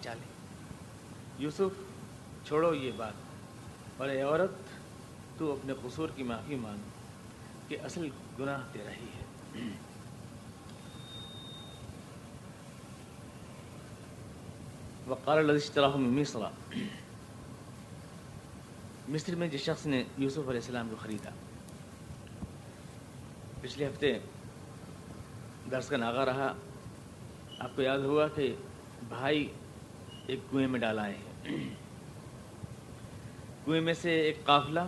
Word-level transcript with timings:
چالے 0.00 0.26
یوسف 1.38 1.80
چھوڑو 2.46 2.74
یہ 2.74 2.92
بات۔ 2.96 3.12
اور 3.96 4.08
اے 4.08 4.22
عورت 4.22 4.50
تو 5.38 5.52
اپنے 5.52 5.72
قصور 5.82 6.08
کی 6.16 6.22
معافی 6.22 6.54
مانگ 6.54 6.78
کہ 7.68 7.76
اصل 7.84 8.08
گناہ 8.40 8.60
تیرا 8.72 8.90
ہی 8.90 9.06
ہے۔ 9.18 9.24
وقال 15.06 15.38
الذي 15.38 15.56
اشتراه 15.56 15.98
من 15.98 16.20
مصر۔ 16.20 16.38
مصر 19.08 19.34
میں 19.34 19.48
جس 19.48 19.60
شخص 19.60 19.86
نے 19.86 20.04
یوسف 20.18 20.38
علیہ 20.38 20.50
السلام 20.50 20.88
کو 20.88 20.96
خریدا۔ 20.96 21.30
پچھلے 23.60 23.86
ہفتے 23.86 24.18
درس 25.70 25.88
کا 25.88 25.96
ناغا 25.96 26.24
رہا۔ 26.24 26.54
آپ 27.58 27.76
کو 27.76 27.82
یاد 27.82 27.98
ہوا 27.98 28.28
کہ 28.28 28.56
بھائی 29.08 29.48
ایک 30.26 30.40
کنویں 30.50 30.68
میں 30.68 30.80
ڈالا 30.80 31.06
ہے۔ 31.06 31.16
کنویں 33.64 33.80
میں 33.80 33.94
سے 33.94 34.20
ایک 34.20 34.44
قافلہ 34.44 34.80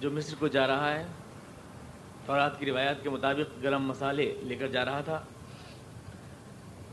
جو 0.00 0.10
مصر 0.10 0.36
کو 0.38 0.46
جا 0.46 0.66
رہا 0.66 0.94
ہے 0.94 1.06
فورات 2.26 2.58
کی 2.58 2.66
روایات 2.66 3.02
کے 3.02 3.10
مطابق 3.10 3.62
گرم 3.62 3.82
مسالے 3.82 4.40
لے 4.42 4.56
کر 4.56 4.66
جا 4.66 4.84
رہا 4.84 5.00
تھا۔ 5.00 5.20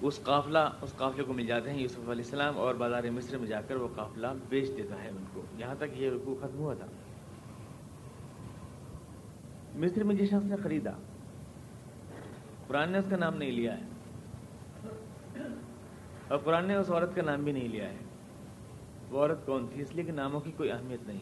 اس 0.01 0.19
قافلہ، 0.23 0.59
اس 0.81 0.93
قافلے 0.97 1.23
کو 1.23 1.33
مل 1.33 1.45
جاتے 1.45 1.71
ہیں 1.71 1.79
یوسف 1.79 1.99
علیہ 1.99 2.23
السلام 2.23 2.57
اور 2.57 2.75
بازار 2.75 3.03
مصر 3.03 3.37
میں 3.37 3.47
جا 3.47 3.61
کر 3.61 3.75
وہ 3.75 3.87
قافلہ 3.95 4.27
بیچ 4.49 4.69
دیتا 4.77 5.03
ہے 5.03 5.09
ان 5.09 5.25
کو۔ 5.33 5.41
یہاں 5.57 5.75
تک 5.75 5.85
یہ 5.93 6.09
رکوع 6.09 6.35
ختم 6.35 6.57
ہوا 6.57 6.73
تھا۔ 6.73 6.85
مصر 9.75 10.03
میں 10.03 10.15
جس 10.15 10.27
شخص 10.27 10.45
نے 10.45 10.55
خریدا، 10.63 10.91
قرآن 12.67 12.91
نے 12.91 12.97
اس 12.97 13.05
کا 13.09 13.17
نام 13.17 13.35
نہیں 13.35 13.51
لیا 13.51 13.77
ہے۔ 13.77 13.94
اور 16.27 16.37
قرآن 16.37 16.65
نے 16.65 16.75
اس 16.75 16.91
عورت 16.91 17.15
کا 17.15 17.21
نام 17.21 17.43
بھی 17.43 17.51
نہیں 17.51 17.67
لیا 17.67 17.89
ہے۔ 17.89 17.97
وہ 19.09 19.19
عورت 19.19 19.45
کون 19.45 19.67
تھی؟ 19.73 19.81
اس 19.81 19.91
لیے 19.91 20.03
کہ 20.03 20.11
ناموں 20.11 20.39
کی 20.39 20.51
کوئی 20.51 20.71
اہمیت 20.71 20.99
نہیں۔ 21.03 21.19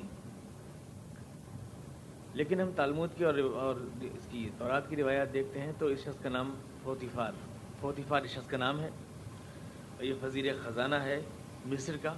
لیکن 2.34 2.61
ہم 2.61 2.72
تالمود 2.75 3.09
کی 3.17 3.25
اور 3.25 3.34
اور 3.53 3.75
اس 4.02 4.28
کی 4.31 4.50
تورات 4.58 4.89
کی 4.89 4.95
روایات 4.95 5.34
دیکھتے 5.34 5.61
ہیں 5.61 5.72
تو 5.80 5.86
اس 5.86 6.00
شخص 6.00 6.23
کا 6.23 6.30
نام 6.30 6.53
فوتیفار 6.84 7.31
فوتیفار 7.80 8.22
اس 8.22 8.30
شخص 8.30 8.47
کا 8.47 8.58
نام 8.58 8.80
ہے۔ 8.80 8.88
اور 9.95 10.03
یہ 10.03 10.14
وزیر 10.23 10.53
خزانہ 10.64 10.95
ہے 10.95 11.22
مصر 11.66 11.97
کا۔ 11.97 12.14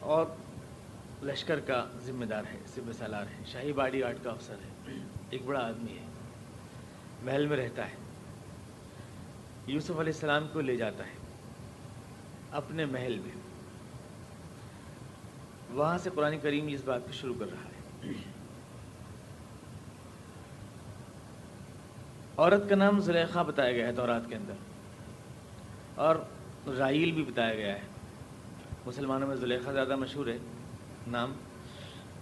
اور 0.00 0.26
لشکر 1.22 1.60
کا 1.60 1.86
ذمہ 1.98 2.24
دار 2.24 2.42
ہے 2.52 2.58
ذمہ 2.76 2.92
سالار 2.92 3.22
ہے، 3.22 3.44
شاہی 3.46 3.72
باڈی 3.72 4.00
گارڈ 4.00 4.16
کا 4.22 4.30
افسر 4.30 4.54
ہے۔ 4.54 4.92
ایک 5.30 5.42
بڑا 5.44 5.68
آدمی 5.68 5.98
ہے۔ 5.98 6.04
محل 7.22 7.46
میں 7.46 7.56
رہتا 7.56 7.90
ہے۔ 7.90 8.05
یوسف 9.66 9.90
علیہ 9.90 10.12
السلام 10.12 10.46
کو 10.52 10.60
لے 10.60 10.76
جاتا 10.76 11.06
ہے، 11.06 11.14
اپنے 12.52 12.84
محل 12.84 13.18
میں۔ 13.18 13.34
وہاں 15.70 15.96
سے 15.98 16.10
قرآن 16.14 16.38
کریم 16.42 16.66
اس 16.68 16.84
بات 16.84 17.06
کو 17.06 17.12
شروع 17.12 17.34
کر 17.38 17.46
رہا 17.50 17.64
ہے۔ 17.64 18.12
عورت 22.36 22.68
کا 22.70 22.76
نام 22.76 22.98
زلیخا 23.00 23.42
بتایا 23.42 23.72
گیا 23.72 23.86
ہے 23.86 23.92
تورات 23.92 24.28
کے 24.28 24.34
اندر، 24.36 24.54
اور 25.96 26.16
رائل 26.78 27.12
بھی 27.12 27.22
بتایا 27.22 27.54
گیا 27.54 27.74
ہے۔ 27.74 27.84
مسلمانوں 28.86 29.28
میں 29.28 29.36
زلیخا 29.36 29.72
زیادہ 29.72 29.96
مشہور 29.96 30.26
ہے، 30.26 30.36
نام۔ 31.06 31.32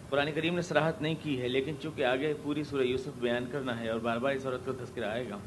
قرآن 0.08 0.30
کریم 0.34 0.54
نے 0.54 0.62
سراحت 0.62 1.02
نہیں 1.02 1.14
کی 1.22 1.40
ہے، 1.42 1.48
لیکن 1.48 1.74
چونکہ 1.82 2.04
آگے 2.04 2.32
پوری 2.42 2.64
سورہ 2.64 2.82
یوسف 2.82 3.18
بیان 3.20 3.44
کرنا 3.52 3.78
ہے 3.80 3.88
اور 3.88 4.00
بار 4.00 4.18
بار 4.18 4.32
اس 4.32 4.46
عورت 4.46 4.64
کو 4.64 4.72
تذکرہ 4.74 5.10
آئے 5.10 5.28
گا، 5.28 5.38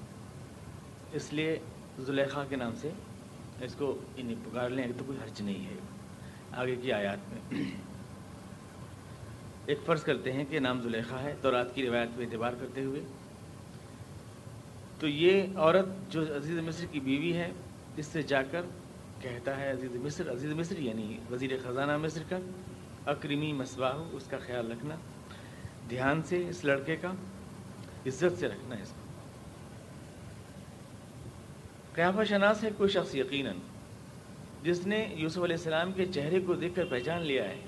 اس 1.13 1.31
لیے 1.33 1.57
زلیخا 1.99 2.43
کے 2.49 2.55
نام 2.55 2.75
سے 2.75 2.89
اس 3.61 3.75
کو 3.75 4.01
انہیں 4.15 4.35
پکار 4.45 4.69
لیں 4.69 4.87
تو 4.97 5.03
کوئی 5.05 5.17
حرج 5.23 5.41
نہیں 5.41 5.65
ہے۔ 5.65 5.73
آگے 6.51 6.75
کی 6.75 6.91
آیات 6.91 7.17
میں۔ 7.33 7.63
ایک 9.65 9.79
فرض 9.85 10.03
کرتے 10.03 10.31
ہیں 10.31 10.45
کہ 10.49 10.59
نام 10.59 10.81
زلیخا 10.81 11.21
ہے 11.21 11.35
تو 11.41 11.51
رات 11.51 11.75
کی 11.75 11.87
روایت 11.87 12.09
پہ 12.17 12.23
اعتبار 12.23 12.53
کرتے 12.59 12.83
ہوئے۔ 12.83 13.01
تو 14.99 15.07
یہ 15.07 15.43
عورت 15.55 16.11
جو 16.11 16.21
عزیز 16.21 16.59
مصر 16.59 16.85
کی 16.91 16.99
بیوی 16.99 17.33
ہے، 17.33 17.51
اس 17.97 18.05
سے 18.05 18.21
جا 18.21 18.43
کر 18.43 18.61
کہتا 19.21 19.57
ہے 19.57 19.71
عزیز 19.71 19.95
مصر 19.95 20.31
عزیز 20.31 20.51
مصر 20.51 20.79
یعنی 20.79 21.17
وزیر 21.31 21.51
خزانہ 21.63 21.97
مصر 21.97 22.23
کا، 22.29 22.37
اکرمی 23.05 23.53
مسواہ، 23.53 23.93
اس 24.11 24.23
کا 24.23 24.37
خیال 24.37 24.71
رکھنا۔ 24.71 24.95
دھیان 25.89 26.23
سے 26.23 26.49
اس 26.49 26.65
لڑکے 26.65 26.95
کا، 26.95 27.11
عزت 28.07 28.39
سے 28.39 28.47
رکھنا 28.47 28.75
اس 28.75 28.89
کو۔ 28.89 29.06
قیافہ 31.97 32.23
شناس 32.23 32.63
ہے 32.63 32.69
کوئی 32.77 32.89
شخص 32.89 33.15
یقیناً 33.15 33.55
جس 34.63 34.87
نے 34.87 35.13
یوسف 35.15 35.37
علیہ 35.37 35.55
السلام 35.55 35.91
کے 35.91 36.05
چہرے 36.05 36.39
کو 36.39 36.53
دیکھ 36.53 36.75
کر 36.75 36.85
پہچان 36.85 37.21
لیا 37.21 37.49
ہے 37.49 37.61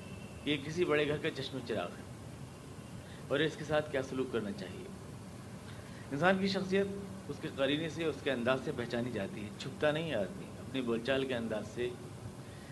کہ 0.44 0.50
یہ 0.50 0.58
کسی 0.66 0.86
بڑے 0.86 1.08
گھر 1.08 1.18
کا 1.18 1.30
چشم 1.32 1.58
چراغ 1.68 1.90
ہے 1.90 2.04
اور 3.28 3.40
اس 3.40 3.56
کے 3.56 3.64
ساتھ 3.64 3.92
کیا 3.92 4.02
سلوک 4.02 4.32
کرنا 4.32 4.52
چاہیے؟ 4.52 4.84
انسان 6.12 6.38
کی 6.38 6.48
شخصیت 6.48 6.88
اس 7.28 7.36
کے 7.42 7.48
قرینے 7.56 7.90
سے، 7.90 8.06
اس 8.06 8.22
کے 8.24 8.32
انداز 8.32 8.60
سے 8.66 8.72
پہچانی 8.76 9.12
جاتی 9.12 9.44
ہے۔ 9.44 9.50
چھپتا 9.58 9.92
نہیں 9.92 10.10
ہے 10.10 10.16
آدمی، 10.16 10.46
اپنی 10.60 10.82
بول 10.82 11.00
چال 11.00 11.26
کے 11.26 11.36
انداز 11.36 11.68
سے، 11.68 11.90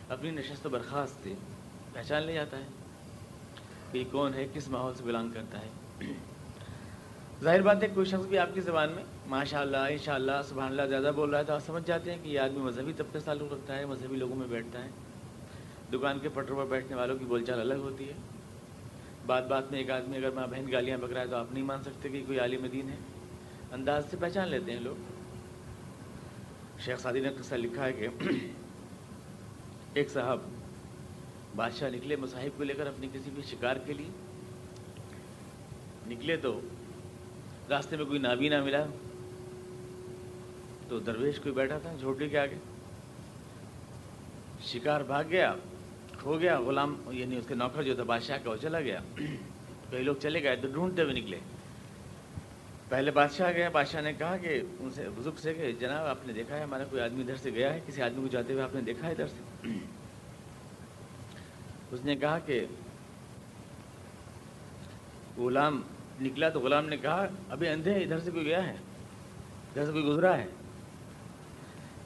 اپنی 0.10 0.32
نشست 0.32 0.66
و 0.66 0.70
برخاست 0.70 1.24
سے 1.24 1.34
پہچان 1.94 2.24
لے 2.24 2.34
جاتا 2.34 2.58
ہے 2.58 2.68
کہ 3.92 3.98
یہ 3.98 4.04
کون 4.12 4.34
ہے، 4.34 4.48
کس 4.54 4.70
ماحول 4.70 4.94
سے 4.94 5.04
بلانگ 5.04 5.30
کرتا 5.30 5.60
ہے۔ 5.62 5.70
ظاہر 7.44 7.62
بات 7.62 7.84
ہے، 7.84 7.88
کوئی 7.88 8.06
شخص 8.06 8.26
بھی 8.26 8.38
آپ 8.38 8.48
کی 8.54 8.62
زبان 8.62 8.92
میں 8.92 9.04
ماشاء 9.28 9.62
اللہ 9.62 9.78
ان 9.78 9.98
شاء 9.98 10.14
اللہ 10.14 10.42
سبحان 10.50 10.68
اللہ، 10.68 10.82
زیادہ 10.82 11.12
بول 11.16 11.30
رہا 11.30 11.40
ہے 11.40 11.44
تو 11.44 11.54
آپ 11.54 11.60
سمجھ 11.66 11.88
جاتے 11.88 12.12
ہیں 12.12 12.18
کہ 12.24 12.30
یہ 12.30 12.40
آدمی 12.40 12.60
مذہبی 12.60 12.94
طبقے 12.94 13.20
سے 13.20 13.26
تعلق 13.26 13.54
رکھتا 13.54 13.78
ہے، 13.78 13.86
مذہبی 13.86 14.16
لوگوں 14.16 14.36
میں 14.36 14.48
بیٹھتا 14.48 14.84
ہے۔ 14.84 14.90
دکان 15.94 16.20
کے 16.20 16.30
پٹروں 16.30 16.58
پر 16.58 16.66
بیٹھنے 16.66 16.96
والوں 16.96 17.18
کی 17.18 17.26
بول 17.26 17.46
چال 17.46 17.60
الگ 17.60 17.74
ہوتی 17.74 18.08
ہے۔ 18.08 18.14
بات 19.26 19.48
بات 19.48 19.72
میں 19.72 19.80
ایک 19.80 19.92
آدمی، 19.92 20.18
اگر 20.18 20.30
ماں 20.32 20.48
بہن 20.48 20.72
گالیاں 20.72 20.98
بک 20.98 21.12
رہا 21.12 21.22
ہے 21.22 21.28
تو 21.28 21.36
آپ 21.36 21.54
نہیں 21.54 21.64
مان 21.64 21.84
سکتے 21.84 22.10
کہ 22.10 22.24
کوئی 22.28 22.40
عالم 22.40 22.66
دین 22.66 22.90
ہے۔ 22.90 22.96
انداز 23.72 24.04
سے 24.12 24.18
پہچان 24.20 24.48
لیتے 24.48 24.72
ہیں 24.72 24.80
لوگ۔ 24.80 24.96
شیخ 26.80 27.00
سعدی 27.00 27.20
نے 27.20 27.30
قصہ 27.30 27.56
لکھا 27.56 27.86
ہے 27.86 27.94
کہ 27.94 28.08
ایک 29.94 30.10
صاحب 30.10 30.40
بادشاہ 31.56 31.90
نکلے 31.90 32.16
مصاحب 32.16 32.58
کو 32.58 32.64
لے 32.64 32.74
کر 32.74 32.88
اپنی 32.88 33.08
کسی 33.14 33.30
بھی 33.34 33.44
شکار 33.44 33.76
کے 33.76 33.94
لیے۔ 33.94 34.10
نکلے 36.08 36.38
تو 36.38 36.62
راستے 37.70 37.98
میں 37.98 38.06
کوئی 38.06 38.20
نابی 38.20 38.50
نہ 38.50 38.64
ملا 38.64 38.86
تو 40.88 41.00
درویش 41.00 41.40
کوئی 41.40 41.56
بیٹھا 41.56 41.78
تھا 41.78 41.94
جھوٹے 42.00 42.30
کے 42.30 42.40
آگے؟ 42.40 42.58
شکار 44.62 45.02
بھاگ 45.02 45.24
گیا، 45.30 45.54
کھو 46.18 46.40
گیا، 46.40 46.60
غلام 46.60 46.96
یعنی 47.12 47.38
اس 47.38 47.48
کے 47.48 47.56
نوکر 47.56 47.84
جو 47.84 47.96
تھا، 47.96 48.04
بادشاہ 48.04 48.38
کا 48.44 48.52
وہ 48.52 48.56
چلا 48.56 48.82
گیا۔ 48.82 49.00
کئی 49.90 50.04
لوگ 50.04 50.16
چلے 50.16 50.44
گئے، 50.44 50.56
تو 50.56 50.68
ڈھونڈتے 50.68 51.02
ہوئے 51.02 51.14
نکلے۔ 51.14 51.40
پہلے 52.90 53.12
بادشاہ 53.12 53.52
گیا 53.52 53.70
بادشاہ 53.70 54.02
نے 54.02 54.14
کہا 54.14 54.38
کہ 54.38 54.62
ان 54.80 54.90
سے 54.92 55.10
بزرگ 55.16 55.38
سے 55.38 55.54
کہ، 55.54 55.72
جناب، 55.72 56.06
آپ 56.06 56.28
نے 56.28 56.34
دیکھا 56.34 56.58
ہے، 56.58 56.64
ہمارا 56.64 56.84
کوئی 56.84 57.02
آدمی 57.02 57.22
ادھر 57.22 57.36
سے 57.36 57.52
گیا 57.52 57.74
ہے، 57.74 57.80
کسی 57.88 58.02
آدمی 58.02 58.22
کو 58.22 58.28
جاتے 58.28 58.54
ہوئے 58.54 58.64
آپ 58.64 58.76
نے 58.76 58.82
دیکھا 58.82 59.08
ہے 59.08 59.12
ادھر 59.12 59.28
سے؟ 59.28 59.70
اس 61.92 62.06
نے 62.06 62.16
کہا 62.16 62.40
کہ، 62.40 62.66
غلام 65.38 65.82
نکلا 66.22 66.50
تو 66.50 66.60
غلام 66.60 66.86
نے 66.86 66.98
کہا، 66.98 67.26
ابھی 67.50 67.68
اندھے 67.68 67.92
ادھر 67.92 68.20
سے 68.20 68.32
کوئی 68.32 68.46
گیا 68.46 68.68
ہے؟ 68.68 68.72
ادھر 68.72 69.86
سے 69.86 69.92
کوئی 69.92 70.04
گزرا 70.04 70.38
ہے؟ 70.38 70.46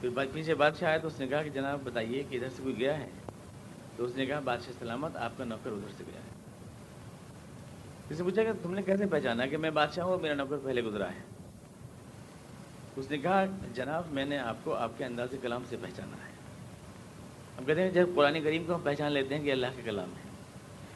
پھر 0.00 0.08
پیچھے 0.32 0.54
بادشاہ 0.54 0.88
آیا 0.88 0.98
تو 0.98 1.06
اس 1.06 1.20
نے 1.20 1.26
کہا 1.26 1.42
کہ 1.42 1.50
جناب 1.50 1.80
بتائیے 1.84 2.22
کہ 2.30 2.36
ادھر 2.36 2.48
سے 2.48 2.62
کوئی 2.62 2.78
گیا 2.78 2.98
ہے؟ 2.98 3.08
تو 3.96 4.04
اس 4.04 4.16
نے 4.16 4.26
کہا، 4.26 4.40
بادشاہ 4.40 4.72
سلامت، 4.78 5.16
آپ 5.16 5.32
کا 5.36 5.44
نوکر 5.44 5.70
ادھر 5.70 5.92
سے 5.96 6.04
گیا 6.12 6.20
ہے۔ 6.20 6.32
اس 8.10 8.18
نے 8.18 8.24
پوچھا 8.24 8.44
کہ 8.44 8.50
تم 8.62 8.74
نے 8.74 8.82
کیسے 8.82 9.06
پہچانا 9.06 9.46
کہ 9.46 9.56
میں 9.56 9.70
بادشاہ 9.70 10.04
ہوں 10.04 10.18
میرا 10.18 10.34
نوکر 10.34 10.56
پہلے 10.64 10.82
گزرا 10.82 11.08
ہے؟ 11.08 11.20
اس 12.96 13.10
نے 13.10 13.18
کہا، 13.18 13.44
جناب، 13.74 14.04
میں 14.10 14.24
نے 14.24 14.38
آپ 14.38 14.56
کو 14.64 14.74
آپ 14.74 14.90
کے 14.98 15.04
انداز 15.04 15.28
کلام 15.42 15.62
سے 15.68 15.76
پہچانا 15.82 16.16
ہے۔ 16.16 16.32
ہم 17.58 17.64
کہتے 17.64 17.82
ہیں 17.82 17.90
جب 17.90 18.08
قرآن 18.14 18.40
کریم 18.44 18.64
کو 18.64 18.74
ہم 18.74 18.80
پہچان 18.82 19.12
لیتے 19.12 19.36
ہیں 19.36 19.44
کہ 19.44 19.52
اللہ 19.52 19.66
کے 19.76 19.82
کلام 19.82 20.08
ہے 20.08 20.30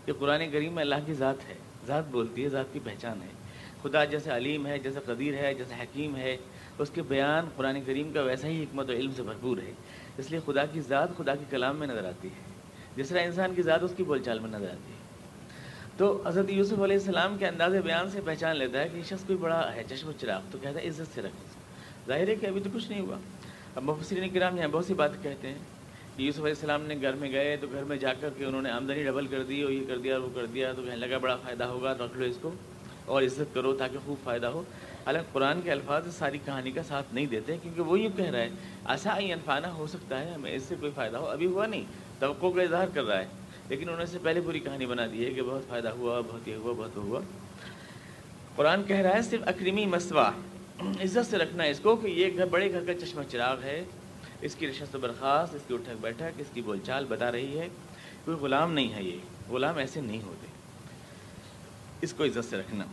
یہ 0.07 0.13
قرآن 0.19 0.51
کریم 0.51 0.73
میں 0.73 0.83
اللہ 0.83 0.95
کی 1.07 1.13
ذات 1.13 1.49
ہے۔ 1.49 1.55
ذات 1.87 2.05
بولتی 2.11 2.45
ہے، 2.45 2.49
ذات 2.49 2.65
کی 2.73 2.81
پہچان 2.85 3.23
ہے۔ 3.23 3.29
خدا 3.83 4.05
جیسے 4.05 4.37
علیم 4.37 4.67
ہے، 4.67 4.79
جیسے 4.79 5.01
قدیر 5.05 5.35
ہے، 5.35 5.55
جیسے 5.55 5.75
حکیم 5.75 6.17
ہے، 6.17 6.37
اس 6.79 6.91
کے 6.91 7.03
بیان 7.03 7.45
قرآن 7.57 7.81
کریم 7.87 8.13
کا 8.13 8.23
ویسا 8.23 8.49
ہی 8.49 8.63
حکمت 8.63 8.89
و 8.89 8.93
علم 8.93 9.13
سے 9.17 9.23
بھرپور 9.23 9.59
ہے۔ 9.59 9.73
اس 10.19 10.31
لیے 10.31 10.41
خدا 10.47 10.67
کی 10.67 10.81
ذات 10.81 11.17
خدا 11.17 11.35
کے 11.35 11.45
کلام 11.51 11.77
میں 11.77 11.87
نظر 11.87 12.05
آتی 12.05 12.29
ہے۔ 12.29 12.53
جس 12.97 13.09
طرح 13.09 13.23
انسان 13.23 13.55
کی 13.55 13.63
ذات 13.63 13.83
اس 13.83 13.93
کی 13.97 14.03
بول 14.03 14.23
چال 14.23 14.39
میں 14.39 14.49
نظر 14.49 14.71
آتی 14.71 14.93
ہے۔ 14.93 15.07
تو 15.97 16.23
حضرت 16.27 16.51
یوسف 16.51 16.81
علیہ 16.81 16.97
السلام 16.97 17.39
کے 17.39 17.47
انداز 17.47 17.75
بیان 17.75 18.11
سے 18.11 18.21
پہچان 18.25 18.57
لیتا 18.57 18.81
ہے 18.81 18.89
کہ 18.89 18.97
یہ 18.97 19.03
شخص 19.03 19.25
کوئی 19.27 19.39
بڑا 19.39 19.75
ہے، 19.75 19.83
چشم 19.89 20.09
و 20.09 20.13
چراغ، 20.13 20.41
تو 20.51 20.59
کہتا 20.63 20.81
ہے، 20.81 20.89
عزت 20.89 21.15
سے 21.15 21.23
رکھ 21.23 21.37
ظاہر 22.07 22.29
ہے 22.29 22.35
کہ 22.35 22.47
ابھی 22.47 22.61
تو 22.61 22.71
کچھ 22.75 22.91
نہیں 22.91 23.01
ہوا۔ 23.01 23.17
اب 23.75 23.83
مفسرین 23.83 24.29
کرام 24.29 24.59
یہاں 24.59 24.69
بہت 24.69 24.85
سی 24.85 24.95
باتیں 24.95 25.23
کہتے 25.23 25.49
ہیں۔ 25.49 25.59
یوسف 26.19 26.39
علیہ 26.39 26.49
السلام 26.49 26.83
نے 26.83 26.95
گھر 27.03 27.13
میں 27.13 27.31
گئے 27.33 27.57
تو 27.61 27.67
گھر 27.73 27.85
میں 27.85 27.97
جا 27.97 28.13
کر 28.21 28.29
کے 28.37 28.45
انہوں 28.45 28.63
نے 28.63 28.71
آمدنی 28.71 29.03
ڈبل 29.05 29.27
کر 29.27 29.43
دی 29.43 29.61
اور 29.63 29.73
یہ 29.73 29.83
کر 29.89 29.99
دیا، 29.99 30.19
وہ 30.19 30.29
کر 30.35 30.47
دیا، 30.47 30.73
تو 30.73 30.83
کہنے 30.83 30.97
لگا 30.97 31.19
بڑا 31.19 31.37
فائدہ 31.37 31.65
ہوگا، 31.65 31.93
رکھ 31.93 32.17
لو 32.17 32.25
اس 32.25 32.39
کو 32.43 32.51
اور 33.05 33.23
عزت 33.23 33.55
کرو 33.55 33.73
تاکہ 33.73 33.99
خوب 34.05 34.17
فائدہ 34.25 34.47
ہو۔ 34.47 34.63
حالانکہ 35.07 35.33
قرآن 35.33 35.61
کے 35.61 35.71
الفاظ 35.73 36.07
ساری 36.19 36.39
کہانی 36.45 36.71
کا 36.71 36.83
ساتھ 36.83 37.15
نہیں 37.15 37.27
دیتے 37.27 37.57
کیونکہ 37.63 37.81
وہ 37.81 37.99
یوں 38.01 38.11
کہہ 38.17 38.31
رہا 38.31 38.39
ہے 38.39 38.49
ایسا 38.89 39.15
انفانہ 39.15 39.67
ہو 39.67 39.87
سکتا 39.87 40.21
ہے، 40.21 40.31
ہمیں 40.31 40.55
اس 40.55 40.63
سے 40.63 40.75
کوئی 40.81 40.93
فائدہ 40.95 41.17
ہو۔ 41.17 41.27
ابھی 41.27 41.47
ہوا 41.47 41.67
نہیں، 41.67 41.85
توقع 42.19 42.51
کا 42.57 42.63
اظہار 42.63 42.89
کر 42.95 43.05
رہا 43.05 43.19
ہے، 43.19 43.27
لیکن 43.69 43.83
انہوں 43.83 43.99
نے 43.99 44.07
سے 44.07 44.19
پہلے 44.23 44.41
پوری 44.41 44.61
کہانی 44.61 44.87
بنا 44.87 45.07
دی 45.13 45.25
ہے 45.27 45.31
کہ 45.31 45.43
بہت 45.43 45.69
فائدہ 45.69 45.89
ہوا، 45.89 46.21
بہت 46.21 46.49
یہ 46.49 46.55
ہوا، 46.55 46.73
بہت 46.73 46.97
ہوا۔ 46.97 47.21
قرآن 48.57 48.83
کہہ 48.83 48.97
رہا 48.97 49.15
ہے 49.15 49.23
صرف 49.23 49.41
اکریمی 49.47 49.87
مسوا 49.87 50.31
عزت 50.81 51.31
سے 51.31 51.39
رکھنا 51.39 51.65
ہے 51.65 51.71
اس 51.71 51.81
کو 51.81 51.97
کہ 51.97 52.07
یہ 52.07 52.37
گھر، 52.37 52.47
بڑے 52.47 52.73
گھر 52.73 52.85
کا 52.87 52.95
چشمہ 52.95 53.23
چراغ 53.31 53.63
ہے۔ 53.63 53.85
اس 54.41 54.55
کی 54.55 54.69
رشست 54.71 54.97
و 54.97 54.99
برخاست، 54.99 55.55
اس 55.55 55.63
کی 55.67 55.75
اٹھک 55.75 55.91
بیٹھک، 56.01 56.41
اس 56.41 56.47
کی 56.55 56.63
بول 56.63 56.79
چال 56.85 57.05
بتا 57.09 57.33
رہی 57.33 57.59
ہے 57.59 57.69
کوئی 58.25 58.37
غلام 58.37 58.73
نہیں 58.73 58.93
ہے 58.95 59.03
یہ، 59.03 59.19
غلام 59.49 59.77
ایسے 59.77 60.01
نہیں 60.01 60.23
ہوتے۔ 60.23 60.47
اس 62.01 62.13
کو 62.13 62.25
عزت 62.25 62.51
سے 62.51 62.57
رکھنا۔ 62.57 62.85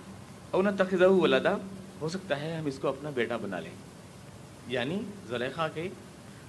اور 0.52 0.64
نہ 0.64 0.70
تخذہ 0.78 1.06
ولادہ 1.06 1.58
ہو 2.02 2.10
سکتا 2.10 2.42
ہے 2.42 2.56
ہم 2.56 2.66
اس 2.66 2.80
کو 2.80 2.88
اپنا 2.88 3.10
بیٹا 3.10 3.38
بنا 3.38 3.60
لیں۔ 3.60 3.72
یعنی 4.68 5.02
زلیخا 5.28 5.68
کے 5.68 5.90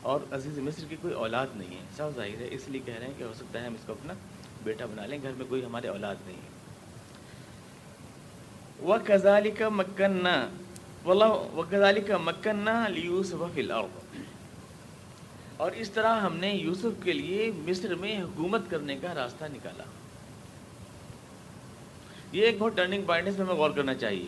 اور 0.03 0.21
عزیز 0.31 0.59
مصر 0.59 0.85
کی 0.89 0.97
کوئی 1.01 1.15
اولاد 1.15 1.47
نہیں 1.55 1.71
ہے۔ 1.71 1.85
صاف 1.97 2.13
ظاہر 2.17 2.41
ہے، 2.41 2.49
اس 2.51 2.69
لیے 2.69 2.81
کہہ 2.85 2.95
رہے 2.95 3.07
ہیں 3.07 3.15
کہ 3.19 3.23
ہو 3.23 3.33
سکتا 3.35 3.61
ہے 3.61 3.67
ہم 3.67 3.75
اس 3.75 3.87
کو 3.87 3.93
اپنا 3.93 4.15
بیٹا 4.65 4.87
بنا 4.87 5.07
لیں۔ 5.07 5.19
گھر 5.23 5.31
میں 5.37 5.47
کوئی 5.49 5.65
ہمارے 5.65 5.89
اولاد 5.89 6.17
نہیں 6.27 6.37
ہے۔ 6.37 6.55
وہ 8.79 8.97
کزالی 9.05 9.51
کا 9.51 9.69
مکنہ 9.69 10.49
وہ 11.05 11.63
کزالی 11.71 12.01
کا 12.01 12.17
مکنہ 12.17 12.89
لیوس 12.89 13.35
فل 13.55 13.71
اور 15.65 15.73
اس 15.73 15.91
طرح 15.91 16.21
ہم 16.21 16.37
نے 16.37 16.51
یوسف 16.51 17.05
کے 17.05 17.13
لیے 17.13 17.51
مصر 17.55 17.95
میں 17.95 18.23
حکومت 18.23 18.61
کرنے 18.71 18.97
کا 18.97 19.15
راستہ 19.15 19.45
نکالا۔ 19.53 19.85
یہ 22.33 22.43
ایک 22.43 22.57
بہت 22.59 22.77
ٹرننگ 22.77 23.03
پوائنٹ 23.03 23.27
ہے، 23.27 23.33
اس 23.33 23.39
میں 23.39 23.47
ہمیں 23.47 23.57
غور 23.57 23.71
کرنا 23.71 23.95
چاہیے۔ 23.95 24.27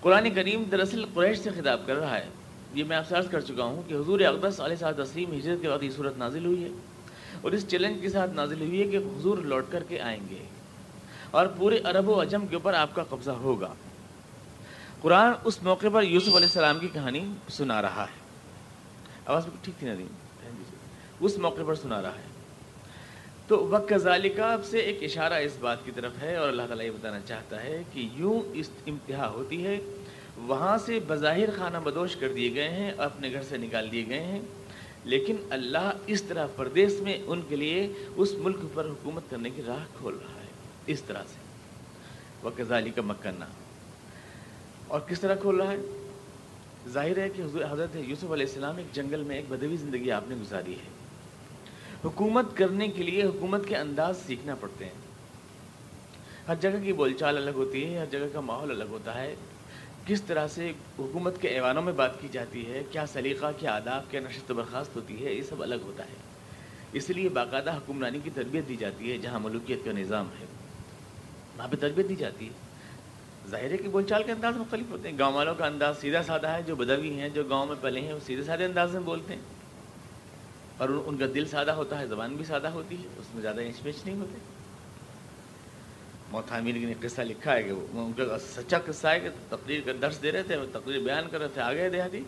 قرآن 0.00 0.34
کریم 0.34 0.62
دراصل 0.62 1.04
قریش 1.14 1.38
سے 1.38 1.50
خطاب 1.50 1.80
کر 1.86 1.94
رہا 1.96 2.18
ہے۔ 2.18 2.26
یہ 2.74 2.84
میں 2.84 2.96
آپ 2.96 3.08
سے 3.08 3.16
عرض 3.16 3.28
کر 3.30 3.40
چکا 3.40 3.64
ہوں 3.64 3.82
کہ 3.86 3.94
حضور 3.94 4.20
اقدس 4.20 4.60
علیہ 4.60 4.76
صاحب 4.76 5.04
تسلیم 5.04 5.32
ہجرت 5.32 5.62
کے 5.62 5.68
بعد 5.68 5.82
یہ 5.82 5.90
صورت 5.90 6.18
نازل 6.18 6.46
ہوئی 6.46 6.64
ہے۔ 6.64 6.68
اور 7.40 7.52
اس 7.52 7.68
چیلنج 7.68 8.00
کے 8.00 8.08
ساتھ 8.08 8.30
نازل 8.30 8.60
ہوئی 8.60 8.82
ہے 8.82 8.88
کہ 8.88 8.96
حضور 8.96 9.38
لوٹ 9.38 9.64
کر 9.70 9.84
کے 9.88 10.00
آئیں 10.00 10.20
گے۔ 10.30 10.44
اور 11.30 11.46
پورے 11.46 11.78
عرب 11.84 12.08
و 12.08 12.22
عجم 12.22 12.46
کے 12.46 12.54
اوپر 12.56 12.74
آپ 12.74 12.94
کا 12.94 13.04
قبضہ 13.08 13.30
ہوگا۔ 13.30 13.74
قرآن 15.00 15.32
اس 15.44 15.62
موقع 15.62 15.86
پر 15.92 16.02
یوسف 16.02 16.28
علیہ 16.28 16.36
السلام 16.36 16.78
کی 16.78 16.88
کہانی 16.92 17.32
سنا 17.48 17.82
رہا 17.82 18.04
ہے۔ 18.04 18.21
آواز 19.26 19.46
ٹھیک 19.62 19.78
تھی 19.78 19.86
ندیم۔ 19.88 20.06
اس 21.20 21.38
موقع 21.38 21.60
پر 21.66 21.74
سنا 21.74 22.02
رہا 22.02 22.14
ہے۔ 22.14 22.32
تو 23.48 23.66
وقت 23.66 23.92
ذالکہ 23.96 24.56
سے 24.64 24.78
ایک 24.78 25.02
اشارہ 25.02 25.34
اس 25.34 25.56
بات 25.60 25.84
کی 25.84 25.90
طرف 25.90 26.12
ہے 26.22 26.36
اور 26.36 26.48
اللہ 26.48 26.62
تعالیٰ 26.62 26.86
یہ 26.86 26.90
بتانا 26.90 27.20
چاہتا 27.20 27.62
ہے 27.62 27.82
کہ 27.92 28.08
یوں 28.12 28.40
اس 28.54 28.70
امتہا 28.86 29.28
ہوتی 29.28 29.66
ہے، 29.66 29.80
وہاں 30.36 30.78
سے 30.78 30.98
بظاہر 31.06 31.48
خانہ 31.56 31.78
بدوش 31.78 32.16
کر 32.16 32.32
دیے 32.32 32.54
گئے 32.54 32.68
ہیں 32.68 32.92
اور 32.92 33.06
اپنے 33.06 33.32
گھر 33.32 33.42
سے 33.42 33.56
نکال 33.56 33.92
دیے 33.92 34.06
گئے 34.08 34.20
ہیں۔ 34.20 34.40
لیکن 35.04 35.36
اللہ 35.50 35.90
اس 36.06 36.22
طرح 36.22 36.46
پردیس 36.56 37.00
میں 37.00 37.18
ان 37.26 37.40
کے 37.48 37.56
لیے 37.56 37.92
اس 38.16 38.32
ملک 38.38 38.56
پر 38.74 38.84
حکومت 38.84 39.22
کرنے 39.30 39.50
کی 39.50 39.62
راہ 39.66 39.84
کھول 39.98 40.14
رہا 40.14 40.40
ہے۔ 40.40 40.46
اس 40.86 41.02
طرح 41.02 41.22
سے۔ 41.22 41.38
وقت 42.42 42.62
ذالی 42.68 42.90
کا 42.90 43.02
مکنا 43.02 43.46
اور 44.88 45.00
کس 45.00 45.20
طرح 45.20 45.34
کھول 45.34 45.60
رہا 45.60 45.72
ہے؟ 45.72 45.76
ظاہر 46.88 47.18
ہے 47.18 47.28
کہ 47.28 47.42
حضرت 47.70 47.96
یوسف 47.96 48.32
علیہ 48.32 48.46
السلام 48.46 48.76
ایک 48.76 48.94
جنگل 48.94 49.22
میں 49.22 49.36
ایک 49.36 49.44
بدوی 49.48 49.76
زندگی 49.76 50.10
آپ 50.10 50.24
نے 50.28 50.34
گزاری 50.34 50.72
ہے۔ 50.72 51.02
حکومت 52.04 52.56
کرنے 52.56 52.88
کے 52.88 53.02
لیے 53.02 53.22
حکومت 53.22 53.68
کے 53.68 53.76
انداز 53.76 54.16
سیکھنا 54.26 54.54
پڑتے 54.54 54.84
ہیں۔ 54.84 54.92
ہر 56.48 56.54
جگہ 56.54 56.84
کی 56.84 56.92
بول 56.92 57.12
چال 57.12 57.36
الگ 57.36 57.50
ہوتی 57.50 57.84
ہے، 57.84 57.98
ہر 57.98 58.06
جگہ 58.06 58.26
کا 58.32 58.40
ماحول 58.40 58.70
الگ 58.70 58.84
ہوتا 58.84 59.22
ہے۔ 59.22 59.34
کس 60.06 60.22
طرح 60.22 60.48
سے 60.48 60.72
حکومت 60.98 61.40
کے 61.40 61.48
ایوانوں 61.48 61.82
میں 61.82 61.92
بات 61.92 62.20
کی 62.20 62.28
جاتی 62.32 62.66
ہے، 62.66 62.82
کیا 62.90 63.06
سلیقہ، 63.06 63.46
کیا 63.58 63.76
آداب، 63.76 64.10
کیا 64.10 64.20
نشست 64.20 64.50
و 64.50 64.54
برخاست 64.54 64.96
ہوتی 64.96 65.26
ہے، 65.26 65.32
یہ 65.32 65.42
سب 65.42 65.62
الگ 65.62 65.74
ہوتا 65.82 66.04
ہے۔ 66.04 66.16
اس 66.92 67.10
لیے 67.10 67.28
باقاعدہ 67.28 67.76
حکمرانی 67.76 68.18
کی 68.24 68.30
تربیت 68.34 68.68
دی 68.68 68.76
جاتی 68.76 69.12
ہے 69.12 69.18
جہاں 69.18 69.40
ملوکیت 69.40 69.78
کا 69.84 69.92
نظام 69.92 70.26
ہے۔ 70.40 70.46
وہاں 71.58 71.68
پہ 71.68 71.76
تربیت 71.76 72.08
دی 72.08 72.16
جاتی 72.16 72.46
ہے۔ 72.46 72.71
ظاہر 73.48 73.70
ہے 73.70 73.76
کہ 73.76 73.88
بول 73.88 74.04
چال 74.04 74.22
کے 74.22 74.32
انداز 74.32 74.56
مختلف 74.56 74.90
ہوتے 74.90 75.10
ہیں۔ 75.10 75.18
گاؤں 75.18 75.32
والوں 75.32 75.54
کا 75.54 75.66
انداز 75.66 76.00
سیدھا 76.00 76.22
سادہ 76.22 76.48
ہے، 76.48 76.62
جو 76.62 76.76
بدوی 76.76 77.20
ہیں، 77.20 77.28
جو 77.28 77.44
گاؤں 77.44 77.66
میں 77.66 77.76
پہلے 77.80 78.00
ہیں، 78.00 78.12
وہ 78.12 78.18
سیدھے 78.26 78.44
سادے 78.44 78.64
انداز 78.64 78.92
میں 78.92 79.00
بولتے 79.00 79.34
ہیں۔ 79.34 79.42
اور 80.78 80.88
ان 80.88 81.16
کا 81.16 81.26
دل 81.34 81.44
سادہ 81.44 81.70
ہوتا 81.70 82.00
ہے، 82.00 82.06
زبان 82.06 82.36
بھی 82.36 82.44
سادہ 82.44 82.68
ہوتی 82.68 82.96
ہے، 82.98 83.08
اس 83.16 83.34
میں 83.34 83.42
زیادہ 83.42 83.60
انچ 83.60 83.82
پیچ 83.82 83.96
نہیں 84.04 84.16
ہوتے۔ 84.16 84.38
موتھامین 86.30 86.86
نے 86.86 86.94
قصہ 87.00 87.20
لکھا 87.20 87.54
ہے 87.54 87.62
کہ 87.62 87.72
وہ 87.72 87.86
ان 87.92 88.12
کا 88.12 88.38
سچا 88.38 88.78
قصہ 88.78 89.08
ہے 89.08 89.20
کہ 89.20 89.28
تقریر 89.48 89.80
کا 89.86 89.92
درس 90.02 90.22
دے 90.22 90.32
رہے 90.32 90.42
تھے، 90.42 90.56
تقریر 90.72 90.98
بیان 90.98 91.24
کر 91.30 91.38
رہے 91.38 91.48
تھے۔ 91.48 91.60
آگے 91.60 91.88
دیہاتی، 91.88 92.24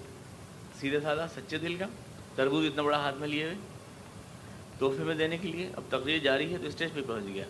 سیدھے 0.81 1.00
سادہ، 1.00 1.26
سچے 1.37 1.58
دل 1.58 1.75
کا۔ 1.75 1.87
تربوز 2.34 2.66
اتنا 2.66 2.82
بڑا 2.82 2.99
ہاتھ 2.99 3.16
میں 3.16 3.28
لیے 3.28 3.44
ہوئے۔ 3.44 3.55
تحفے 4.78 5.05
میں 5.05 5.14
دینے 5.14 5.38
کے 5.38 5.49
لیے 5.49 5.70
اب 5.76 5.82
تقریر 5.88 6.19
جاری 6.19 6.52
ہے 6.52 6.58
تو 6.58 6.66
اسٹیج 6.66 6.93
پہ 6.94 7.00
پہنچ 7.06 7.25
گیا۔ 7.34 7.44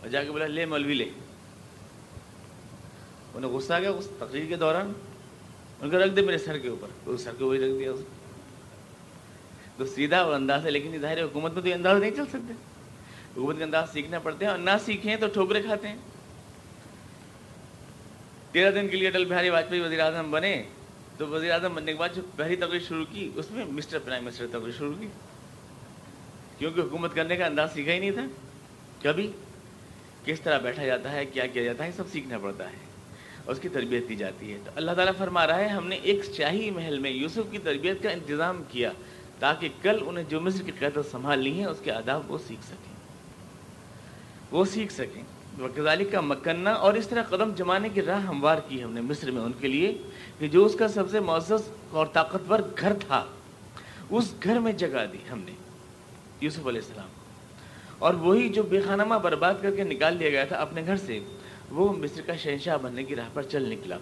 اور 0.00 0.08
جا 0.08 0.24
کے 0.24 0.30
بولا، 0.30 0.46
لے 0.46 0.66
مولوی، 0.66 0.94
لے۔ 0.94 1.10
انہیں 3.34 3.50
غصہ 3.50 3.72
آ 3.72 3.78
گیا 3.78 3.90
اس 3.90 4.08
تقریر 4.18 4.46
کے 4.48 4.56
دوران 4.56 4.92
ان 5.80 5.90
کو 5.90 5.98
رکھ 5.98 6.14
دے 6.16 6.20
میرے 6.20 6.38
سر 6.38 6.58
کے 6.58 6.68
اوپر 6.68 7.16
سر 7.16 7.32
کے 7.38 7.44
وہی 7.44 7.58
رکھ 7.58 7.78
دیا 7.78 7.92
اس 7.92 8.00
تو 9.76 9.86
سیدھا 9.86 10.20
اور 10.20 10.34
انداز 10.34 10.64
ہے، 10.66 10.70
لیکن 10.70 10.98
ظاہر 11.00 11.22
حکومت 11.22 11.52
میں 11.52 11.62
تو 11.62 11.68
یہ 11.68 11.74
انداز 11.74 12.00
نہیں 12.00 12.10
چل 12.10 12.26
سکتے۔ 12.26 12.52
حکومت 13.36 13.58
کے 13.58 13.64
انداز 13.64 13.92
سیکھنا 13.92 14.18
پڑتے 14.18 14.44
ہیں 14.44 14.50
اور 14.50 14.58
نہ 14.58 14.70
سیکھیں 14.84 15.16
تو 15.16 15.26
ٹھوکرے 15.26 15.62
کھاتے 15.62 15.88
ہیں۔ 15.88 15.96
تیرہ 18.52 18.70
دن 18.70 18.88
کے 18.88 18.96
لیے 18.96 19.08
اٹل 19.08 19.24
بہاری 19.24 19.50
واجپئی 19.50 19.80
وزیر 19.80 20.00
اعظم 20.00 20.30
بنے، 20.30 20.62
تو 21.18 21.26
وزیر 21.26 21.50
اعظم 21.50 21.74
بننے 21.74 21.92
کے 21.92 21.98
بعد 21.98 22.08
جو 22.14 22.22
پہلی 22.36 22.56
تقریر 22.56 22.80
شروع 22.88 23.04
کی، 23.12 23.30
اس 23.34 23.50
میں 23.50 23.64
مسٹر 23.64 23.98
پرائم 23.98 24.24
منسٹر 24.24 24.46
تقریر 24.52 24.72
شروع 24.78 24.92
کی۔ 25.00 25.08
کیونکہ 26.58 26.80
حکومت 26.80 27.14
کرنے 27.14 27.36
کا 27.36 27.46
انداز 27.46 27.72
سیکھا 27.74 27.92
ہی 27.92 27.98
نہیں 27.98 28.10
تھا۔ 28.10 28.26
کبھی 29.02 29.30
کس 30.24 30.40
طرح 30.40 30.58
بیٹھا 30.58 30.86
جاتا 30.86 31.12
ہے، 31.12 31.24
کیا 31.24 31.46
کیا 31.46 31.62
جاتا 31.62 31.84
ہے 31.84 31.92
سب 31.92 32.04
سیکھنا 32.12 32.38
پڑتا 32.38 32.70
ہے۔ 32.70 32.91
اس 33.46 33.58
کی 33.58 33.68
تربیت 33.68 34.08
دی 34.08 34.16
جاتی 34.16 34.52
ہے۔ 34.52 34.58
تو 34.64 34.70
اللہ 34.74 34.90
تعالیٰ 34.90 35.12
فرما 35.18 35.46
رہا 35.46 35.58
ہے، 35.58 35.68
ہم 35.68 35.86
نے 35.86 35.96
ایک 35.96 36.24
شاہی 36.36 36.70
محل 36.70 36.98
میں 36.98 37.10
یوسف 37.10 37.38
کی 37.50 37.58
تربیت 37.58 38.02
کا 38.02 38.10
انتظام 38.10 38.62
کیا 38.68 38.92
تاکہ 39.38 39.68
کل 39.82 39.98
انہیں 40.06 40.24
جو 40.28 40.40
مصر 40.40 40.62
کی 40.62 40.72
قیادت 40.78 41.12
سنبھالنی 41.12 41.60
ہے، 41.60 41.66
اس 41.66 41.78
کے 41.84 41.92
آداب 41.92 42.32
وہ 42.32 42.38
سیکھ 42.46 42.64
سکیں۔ 42.64 42.94
وہ 44.50 44.64
سیکھ 44.64 44.92
سکیں۔ 44.92 45.22
وکزالی 45.60 46.04
کا 46.04 46.20
مکنہ 46.20 46.68
اور 46.68 46.94
اس 46.94 47.08
طرح 47.08 47.22
قدم 47.22 47.52
جمانے 47.54 47.88
کی 47.88 48.02
راہ 48.02 48.26
ہموار 48.26 48.56
کی 48.68 48.84
ہم 48.84 48.92
نے 48.92 49.00
مصر 49.00 49.30
میں 49.30 49.42
ان 49.42 49.52
کے 49.60 49.68
لیے 49.68 49.98
کہ 50.38 50.48
جو 50.48 50.64
اس 50.64 50.74
کا 50.74 50.88
سب 50.88 51.10
سے 51.10 51.20
معزز 51.20 51.68
اور 51.90 52.06
طاقتور 52.06 52.58
گھر 52.80 52.92
تھا، 53.06 53.24
اس 54.10 54.34
گھر 54.44 54.58
میں 54.58 54.72
جگہ 54.72 55.06
دی 55.12 55.18
ہم 55.30 55.38
نے 55.38 55.52
یوسف 56.40 56.66
علیہ 56.66 56.80
السلام۔ 56.80 57.08
اور 57.98 58.14
وہی 58.14 58.48
جو 58.48 58.62
بے 58.62 58.80
خانمہ 58.80 59.14
برباد 59.14 59.54
کر 59.62 59.76
کے 59.76 59.84
نکال 59.84 60.16
لیا 60.16 60.30
گیا 60.30 60.44
تھا 60.44 60.56
اپنے 60.56 60.82
گھر 60.86 60.96
سے 60.96 61.20
وہ 61.72 61.92
مصر 61.92 62.22
کا 62.26 62.36
شہنشاہ 62.36 62.76
بننے 62.82 63.04
کی 63.04 63.16
راہ 63.16 63.28
پر 63.34 63.42
چل 63.42 63.68
نکلا۔ 63.68 63.98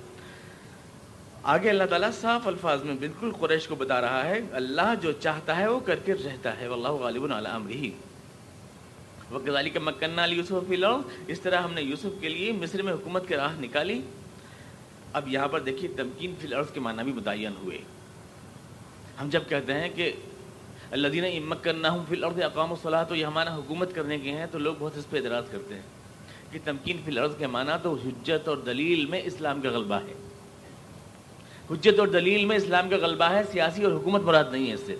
آگے 1.42 1.70
اللہ 1.70 1.84
تعالیٰ 1.84 2.10
صاف 2.12 2.46
الفاظ 2.46 2.82
میں 2.82 2.94
بالکل 2.94 3.30
قریش 3.40 3.66
کو 3.66 3.74
بتا 3.74 4.00
رہا 4.00 4.24
ہے، 4.24 4.40
اللہ 4.52 4.94
جو 5.00 5.12
چاہتا 5.12 5.56
ہے 5.56 5.66
وہ 5.66 5.80
کر 5.80 5.96
کے 5.96 6.14
رہتا 6.14 6.60
ہے، 6.60 6.68
واللہ 6.68 6.88
غالب 6.88 7.32
علی 7.32 7.48
امرہ۔ 7.50 8.10
وکذالک 9.34 9.76
مکننا 9.76 10.26
لیوسف 10.26 10.68
فی 10.68 10.74
الارض۔ 10.74 11.02
اس 11.26 11.40
طرح 11.40 11.60
ہم 11.60 11.72
نے 11.72 11.82
یوسف 11.82 12.20
کے 12.20 12.28
لیے 12.28 12.52
مصر 12.52 12.82
میں 12.82 12.92
حکومت 12.92 13.28
کے 13.28 13.36
راہ 13.36 13.60
نکالی۔ 13.60 14.00
اب 15.12 15.28
یہاں 15.28 15.48
پر 15.48 15.60
دیکھیے 15.60 15.90
تمکین 15.96 16.34
فی 16.40 16.46
الارض 16.46 16.70
کے 16.70 16.80
معنی 16.80 17.02
بھی 17.02 17.12
متعین 17.12 17.52
ہوئے۔ 17.62 17.78
ہم 19.20 19.28
جب 19.28 19.42
کہتے 19.48 19.74
ہیں 19.74 19.88
کہ 19.94 20.12
اللہ 20.90 21.08
دین 21.08 21.24
امکناہم 21.24 22.04
فی 22.08 22.14
الارض 22.14 22.42
اقام 22.42 22.70
الصلاۃ 22.70 23.04
تو 23.04 23.14
یہ 23.14 23.24
ہمارا 23.24 23.56
حکومت 23.56 23.94
کرنے 23.94 24.18
کے 24.18 24.30
ہیں، 24.30 24.46
تو 24.50 24.58
لوگ 24.58 24.74
بہت 24.78 24.96
اس 24.96 25.10
پہ 25.10 25.16
اعتراض 25.16 25.44
کرتے 25.50 25.74
ہیں۔ 25.74 25.99
کہ 26.50 26.58
تمکین 26.64 26.96
فی 27.04 27.10
الارض 27.10 27.36
کے 27.38 27.46
معنی 27.46 27.72
تو 27.82 27.96
حجت 28.06 28.48
اور 28.48 28.56
دلیل 28.56 29.06
میں 29.06 29.20
اسلام 29.24 29.60
کا 29.60 29.68
غلبہ 29.70 29.94
ہے۔ 29.94 30.14
حجت 31.70 31.98
اور 31.98 32.08
دلیل 32.08 32.44
میں 32.44 32.56
اسلام 32.56 32.88
کا 32.88 32.96
غلبہ 32.96 33.24
ہے، 33.24 33.42
سیاسی 33.52 33.84
اور 33.84 33.92
حکومت 33.92 34.20
مراد 34.20 34.44
نہیں 34.52 34.68
ہے 34.68 34.74
اس 34.74 34.80
سے۔ 34.86 34.96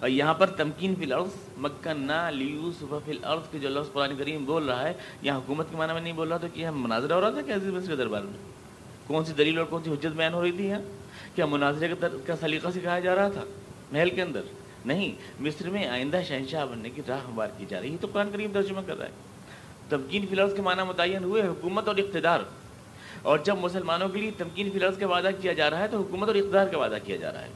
اور 0.00 0.08
یہاں 0.08 0.34
پر 0.34 0.46
تمکین 0.46 0.94
فی 0.94 1.04
الارض 1.04 1.30
مکن 1.58 2.10
لیو 2.32 2.70
صبح 2.78 2.98
فی 3.04 3.10
الارض 3.10 3.40
کے 3.50 3.58
جو 3.58 3.68
لفظ 3.68 3.92
قرآن 3.92 4.10
کریم 4.18 4.44
بول 4.44 4.68
رہا 4.68 4.88
ہے، 4.88 4.92
یہاں 5.22 5.38
حکومت 5.38 5.66
کے 5.70 5.76
معنی 5.76 5.92
میں 5.92 6.00
نہیں 6.00 6.12
بول 6.12 6.28
رہا 6.28 6.36
تو 6.36 6.46
کیا 6.54 6.70
مناظرہ 6.70 7.12
ہو 7.12 7.20
رہا 7.20 7.30
تھا 7.30 7.40
کیا 7.40 7.54
عزیز 7.54 7.72
مصر 7.72 7.86
کے 7.86 7.96
دربار 7.96 8.22
میں؟ 8.22 8.32
کون 9.06 9.24
سی 9.24 9.32
دلیل 9.32 9.58
اور 9.58 9.66
کون 9.66 9.82
سی 9.84 9.92
حجت 9.92 10.16
بیان 10.16 10.34
ہو 10.34 10.42
رہی 10.42 10.52
تھی 10.52 10.66
یہاں؟ 10.66 10.80
کیا 11.34 11.46
مناظرے 11.46 11.94
کا 12.26 12.36
سلیقہ 12.40 12.68
سکھایا 12.74 13.00
جا 13.00 13.14
رہا 13.14 13.28
تھا 13.28 13.44
محل 13.92 14.10
کے 14.10 14.22
اندر؟ 14.22 14.40
نہیں، 14.84 15.12
مصر 15.40 15.70
میں 15.70 15.86
آئندہ 15.86 16.20
شہنشاہ 16.28 16.66
بننے 16.66 16.90
کی 16.90 17.02
راہ 17.08 17.18
ہموار 17.26 17.48
کی 17.58 17.66
جا 17.68 17.80
رہی 17.80 17.92
ہے 17.92 17.96
تو 18.00 18.08
قرآن 18.12 18.28
کریم 18.32 18.50
ترجمہ 18.52 18.80
کر 18.86 18.98
رہا 18.98 19.06
ہے۔ 19.06 19.25
تمکین 19.88 20.26
فی 20.26 20.32
الارض 20.32 20.54
کے 20.56 20.62
معنی 20.62 20.82
متعین 20.82 21.24
ہوئے 21.24 21.42
حکومت 21.42 21.88
اور 21.88 21.96
اقتدار۔ 21.96 22.40
اور 23.22 23.38
جب 23.38 23.56
مسلمانوں 23.56 24.08
کے 24.08 24.20
لیے 24.20 24.30
تمکین 24.38 24.70
فی 24.70 24.78
الارض 24.78 24.98
کا 24.98 25.06
وعدہ 25.06 25.28
کیا 25.40 25.52
جا 25.52 25.70
رہا 25.70 25.78
ہے 25.78 25.88
تو 25.88 25.98
حکومت 26.00 26.28
اور 26.28 26.36
اقتدار 26.36 26.66
کا 26.66 26.78
وعدہ 26.78 26.96
کیا 27.04 27.16
جا 27.16 27.32
رہا 27.32 27.42
ہے۔ 27.42 27.48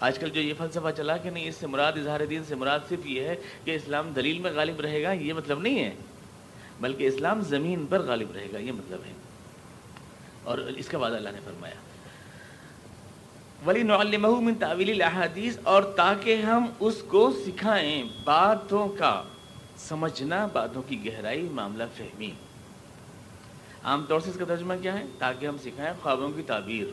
آج 0.00 0.18
کل 0.18 0.30
جو 0.30 0.40
یہ 0.40 0.54
فلسفہ 0.58 0.88
چلا 0.96 1.16
کہ 1.16 1.30
نہیں، 1.30 1.48
اس 1.48 1.54
سے 1.54 1.66
مراد 1.66 1.92
اظہار 1.92 2.20
دین 2.30 2.44
سے 2.44 2.54
مراد 2.54 2.78
صرف 2.88 3.06
یہ 3.06 3.20
ہے 3.20 3.36
کہ 3.64 3.70
اسلام 3.70 4.10
دلیل 4.16 4.38
میں 4.38 4.50
غالب 4.52 4.80
رہے 4.80 5.02
گا، 5.02 5.12
یہ 5.12 5.32
مطلب 5.32 5.60
نہیں 5.60 5.84
ہے، 5.84 5.94
بلکہ 6.80 7.06
اسلام 7.06 7.40
زمین 7.40 7.86
پر 7.86 8.00
غالب 8.00 8.32
رہے 8.32 8.48
گا، 8.52 8.58
یہ 8.58 8.72
مطلب 8.72 8.98
ہے۔ 9.06 9.12
اور 10.44 10.58
اس 10.58 10.88
کا 10.88 10.98
بعد 10.98 11.10
اللہ 11.10 11.28
نے 11.28 11.38
فرمایا۔ 11.44 11.74
ولی 13.66 13.82
نعلمہ 13.82 14.40
من 14.40 14.54
تعویل 14.54 14.90
الاحادیث 14.90 15.58
اور 15.62 15.82
تاکہ 15.82 16.34
ہم 16.34 16.66
اس 16.80 17.02
کو 17.08 17.30
سکھائیں 17.46 18.02
باتوں 18.24 18.88
کا۔ 18.88 19.22
سمجھنا 19.88 20.48
باتوں 20.52 20.82
کی 20.88 21.06
گہرائی، 21.06 21.42
معاملہ 21.42 21.84
فہمی۔ 21.96 22.30
عام 23.84 24.04
طور 24.08 24.20
سے 24.20 24.30
اس 24.30 24.36
کا 24.36 24.44
ترجمہ 24.44 24.74
کیا 24.82 24.98
ہے؟ 24.98 25.04
تاکہ 25.18 25.46
ہم 25.46 25.56
سکھائیں 25.58 25.92
خوابوں 26.02 26.28
کی 26.28 26.42
تعبیر۔ 26.42 26.86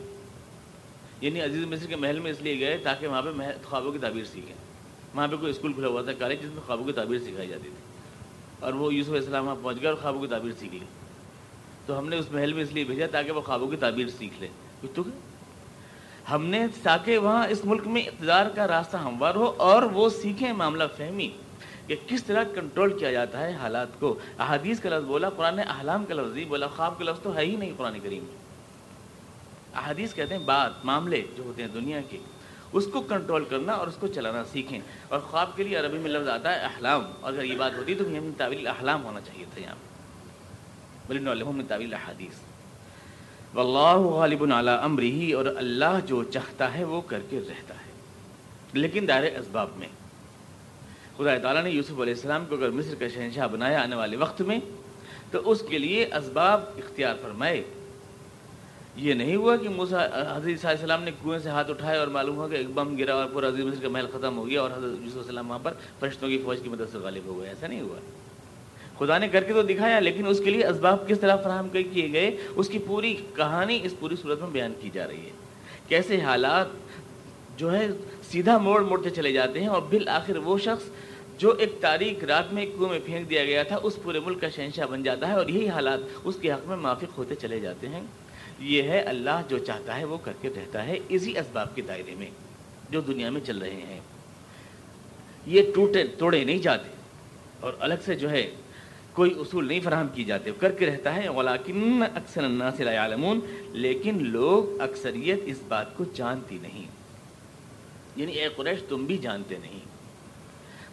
یعنی 1.21 1.41
عزیز 1.41 1.65
مصر 1.65 1.85
کے 1.85 1.95
محل 1.95 2.19
میں 2.19 2.31
اس 2.31 2.41
لیے 2.41 2.59
گئے 2.59 2.77
تاکہ 2.77 3.07
وہاں 3.07 3.21
پہ 3.21 3.29
خوابوں 3.65 3.91
کی 3.91 3.99
تعبیر 3.99 4.23
سیکھیں۔ 4.23 4.55
وہاں 5.15 5.27
پہ 5.27 5.35
کوئی 5.35 5.49
اسکول 5.49 5.73
کھلا 5.73 5.87
ہوا 5.87 6.01
تھا، 6.01 6.13
کالج، 6.13 6.39
جس 6.39 6.49
میں 6.53 6.61
خوابوں 6.65 6.85
کی 6.85 6.91
تعبیر 6.91 7.19
سکھائی 7.19 7.47
جاتی 7.47 7.63
تھی۔ 7.63 8.01
اور 8.59 8.73
وہ 8.73 8.93
یوسف 8.93 9.11
السلام 9.11 9.45
وہاں 9.45 9.55
پہنچ 9.63 9.81
گئے 9.81 9.89
اور 9.89 9.95
خوابوں 9.95 10.21
کی 10.21 10.27
تعبیر 10.27 10.51
سیکھ 10.59 10.73
لی۔ 10.73 10.85
تو 11.85 11.99
ہم 11.99 12.09
نے 12.09 12.17
اس 12.17 12.31
محل 12.31 12.53
میں 12.53 12.63
اس 12.63 12.71
لیے 12.71 12.83
بھیجا 12.83 13.05
تاکہ 13.11 13.31
وہ 13.31 13.41
خوابوں 13.41 13.67
کی 13.67 13.75
تعبیر 13.75 14.07
سیکھ 14.17 14.33
لے۔ 14.39 14.47
تو 14.93 15.03
ہم 16.31 16.45
نے 16.45 16.67
تاکہ 16.83 17.17
وہاں 17.17 17.47
اس 17.47 17.65
ملک 17.65 17.87
میں 17.87 18.01
اقتدار 18.01 18.45
کا 18.55 18.67
راستہ 18.67 18.97
ہموار 18.97 19.35
ہو 19.35 19.53
اور 19.57 19.83
وہ 19.83 20.09
سیکھیں، 20.09 20.53
معاملہ 20.53 20.83
فہمی۔ 20.97 21.31
کہ 21.87 21.95
کس 22.07 22.23
طرح 22.23 22.43
کنٹرول 22.43 22.99
کیا 22.99 23.11
جاتا 23.11 23.47
ہے 23.47 23.51
حالات 23.51 23.87
کو؟ 23.99 24.19
احادیث 24.39 24.79
کا 24.79 24.89
لفظ 24.89 25.05
بولا، 25.05 25.29
قرآن 25.29 25.55
نے 25.55 25.61
احلام 25.61 26.05
کا 26.05 26.13
لفظ 26.13 26.47
بولا، 26.47 26.67
خواب 26.67 26.99
کا 26.99 27.05
لفظ 27.05 27.19
تو 27.19 27.35
ہے 27.35 27.45
ہی 27.45 27.55
نہیں 27.55 27.71
قرآن 27.77 27.99
کریم 27.99 28.23
میں۔ 28.23 28.35
احادیث 29.75 30.13
کہتے 30.13 30.37
ہیں 30.37 30.43
بات، 30.45 30.85
معاملے 30.85 31.25
جو 31.37 31.43
ہوتے 31.43 31.61
ہیں 31.61 31.69
دنیا 31.69 32.01
کے۔ 32.09 32.17
اس 32.73 32.87
کو 32.93 33.01
کنٹرول 33.01 33.45
کرنا 33.45 33.73
اور 33.73 33.87
اس 33.87 33.95
کو 33.99 34.07
چلانا 34.07 34.43
سیکھیں۔ 34.43 34.79
اور 35.07 35.19
خواب 35.19 35.55
کے 35.55 35.63
لیے 35.63 35.77
عربی 35.77 35.97
میں 35.97 36.11
لفظ 36.11 36.29
آتا 36.29 36.51
ہے 36.51 36.59
احلام۔ 36.59 37.01
اور 37.21 37.33
اگر 37.33 37.43
یہ 37.43 37.57
بات 37.57 37.71
ہوتی 37.77 37.95
تو 37.95 38.03
ہمیں 38.03 38.31
تعویل 38.37 38.67
احلام 38.67 39.03
ہونا 39.03 39.21
چاہیے 39.21 39.45
تھا 39.53 39.61
یہاں۔ 39.61 39.75
بولے 41.07 41.19
نولم 41.19 41.61
تعویل 41.67 41.93
احادیث 41.93 42.39
واللہ 43.53 43.97
غالب 43.97 44.53
علی 44.53 44.69
امرہی 44.69 45.33
اور 45.33 45.45
اللہ 45.45 45.99
جو 46.05 46.23
چاہتا 46.23 46.73
ہے 46.73 46.83
وہ 46.83 47.01
کر 47.01 47.19
کے 47.29 47.39
رہتا 47.39 47.73
ہے۔ 47.75 47.91
لیکن 48.73 49.07
دائر 49.07 49.39
اسباب 49.39 49.69
میں۔ 49.75 49.87
خدا 51.17 51.37
تعالیٰ 51.37 51.63
نے 51.63 51.69
یوسف 51.69 51.91
علیہ 51.91 52.13
السلام 52.13 52.45
کو 52.49 52.55
اگر 52.55 52.69
مصر 52.69 52.95
کا 52.95 53.07
شہنشاہ 53.07 53.47
بنایا 53.47 53.83
آنے 53.83 53.95
والے 53.95 54.17
وقت 54.17 54.41
میں، 54.41 54.59
تو 55.31 55.51
اس 55.51 55.63
کے 55.69 55.77
لیے 55.77 56.05
اسباب 56.05 56.61
اختیار 56.77 57.15
فرمائے۔ 57.21 57.63
یہ 58.95 59.13
نہیں 59.13 59.35
ہوا 59.35 59.55
کہ 59.55 59.69
موسا 59.69 60.05
حضرت 60.05 60.45
علیہ 60.45 60.67
السلام 60.67 61.03
نے 61.03 61.11
کنویں 61.23 61.39
سے 61.39 61.49
ہاتھ 61.49 61.69
اٹھائے 61.69 61.99
اور 61.99 62.07
معلوم 62.07 62.35
ہوا 62.35 62.47
کہ 62.47 62.55
ایک 62.55 62.69
بم 62.73 62.97
گرا 62.97 63.13
اور 63.13 63.25
پورا 63.33 63.47
عزیز 63.47 63.65
مصر 63.65 63.81
کا 63.81 63.89
محل 63.89 64.05
ختم 64.13 64.37
ہو 64.37 64.49
گیا 64.49 64.61
اور 64.61 64.71
حضرت 64.71 65.03
یوسف 65.03 65.17
السلام 65.17 65.49
وہاں 65.49 65.59
پر 65.63 65.73
فرشتوں 65.99 66.29
کی 66.29 66.41
فوج 66.45 66.59
کی 66.63 66.69
مدد 66.69 66.91
سے 66.91 66.97
غالب 66.97 67.25
ہو 67.25 67.39
گئے۔ 67.39 67.49
ایسا 67.49 67.67
نہیں 67.67 67.81
ہوا۔ 67.81 67.99
خدا 68.99 69.17
نے 69.17 69.27
کر 69.27 69.43
کے 69.43 69.53
تو 69.53 69.61
دکھایا، 69.61 69.99
لیکن 69.99 70.27
اس 70.27 70.41
کے 70.43 70.49
لیے 70.49 70.67
اسباب 70.67 71.07
کس 71.07 71.19
طرح 71.19 71.35
فراہم 71.35 71.69
کیے 71.69 72.13
گئے، 72.13 72.37
اس 72.55 72.69
کی 72.69 72.79
پوری 72.79 73.15
کہانی 73.35 73.79
اس 73.83 73.93
پوری 73.99 74.15
صورت 74.21 74.41
میں 74.41 74.49
بیان 74.49 74.73
کی 74.81 74.89
جا 74.93 75.07
رہی 75.07 75.25
ہے۔ 75.25 75.31
کیسے 75.87 76.21
حالات 76.21 76.65
جو 77.57 77.73
ہے، 77.73 77.87
سیدھا 78.31 78.57
موڑ 78.57 78.81
موڑتے 78.81 79.09
چلے 79.09 79.31
جاتے 79.31 79.59
ہیں 79.59 79.67
اور 79.67 79.81
بالآخر 79.81 80.37
وہ 80.37 80.57
شخص 80.57 80.89
جو 81.37 81.53
ایک 81.53 81.81
تاریخ 81.81 82.23
رات 82.23 82.53
میں 82.53 82.65
کنویں 82.65 82.89
میں 82.89 82.99
پھینک 83.05 83.29
دیا 83.29 83.45
گیا 83.45 83.63
تھا، 83.63 83.79
اس 83.83 83.99
پورے 84.03 84.19
ملک 84.19 84.41
کا 84.41 84.49
شہنشاہ 84.49 84.85
بن 84.85 85.03
جاتا 85.03 85.27
ہے 85.27 85.33
اور 85.33 85.47
یہی 85.47 85.69
حالات 85.69 85.99
اس 86.23 86.35
کے 86.41 86.51
حق 86.51 86.67
میں 86.67 86.77
موافق 86.77 87.17
ہوتے 87.17 87.35
چلے 87.35 87.59
جاتے 87.59 87.87
ہیں۔ 87.89 88.03
یہ 88.59 88.83
ہے 88.83 88.99
اللہ 88.99 89.41
جو 89.49 89.57
چاہتا 89.57 89.99
ہے 89.99 90.03
وہ 90.03 90.17
کر 90.17 90.31
کے 90.41 90.49
رہتا 90.49 90.85
ہے 90.85 90.99
اسی 91.09 91.37
اسباب 91.37 91.75
کے 91.75 91.81
دائرے 91.81 92.15
میں 92.15 92.29
جو 92.89 93.01
دنیا 93.01 93.29
میں 93.29 93.41
چل 93.41 93.57
رہے 93.57 93.81
ہیں۔ 93.87 93.99
یہ 95.45 95.61
ٹوٹے، 95.75 96.03
توڑے 96.03 96.43
نہیں 96.43 96.57
جاتے 96.57 96.89
اور 97.59 97.73
الگ 97.79 97.93
سے 98.05 98.15
جو 98.15 98.29
ہے 98.29 98.51
کوئی 99.13 99.31
اصول 99.39 99.67
نہیں 99.67 99.79
فراہم 99.83 100.07
کی 100.07 100.23
جاتے، 100.23 100.51
کر 100.59 100.71
کے 100.71 100.85
رہتا 100.85 101.15
ہے۔ 101.15 101.29
ولاکن 101.29 102.03
اکثر 102.15 102.43
الناس 102.43 102.79
لا 102.79 102.93
يعلمون 102.93 103.39
لیکن 103.71 104.17
لوگ 104.23 104.81
اکثریت 104.81 105.39
اس 105.45 105.57
بات 105.67 105.97
کو 105.97 106.03
جانتی 106.13 106.57
نہیں۔ 106.61 106.85
یعنی 108.15 108.31
اے 108.31 108.47
قریش، 108.55 108.79
تم 108.89 109.05
بھی 109.05 109.17
جانتے 109.17 109.55
نہیں۔ 109.61 109.79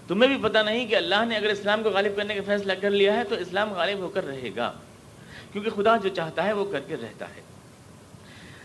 تمہیں 0.08 0.36
بھی 0.36 0.48
پتہ 0.48 0.58
نہیں 0.58 0.86
کہ 0.86 0.94
اللہ 0.94 1.24
نے 1.28 1.36
اگر 1.36 1.46
اسلام 1.46 1.82
کو 1.82 1.90
غالب 1.90 2.16
کرنے 2.16 2.34
کا 2.34 2.40
فیصلہ 2.46 2.72
کر 2.80 2.90
لیا 2.90 3.16
ہے 3.16 3.24
تو 3.24 3.34
اسلام 3.34 3.72
غالب 3.72 3.98
ہو 3.98 4.08
کر 4.08 4.26
رہے 4.26 4.50
گا۔ 4.56 4.72
کیونکہ 5.52 5.70
خدا 5.70 5.96
جو 5.96 6.08
چاہتا 6.08 6.44
ہے 6.44 6.52
وہ 6.52 6.72
کر 6.72 6.80
کے 6.80 6.96
رہتا 6.96 7.26
ہے۔ 7.28 7.40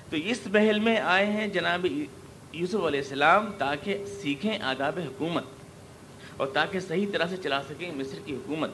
تو 0.10 0.15
اس 0.15 0.39
محل 0.46 0.79
میں 0.79 0.98
آئے 0.98 1.25
ہیں 1.25 1.48
جناب 1.48 1.86
یوسف 2.53 2.75
علیہ 2.75 3.00
السلام 3.00 3.51
تاکہ 3.58 4.05
سیکھیں 4.22 4.60
آداب 4.62 5.00
حکومت 5.05 5.43
اور 6.38 6.48
تاکہ 6.48 6.79
صحیح 6.79 7.05
طرح 7.13 7.25
سے 7.29 7.36
چلا 7.43 7.63
سکیں 7.63 7.91
مصر 7.96 8.17
کی 8.25 8.36
حکومت۔ 8.36 8.69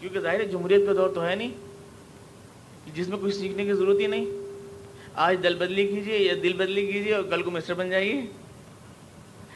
کیونکہ 0.00 0.20
ظاہر 0.20 0.44
جمہوریت 0.44 0.86
کا 0.86 0.92
دور 0.92 1.08
تو 1.08 1.26
ہے 1.26 1.34
نہیں۔ 1.34 1.52
جس 2.94 3.08
میں 3.08 3.18
کچھ 3.20 3.34
سیکھنے 3.34 3.64
کی 3.64 3.72
ضرورت 3.72 4.00
ہی 4.00 4.06
نہیں۔ 4.06 4.26
آج 5.14 5.36
دل 5.42 5.54
بدلی 5.54 5.86
کیجیے 5.86 6.18
یا 6.18 6.34
دل 6.42 6.52
بدلی 6.52 6.92
کیجیے 6.92 7.14
اور 7.14 7.22
کل 7.22 7.42
کو 7.42 7.50
مصر 7.50 7.74
بن 7.74 7.90
جائیے۔ 7.90 8.20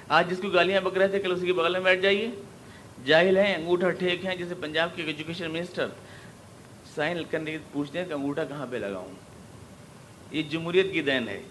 آج 0.09 0.31
جس 0.31 0.39
کو 0.43 0.49
گالیاں 0.49 0.81
بک 0.81 0.97
رہے 0.99 1.09
تھے، 1.09 1.19
کل 1.19 1.33
اسی 1.33 1.47
کے 1.47 1.53
بغل 1.53 1.73
میں 1.73 1.81
بیٹھ 1.81 2.01
جائیے۔ 2.01 2.31
جاہل 3.05 3.37
ہیں، 3.37 3.55
انگوٹھا 3.55 3.91
ٹھیک 3.91 4.27
ہیں، 4.27 4.37
جیسے 4.37 4.55
پنجاب 4.55 4.89
کے 4.95 5.03
ایجوکیشن 5.03 5.51
منسٹر۔ 5.51 5.87
سائن 6.95 7.23
کرنے 7.31 7.53
کے 7.53 7.59
پوچھتے 7.73 7.99
ہیں 7.99 8.07
کہ 8.07 8.13
انگوٹھا 8.13 8.45
کہاں 8.45 8.67
پہ 8.71 8.77
لگاؤں؟ 8.77 9.13
یہ 10.31 10.43
جمہوریت 10.43 10.93
کی 10.93 11.03
دین 11.03 11.29
ہے۔ 11.29 11.43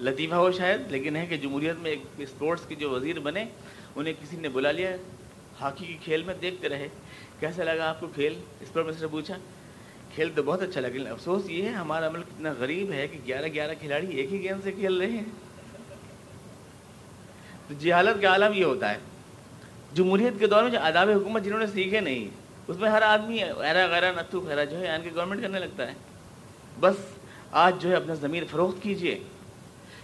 لطیفہ 0.00 0.34
ہو 0.34 0.52
شاید، 0.52 0.80
لیکن 0.90 1.16
ہے 1.16 1.26
کہ 1.26 1.36
جمہوریت 1.36 1.76
میں 1.82 1.90
ایک 1.90 2.02
اسپورٹس 2.18 2.66
کے 2.66 2.74
جو 2.74 2.90
وزیر 2.90 3.18
بنے، 3.18 3.44
انہیں 3.96 4.14
کسی 4.22 4.36
نے 4.36 4.48
بلا 4.48 4.70
لیا۔ 4.70 4.96
ہاکی 5.60 5.84
کی 5.84 5.96
کھیل 6.04 6.22
میں 6.22 6.34
دیکھتے 6.42 6.68
رہے۔ 6.68 6.88
کیسا 7.40 7.64
لگا 7.64 7.88
آپ 7.88 8.00
کو 8.00 8.06
کھیل؟ 8.06 8.34
اس 8.60 8.72
پر 8.72 8.92
سے 8.92 9.06
پوچھا۔ 9.06 9.36
کھیل 10.14 10.30
تو 10.34 10.42
بہت 10.42 10.62
اچھا 10.62 10.80
لگا، 10.80 10.90
لیکن 10.90 11.06
افسوس 11.06 11.50
یہ 11.50 11.62
ہے 11.62 11.68
ہمارا 11.68 12.10
ملک 12.10 12.24
اتنا 12.28 12.54
غریب 12.58 12.92
ہے 12.92 13.08
کہ 13.08 13.18
گیارہ 13.26 13.46
گیارہ 13.54 13.70
کھلاڑی 13.80 14.16
ایک 14.16 14.32
ہی 14.32 14.42
گیند 14.42 14.60
سے 14.64 14.72
کھیل 14.72 14.96
رہے 15.00 15.10
ہیں۔ 15.10 15.24
تو 17.70 17.76
جہالت 17.78 18.22
کا 18.22 18.28
عالم 18.28 18.52
یہ 18.54 18.64
ہوتا 18.64 18.90
ہے۔ 18.90 18.98
جمہوریت 19.94 20.32
کے 20.38 20.46
دور 20.46 20.62
میں 20.62 20.70
جو 20.70 20.80
آداب 20.80 21.08
حکومت 21.08 21.42
جنہوں 21.42 21.58
نے 21.58 21.66
سیکھے 21.66 22.00
نہیں، 22.00 22.28
اس 22.68 22.76
میں 22.76 22.90
ہر 22.90 23.02
آدمی 23.02 23.42
ایرا 23.42 23.86
غیرہ 23.86 24.12
نتھو 24.12 24.40
خیرا 24.40 24.64
جو 24.64 24.78
ہے 24.78 24.84
یعنی 24.84 25.04
کہ 25.04 25.16
گورنمنٹ 25.16 25.42
کرنے 25.42 25.58
لگتا 25.58 25.86
ہے۔ 25.86 25.94
بس 26.80 26.94
آج 27.52 27.74
جو 27.80 27.88
ہے 27.88 27.94
اپنا 27.94 28.14
ضمیر 28.14 28.42
فروخت 28.50 28.82
کیجیے، 28.82 29.18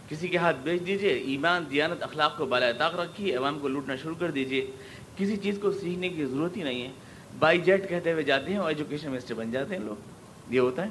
کسی 0.09 0.29
کے 0.29 0.37
ہاتھ 0.37 0.57
بیچ 0.63 0.87
دیجیے، 0.87 1.11
ایمان، 1.11 1.65
دیانت، 1.71 2.03
اخلاق 2.03 2.39
کو 2.39 2.47
بالا 2.47 2.73
طاق 2.73 2.95
رکھیے، 2.95 3.37
عوام 3.37 3.59
کو 3.59 3.69
لوٹنا 3.69 3.97
شروع 3.97 4.15
کر 4.19 4.31
دیجیے۔ 4.31 4.71
کسی 5.17 5.37
چیز 5.37 5.59
کو 5.63 5.73
سیکھنے 5.73 6.09
کی 6.09 6.27
ضرورت 6.27 6.57
ہی 6.57 6.63
نہیں 6.63 6.83
ہے۔ 6.83 6.91
بائی 7.39 7.61
جیٹ 7.61 7.89
کہتے 7.89 8.13
ہوئے 8.13 8.23
جاتے 8.23 8.51
ہیں 8.51 8.59
اور 8.59 8.69
ایجوکیشن 8.69 9.11
منسٹر 9.11 9.35
بن 9.35 9.53
جاتے 9.53 9.77
ہیں 9.77 9.85
لوگ۔ 9.85 9.97
یہ 10.51 10.61
ہوتا 10.61 10.83
ہے۔ 10.83 10.89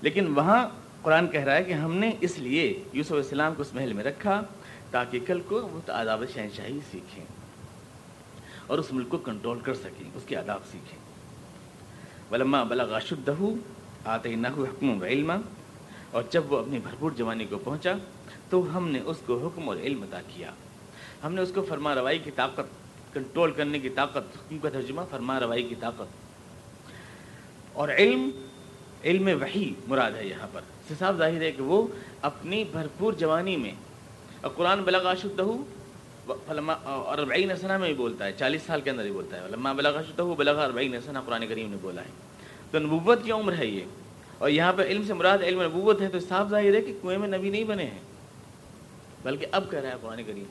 لیکن 0.00 0.26
وہاں 0.26 0.68
قرآن 1.02 1.28
کہہ 1.28 1.44
رہا 1.44 1.56
ہے 1.56 1.64
کہ 1.64 1.72
ہم 1.72 1.96
نے 1.96 2.10
اس 2.20 2.38
لیے 2.38 2.82
یوسف 2.92 3.12
السلام 3.12 3.54
کو 3.54 3.62
اس 3.62 3.74
محل 3.74 3.92
میں 3.92 4.04
رکھا۔ 4.04 4.42
تاکہ 4.92 5.20
کل 5.26 5.40
کو 5.40 5.68
وہ 5.68 5.90
آداب 5.90 6.24
شہنشاہی 6.34 6.78
سیکھیں 6.90 7.24
اور 8.66 8.78
اس 8.78 8.92
ملک 8.92 9.08
کو 9.08 9.18
کنٹرول 9.18 9.60
کر 9.60 9.74
سکیں، 9.74 10.10
اس 10.14 10.22
کے 10.26 10.36
آداب 10.36 10.60
سیکھیں۔ 10.72 10.98
ولما 12.32 12.62
بلغ 12.62 12.98
شدہ 12.98 13.34
آتے 14.04 14.34
نہ 14.34 14.48
حکم 14.48 15.02
و 15.02 15.04
علم، 15.04 15.32
اور 16.10 16.22
جب 16.30 16.52
وہ 16.52 16.58
اپنی 16.58 16.78
بھرپور 16.78 17.10
جوانی 17.10 17.44
کو 17.44 17.58
پہنچا، 17.58 17.92
تو 18.50 18.76
ہم 18.76 18.88
نے 18.88 19.00
اس 19.04 19.16
کو 19.26 19.46
حکم 19.46 19.68
اور 19.68 19.76
علم 19.76 20.02
ادا 20.02 20.20
کیا۔ 20.34 20.50
ہم 21.24 21.34
نے 21.34 21.42
اس 21.42 21.52
کو 21.54 21.62
فرما 21.62 21.94
روائی 21.94 22.18
کی 22.18 22.30
طاقت 22.30 22.66
کنٹرول 23.14 23.52
کرنے 23.52 23.78
کی 23.78 23.88
طاقت، 23.88 24.36
حکم 24.36 24.58
کا 24.58 24.68
ترجمہ 24.68 25.02
فرما 25.10 25.40
روائی 25.40 25.62
کی 25.62 25.74
طاقت۔ 25.74 26.06
اور 27.72 27.88
علم 27.88 28.30
علم 29.04 29.42
وحی 29.42 29.74
مراد 29.88 30.10
ہے 30.10 30.26
یہاں 30.26 30.48
پر۔ 30.52 30.60
صاف 30.98 31.16
ظاہر 31.16 31.42
ہے 31.42 31.52
کہ 31.52 31.62
وہ 31.62 31.86
اپنی 32.22 32.64
بھرپور 32.64 33.12
جوانی 33.12 33.56
میں 33.56 33.72
اور 34.42 34.50
قرآن 34.50 34.82
بلغ 34.82 35.14
شدہ 35.22 35.44
اور 36.84 37.18
اربعین 37.18 37.56
سنہ 37.60 37.78
میں 37.78 37.86
بھی 37.86 37.94
بولتا 37.94 38.26
ہے، 38.26 38.32
چالیس 38.32 38.62
سال 38.62 38.80
کے 38.80 38.90
اندر 38.90 39.04
ہی 39.04 39.10
بولتا 39.10 39.42
ہے 39.42 39.48
لما 39.50 39.72
بلغ 39.72 40.00
شدہ 40.02 40.22
بلغ 40.22 40.58
اربعین 40.58 40.96
سنہ 41.04 41.18
قرآن 41.26 41.46
کریم 41.46 41.70
نے 41.70 41.76
بولا 41.80 42.02
ہے۔ 42.02 42.06
تو 42.70 42.78
نبوت 42.78 43.24
کی 43.24 43.32
عمر 43.32 43.52
ہے 43.58 43.66
یہ۔ 43.66 43.80
اور 44.38 44.50
یہاں 44.50 44.72
پہ 44.76 44.82
علم 44.82 45.02
سے 45.06 45.14
مراد 45.14 45.38
علم 45.38 45.62
نبوت 45.62 46.00
ہے، 46.00 46.08
تو 46.08 46.20
صاف 46.20 46.48
ظاہر 46.48 46.74
ہے 46.74 46.80
کہ 46.80 46.98
کنویں 47.02 47.18
میں 47.18 47.38
نبی 47.38 47.50
نہیں 47.50 47.64
بنے 47.64 47.84
ہیں، 47.84 47.98
بلکہ 49.22 49.46
اب 49.52 49.70
کہہ 49.70 49.78
رہا 49.78 49.88
ہے 49.88 49.94
قرآن 50.00 50.22
کریم۔ 50.26 50.44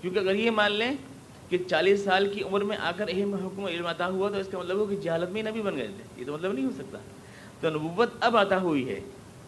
کیونکہ 0.00 0.18
اگر 0.18 0.34
یہ 0.34 0.50
مان 0.50 0.72
لیں 0.72 0.92
کہ 1.48 1.58
چالیس 1.58 2.04
سال 2.04 2.34
کی 2.34 2.42
عمر 2.42 2.60
میں 2.60 2.76
آ 2.76 2.90
کر 2.96 3.08
علم 3.08 3.34
حکم 3.34 3.64
علم 3.64 3.86
عطا 3.86 4.08
ہوا، 4.08 4.30
تو 4.30 4.36
اس 4.36 4.46
کا 4.52 4.58
مطلب 4.58 4.76
ہو 4.76 4.86
کہ 4.86 4.96
جہالت 4.96 5.30
میں 5.30 5.42
نبی 5.42 5.62
بن 5.62 5.76
گئے 5.76 5.86
تھے۔ 5.86 6.04
یہ 6.16 6.26
تو 6.26 6.32
مطلب 6.32 6.52
نہیں 6.52 6.64
ہو 6.64 6.70
سکتا۔ 6.70 6.98
تو 7.60 7.70
نبوت 7.70 8.10
اب 8.20 8.36
عطا 8.36 8.58
ہوئی 8.58 8.88
ہے، 8.88 9.00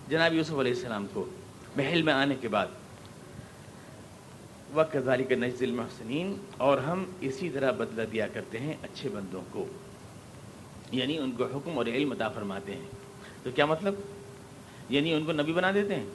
جناب 0.08 0.34
یوسف 0.34 0.54
علیہ 0.54 0.72
السلام 0.72 1.06
کو، 1.12 1.24
محل 1.76 2.02
میں 2.02 2.12
آنے 2.12 2.34
کے 2.40 2.48
بعد۔ 2.48 2.66
وقت 4.74 4.96
ذالی 5.04 5.24
کا 5.24 5.34
نجز 5.34 5.62
المحسنین 5.62 6.36
اور 6.56 6.78
ہم 6.78 7.04
اسی 7.20 7.50
طرح 7.50 7.70
بدلہ 7.70 8.02
دیا 8.12 8.26
کرتے 8.26 8.58
ہیں 8.58 8.74
اچھے 8.82 9.08
بندوں 9.08 9.42
کو۔ 9.50 9.66
یعنی 10.92 11.18
ان 11.18 11.32
کو 11.32 11.44
حکم 11.44 11.78
اور 11.78 11.86
علم 11.86 12.12
عطا 12.12 12.28
فرماتے 12.28 12.74
ہیں۔ 12.74 12.86
تو 13.42 13.50
کیا 13.54 13.66
مطلب؟ 13.66 13.94
یعنی 14.88 15.14
ان 15.14 15.24
کو 15.24 15.32
نبی 15.32 15.52
بنا 15.52 15.72
دیتے 15.74 15.94
ہیں۔ 15.94 16.06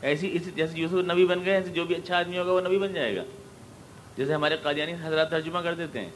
ایسی 0.00 0.30
اسی 0.32 0.50
جیسے 0.54 0.78
یوسف 0.78 0.94
نبی 0.94 1.26
بن 1.26 1.44
گئے 1.44 1.54
ایسے 1.54 1.68
جو 1.68 1.84
بھی 1.84 1.94
اچھا 1.94 2.18
آدمی 2.18 2.38
ہوگا 2.38 2.52
وہ 2.52 2.60
نبی 2.60 2.78
بن 2.78 2.94
جائے 2.94 3.16
گا۔ 3.16 3.22
جیسے 4.16 4.34
ہمارے 4.34 4.56
قادیانی 4.62 4.92
حضرات 5.02 5.30
ترجمہ 5.30 5.58
کر 5.58 5.74
دیتے 5.74 6.00
ہیں 6.00 6.10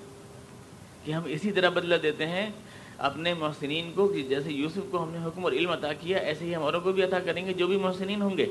کہ 1.05 1.13
ہم 1.13 1.23
اسی 1.27 1.53
طرح 1.53 1.69
بدلہ 1.69 1.95
دیتے 1.95 2.27
ہیں 2.27 2.51
اپنے 2.99 3.35
محسنین 3.35 3.93
کو 3.95 4.09
کہ 4.09 4.23
جیسے 4.23 4.53
یوسف 4.53 4.81
کو 4.91 5.03
ہم 5.03 5.11
نے 5.11 5.19
حکم 5.27 5.45
اور 5.45 5.53
علم 5.53 5.71
عطا 5.71 5.93
کیا، 5.93 6.19
ایسے 6.19 6.45
ہی 6.45 6.55
ہماروں 6.55 6.81
کو 6.81 6.93
بھی 6.93 7.03
عطا 7.03 7.19
کریں 7.19 7.47
گے، 7.47 7.53
جو 7.53 7.67
بھی 7.67 7.77
محسنین 7.77 8.23
ہوں 8.23 8.37
گے۔ 8.39 8.47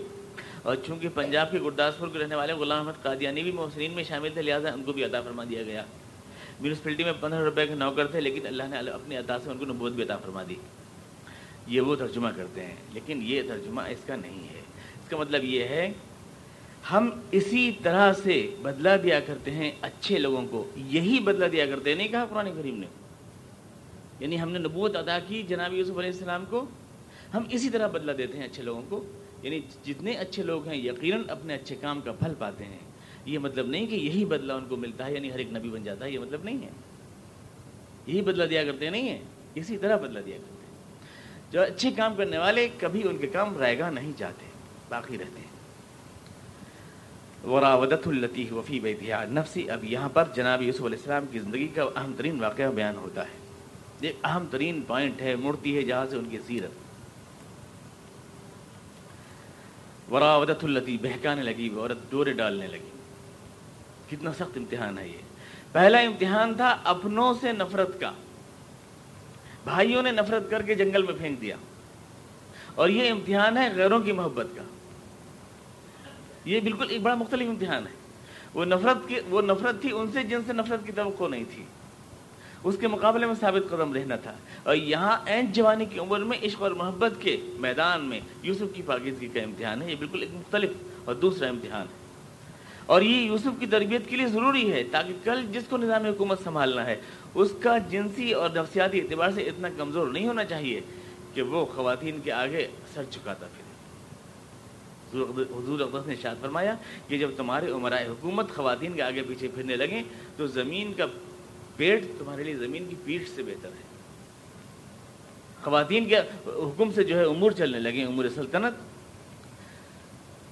اور 0.63 0.75
چونکہ 0.85 1.09
پنجاب 1.13 1.51
کے 1.51 1.59
گرداسپور 1.59 2.07
کے 2.07 2.19
رہنے 2.19 2.35
والے 2.35 2.53
غلام 2.53 2.87
احمد 2.87 3.03
قادیانی 3.03 3.43
بھی 3.43 3.51
محسنین 3.51 3.91
میں 3.91 4.03
شامل 4.03 4.29
تھے، 4.33 4.41
لہٰذا 4.41 4.71
ان 4.71 4.83
کو 4.83 4.93
بھی 4.93 5.03
عطا 5.03 5.21
فرما 5.21 5.43
دیا 5.49 5.63
گیا۔ 5.63 5.83
میونسپلٹی 6.59 7.03
میں 7.03 7.13
پندرہ 7.19 7.39
روپے 7.39 7.67
کے 7.67 7.75
نوکر 7.75 8.07
تھے، 8.07 8.21
لیکن 8.21 8.47
اللہ 8.47 8.63
نے 8.63 8.77
اپنی 8.77 9.17
عطا 9.17 9.39
سے 9.39 9.49
ان 9.49 9.57
کو 9.57 9.65
نبوت 9.65 9.91
بھی 9.91 10.03
عطا 10.03 10.17
فرما 10.17 10.43
دی۔ 10.49 10.55
یہ 11.67 11.81
وہ 11.81 11.95
ترجمہ 11.95 12.29
کرتے 12.35 12.65
ہیں، 12.65 12.75
لیکن 12.93 13.19
یہ 13.23 13.41
ترجمہ 13.47 13.81
اس 13.81 13.97
کا 14.05 14.15
نہیں 14.15 14.47
ہے۔ 14.49 14.59
اس 14.95 15.09
کا 15.09 15.17
مطلب 15.17 15.43
یہ 15.43 15.63
ہے، 15.63 15.93
ہم 16.91 17.09
اسی 17.31 17.71
طرح 17.83 18.13
سے 18.13 18.55
بدلہ 18.61 18.89
دیا 19.03 19.19
کرتے 19.19 19.51
ہیں 19.51 19.71
اچھے 19.81 20.17
لوگوں 20.17 20.47
کو۔ 20.47 20.71
یہی 20.75 21.19
بدلہ 21.19 21.45
دیا 21.45 21.65
کرتے 21.65 21.89
ہیں، 21.89 21.97
نہیں 21.97 22.07
کہا 22.07 22.25
قرآن 22.25 22.53
کریم 22.55 22.77
نے۔ 22.77 22.87
یعنی 24.19 24.41
ہم 24.41 24.51
نے 24.51 24.59
نبوت 24.59 24.95
ادا 24.95 25.19
کی 25.27 25.43
جناب 25.43 25.73
یوسف 25.73 25.97
علیہ 25.97 26.11
السلام 26.11 26.45
کو۔ 26.49 26.65
ہم 27.33 27.43
اسی 27.49 27.69
طرح 27.69 27.87
بدلہ 27.87 28.11
دیتے 28.11 28.37
ہیں 28.37 28.45
اچھے 28.45 28.63
لوگوں 28.63 28.81
کو۔ 28.89 29.05
یعنی 29.41 29.59
جتنے 29.85 30.11
اچھے 30.11 30.43
لوگ 30.43 30.67
ہیں، 30.67 30.77
یقیناً 30.77 31.21
اپنے 31.27 31.55
اچھے 31.55 31.75
کام 31.75 32.01
کا 32.01 32.11
پھل 32.11 32.33
پاتے 32.39 32.65
ہیں۔ 32.65 32.77
یہ 33.25 33.39
مطلب 33.39 33.67
نہیں 33.67 33.87
کہ 33.87 33.95
یہی 33.95 34.25
بدلہ 34.25 34.53
ان 34.53 34.65
کو 34.69 34.75
ملتا 34.75 35.05
ہے 35.05 35.13
یعنی 35.13 35.31
ہر 35.31 35.37
ایک 35.37 35.53
نبی 35.53 35.69
بن 35.69 35.83
جاتا 35.83 36.05
ہے، 36.05 36.11
یہ 36.11 36.19
مطلب 36.19 36.43
نہیں 36.43 36.63
ہے۔ 36.63 36.69
یہی 38.07 38.21
بدلہ 38.21 38.43
دیا 38.43 38.63
کرتے 38.63 38.89
نہیں 38.89 39.09
ہیں 39.09 39.19
اسی 39.55 39.77
طرح 39.77 39.97
بدلہ 39.97 40.19
دیا 40.19 40.37
کرتے 40.37 40.65
ہیں۔ 40.65 40.69
جو 41.51 41.61
اچھے 41.61 41.91
کام 41.91 42.15
کرنے 42.15 42.37
والے 42.37 42.67
کبھی 42.77 43.07
ان 43.07 43.17
کے 43.17 43.27
کام 43.27 43.57
رائے 43.57 43.79
گا 43.79 43.89
نہیں 43.89 44.11
جاتے، 44.17 44.45
باقی 44.89 45.17
رہتے 45.17 45.39
ہیں۔ 45.39 45.49
وراودت 47.49 48.07
التی 48.07 48.45
وفی 48.51 48.79
بیتیا 48.79 49.23
نفسی، 49.23 49.69
اب 49.69 49.83
یہاں 49.83 50.09
پر 50.09 50.23
جناب 50.35 50.61
یوسف 50.61 50.85
علیہ 50.85 50.97
السلام 50.97 51.25
کی 51.31 51.39
زندگی 51.39 51.67
کا 51.67 51.83
اہم 51.83 52.13
ترین 52.17 52.39
واقعہ 52.39 52.71
بیان 52.71 52.95
ہوتا 52.95 53.23
ہے۔ 53.23 53.39
ایک 54.01 54.15
اہم 54.23 54.45
ترین 54.51 54.81
پوائنٹ 54.81 55.21
ہے 55.21 55.35
مورتی 55.35 55.77
ہے 55.77 55.81
جہاں 55.81 56.05
سے 56.09 56.15
ان 56.15 56.25
کی 56.29 56.37
سیرت 56.47 56.88
وراودت 60.11 60.63
التی 60.63 60.97
بہکانے 61.01 61.43
لگی 61.43 61.69
عورت 61.69 61.97
ڈورے 62.09 62.33
ڈالنے 62.33 62.67
لگی۔ 62.67 62.89
کتنا 64.09 64.33
سخت 64.33 64.57
امتحان 64.57 64.99
ہے 64.99 65.07
یہ۔ 65.07 65.17
پہلا 65.71 65.99
امتحان 65.99 66.53
تھا 66.53 66.77
اپنوں 66.83 67.33
سے 67.41 67.51
نفرت 67.51 67.99
کا۔ 67.99 68.11
بھائیوں 69.63 70.03
نے 70.03 70.11
نفرت 70.11 70.49
کر 70.49 70.61
کے 70.61 70.75
جنگل 70.75 71.03
میں 71.03 71.13
پھینک 71.17 71.41
دیا۔ 71.41 71.55
اور 72.75 72.89
یہ 72.89 73.11
امتحان 73.11 73.57
ہے 73.57 73.69
غیروں 73.75 73.99
کی 73.99 74.11
محبت 74.11 74.47
کا۔ 74.55 74.63
یہ 76.45 76.59
بالکل 76.59 76.85
ایک 76.89 77.01
بڑا 77.01 77.15
مختلف 77.15 77.49
امتحان 77.49 77.87
ہے۔ 77.87 77.91
وہ 78.53 78.65
نفرت 78.65 79.07
کی 79.07 79.15
وہ 79.29 79.41
نفرت 79.41 79.81
تھی 79.81 79.89
ان 79.91 80.11
سے 80.11 80.23
جن 80.23 80.39
سے 80.47 80.53
نفرت 80.53 80.85
کی 80.85 80.91
توقع 80.91 81.27
نہیں 81.27 81.43
تھی۔ 81.55 81.63
اس 82.63 82.75
کے 82.79 82.87
مقابلے 82.87 83.25
میں 83.25 83.35
ثابت 83.39 83.69
قدم 83.69 83.93
رہنا 83.93 84.15
تھا۔ 84.15 84.33
اور 84.63 84.75
یہاں 84.75 85.17
این 85.25 85.51
جوانی 85.51 85.85
کی 85.85 85.99
عمر 85.99 86.19
میں 86.19 86.37
عشق 86.43 86.61
اور 86.61 86.71
محبت 86.71 87.11
کے 87.19 87.37
میدان 87.59 88.01
میں 88.01 88.19
یوسف 88.41 88.63
کی 88.73 88.81
پاکیزگی 88.85 89.27
کا 89.27 89.41
امتحان 89.41 89.81
ہے۔ 89.81 89.91
یہ 89.91 89.95
بالکل 89.99 90.21
ایک 90.21 90.29
مختلف 90.33 90.69
اور 91.05 91.15
دوسرا 91.15 91.47
امتحان 91.47 91.81
ہے۔ 91.81 92.09
اور 92.85 93.01
یہ 93.01 93.21
یوسف 93.21 93.47
کی 93.59 93.65
تربیت 93.65 94.01
کے 94.07 94.15
لیے 94.17 94.27
ضروری 94.27 94.73
ہے 94.73 94.83
تاکہ 94.83 95.13
کل 95.23 95.45
جس 95.51 95.63
کو 95.69 95.77
نظام 95.77 96.05
حکومت 96.05 96.43
سنبھالنا 96.43 96.85
ہے، 96.85 97.01
اس 97.33 97.51
کا 97.59 97.77
جنسی 97.77 98.33
اور 98.33 98.49
نفسیاتی 98.49 98.99
اعتبار 98.99 99.29
سے 99.35 99.41
اتنا 99.41 99.67
کمزور 99.77 100.07
نہیں 100.07 100.27
ہونا 100.27 100.45
چاہیے 100.45 100.81
کہ 101.33 101.41
وہ 101.41 101.65
خواتین 101.65 102.19
کے 102.23 102.31
آگے 102.31 102.67
سر 102.93 103.03
چکاتا 103.09 103.45
پھر 103.45 103.69
حضور 105.57 105.79
اقدس 105.79 106.07
نے 106.07 106.13
اشاد 106.13 106.35
فرمایا 106.41 106.75
کہ 107.07 107.17
جب 107.17 107.29
تمہارے 107.37 107.71
عمرائے 107.71 108.07
حکومت 108.07 108.51
خواتین 108.51 108.93
کے 108.93 109.01
آگے 109.01 109.21
پیچھے 109.23 109.47
پھرنے 109.47 109.75
لگیں، 109.75 110.03
تو 110.37 110.47
زمین 110.47 110.93
کا 110.93 111.05
پیٹ 111.79 112.03
تمہارے 112.19 112.43
لیے 112.43 112.55
زمین 112.55 112.85
کی 112.89 112.95
پیٹھ 113.03 113.29
سے 113.35 113.43
بہتر 113.43 113.69
ہے۔ 113.69 113.89
خواتین 115.63 116.09
کے 116.09 116.17
حکم 116.45 116.91
سے 116.91 117.03
جو 117.03 117.17
ہے 117.17 117.23
امور 117.23 117.51
چلنے 117.51 117.79
لگیں 117.79 118.05
امور 118.05 118.25
سلطنت۔ 118.35 118.73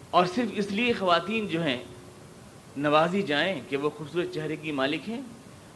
اور 0.10 0.26
صرف 0.26 0.50
اس 0.52 0.72
لیے 0.72 0.94
خواتین 0.94 1.48
جو 1.48 1.64
ہیں، 1.64 1.84
نوازی 2.78 3.22
جائیں 3.22 3.62
کہ 3.70 3.78
وہ 3.78 3.90
خوبصورت 3.90 4.34
چہرے 4.34 4.56
کی 4.56 4.72
مالک 4.72 5.10
ہیں 5.10 5.22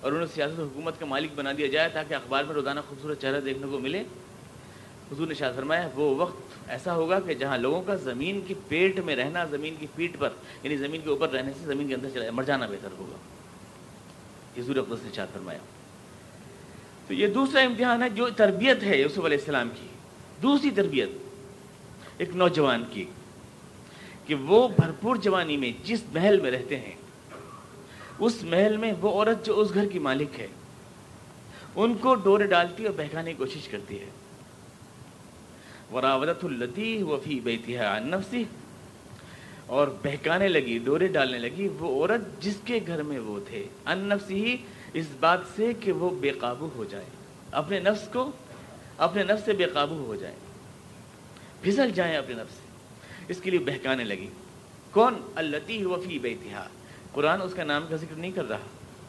اور 0.01 0.11
انہیں 0.11 0.27
سیاست 0.35 0.59
و 0.59 0.63
حکومت 0.63 0.99
کا 0.99 1.05
مالک 1.05 1.29
بنا 1.35 1.51
دیا 1.57 1.67
جائے 1.67 1.89
تاکہ 1.93 2.13
اخبار 2.13 2.43
میں 2.43 2.53
روزانہ 2.53 2.79
خوبصورت 2.89 3.21
چہرہ 3.21 3.39
دیکھنے 3.39 3.67
کو 3.71 3.79
ملے۔ 3.79 4.03
حضور 5.11 5.27
نے 5.27 5.33
شاہ 5.33 5.51
فرمایا، 5.55 5.89
وہ 5.95 6.15
وقت 6.15 6.69
ایسا 6.69 6.95
ہوگا 6.95 7.19
کہ 7.19 7.33
جہاں 7.33 7.57
لوگوں 7.57 7.81
کا 7.81 7.95
زمین 7.95 8.41
کی 8.47 8.53
پیٹ 8.67 8.99
میں 8.99 9.15
رہنا، 9.15 9.45
زمین 9.45 9.75
کی 9.79 9.87
پیٹ 9.95 10.19
پر 10.19 10.29
یعنی 10.63 10.77
زمین 10.77 11.01
کے 11.01 11.09
اوپر 11.09 11.29
رہنے 11.29 11.51
سے 11.59 11.65
زمین 11.65 11.87
کے 11.87 11.95
اندر 11.95 12.09
چلا، 12.13 12.31
مر 12.31 12.43
جانا 12.43 12.65
بہتر 12.65 12.89
ہوگا۔ 12.97 13.40
حضور 14.57 14.75
اقدس 14.75 15.03
نے 15.03 15.09
شاہ 15.13 15.25
فرمایا۔ 15.33 15.59
تو 17.07 17.13
یہ 17.13 17.27
دوسرا 17.27 17.61
امتحان 17.61 18.03
ہے 18.03 18.09
جو 18.09 18.29
تربیت 18.29 18.83
ہے 18.83 18.97
یوسف 18.97 19.25
علیہ 19.25 19.37
السلام 19.37 19.69
کی۔ 19.81 19.87
دوسری 20.41 20.71
تربیت 20.71 21.09
ایک 22.17 22.35
نوجوان 22.35 22.83
کی 22.91 23.05
کہ 24.25 24.35
وہ 24.35 24.67
بھرپور 24.67 25.15
جوانی 25.15 25.57
میں 25.57 25.71
جس 25.83 26.03
محل 26.13 26.39
میں 26.39 26.51
رہتے 26.51 26.79
ہیں، 26.79 26.95
اس 28.19 28.43
محل 28.43 28.77
میں 28.77 28.93
وہ 29.01 29.09
عورت 29.09 29.45
جو 29.45 29.59
اس 29.59 29.73
گھر 29.73 29.85
کی 29.85 29.99
مالک 29.99 30.39
ہے، 30.39 30.47
ان 31.75 31.93
کو 31.93 32.15
ڈورے 32.15 32.47
ڈالتی 32.47 32.85
اور 32.85 32.93
بہکانے 32.97 33.31
کی 33.31 33.37
کوشش 33.37 33.67
کرتی 33.67 33.99
ہے۔ 33.99 34.09
وراودت 35.91 36.45
التی 36.45 37.03
وفی 37.03 37.39
بیتی 37.39 37.77
ہے 37.77 37.99
نفسی 37.99 38.43
اور 39.71 39.87
بہکانے 40.03 40.47
لگی 40.47 40.77
ڈورے 40.77 41.07
ڈالنے 41.07 41.39
لگی، 41.39 41.67
وہ 41.67 42.01
عورت 42.01 42.41
جس 42.41 42.57
کے 42.65 42.79
گھر 42.87 43.03
میں 43.03 43.19
وہ 43.19 43.39
تھے۔ 43.47 43.65
ان 43.85 43.99
نفسی 43.99 44.45
ہی 44.45 44.57
اس 44.93 45.05
بات 45.19 45.39
سے 45.55 45.73
کہ 45.79 45.91
وہ 45.91 46.09
بے 46.09 46.29
قابو 46.29 46.69
ہو 46.75 46.83
جائے۔ 46.83 47.05
اپنے 47.51 47.79
نفس 47.79 48.07
کو، 48.13 48.31
اپنے 48.97 49.23
نفس 49.23 49.45
سے 49.45 49.53
بے 49.53 49.65
قابو 49.65 49.95
ہو 49.95 50.15
جائے۔ 50.15 50.35
پھسل 51.61 51.91
جائیں 51.91 52.17
اپنے 52.17 52.35
نفس 52.35 52.53
سے۔ 52.53 52.67
اس 53.27 53.41
کے 53.41 53.49
لیے 53.49 53.59
بہکانے 53.59 54.03
لگی۔ 54.03 54.27
کون؟ 54.91 55.13
التی 55.35 55.85
وفی 55.85 56.19
بیتہا۔ 56.19 56.67
قرآن 57.11 57.41
اس 57.41 57.53
کا 57.53 57.63
نام 57.63 57.85
کا 57.89 57.95
ذکر 57.95 58.15
نہیں 58.15 58.31
کر 58.31 58.49
رہا۔ 58.49 58.59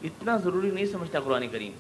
اتنا 0.03 0.37
ضروری 0.37 0.70
نہیں 0.70 0.87
سمجھتا 0.87 1.20
قرآن 1.20 1.48
کریم۔ 1.53 1.72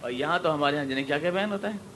اور 0.00 0.10
یہاں 0.10 0.38
تو 0.42 0.54
ہمارے 0.54 0.76
یہاں 0.76 0.84
جنہیں 0.84 1.04
کیا 1.04 1.18
کیا 1.18 1.30
بیان 1.30 1.52
ہوتا 1.52 1.74
ہے؟ 1.74 1.95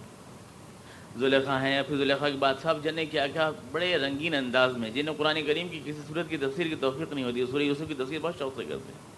زلیخا 1.19 1.63
ہیں 1.63 1.77
یا 1.77 1.83
پھر 1.83 1.97
زلیخا 1.97 2.29
کے 2.29 2.37
بعد 2.39 2.55
سب 2.63 2.75
جنے 2.83 3.07
کیا 3.07 3.27
کیا 3.27 3.51
بڑے 3.73 3.97
رنگین 3.97 4.35
انداز 4.35 4.77
میں، 4.77 4.91
جنہیں 4.91 5.15
قرآن 5.17 5.43
کریم 5.47 5.69
کی 5.69 5.81
کسی 5.85 6.01
صورت 6.09 6.29
کی 6.29 6.37
تفسیر 6.37 6.67
کی 6.67 6.75
توفیق 6.81 7.13
نہیں 7.13 7.25
ہوتی، 7.25 7.47
سورہ 7.51 7.63
یوسف 7.63 7.83
کی 7.89 7.95
تفسیر 7.95 8.19
بہت 8.23 8.39
شوق 8.39 8.57
سے 8.57 8.65
کرتے 8.65 8.93
ہیں۔ 8.93 9.11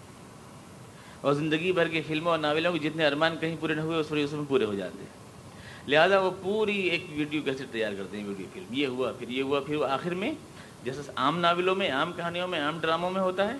اور 1.21 1.33
زندگی 1.33 1.71
بھر 1.71 1.87
کے 1.87 2.01
فلموں 2.01 2.31
اور 2.31 2.39
ناولوں 2.39 2.73
کے 2.73 2.79
جتنے 2.79 3.07
ارمان 3.07 3.37
کہیں 3.37 3.55
پورے 3.59 3.73
نہ 3.73 3.81
ہوئے، 3.81 3.97
وہ 3.97 4.03
سورہ 4.03 4.19
یوسف 4.19 4.33
میں 4.33 4.45
پورے 4.47 4.65
ہو 4.65 4.73
جاتے 4.73 4.97
ہیں۔ 4.97 5.23
لہٰذا 5.89 6.19
وہ 6.19 6.31
پوری 6.41 6.77
ایک 6.77 7.05
ویڈیو 7.09 7.41
کیسے 7.41 7.63
تیار 7.71 7.91
کرتے 7.97 8.17
ہیں، 8.17 8.27
ویڈیو 8.27 8.45
فلم۔ 8.53 8.65
یہ 8.71 8.87
ہوا، 8.87 9.11
پھر 9.11 9.29
یہ 9.29 9.43
ہوا، 9.43 9.59
پھر 9.59 9.75
وہ 9.75 9.85
آخر 9.85 10.13
میں 10.13 10.31
جیسے 10.83 11.01
عام 11.15 11.39
ناولوں 11.39 11.75
میں، 11.75 11.91
عام 11.91 12.13
کہانیوں 12.13 12.47
میں، 12.47 12.59
عام 12.59 12.79
ڈراموں 12.79 13.11
میں 13.11 13.21
ہوتا 13.21 13.47
ہے 13.47 13.57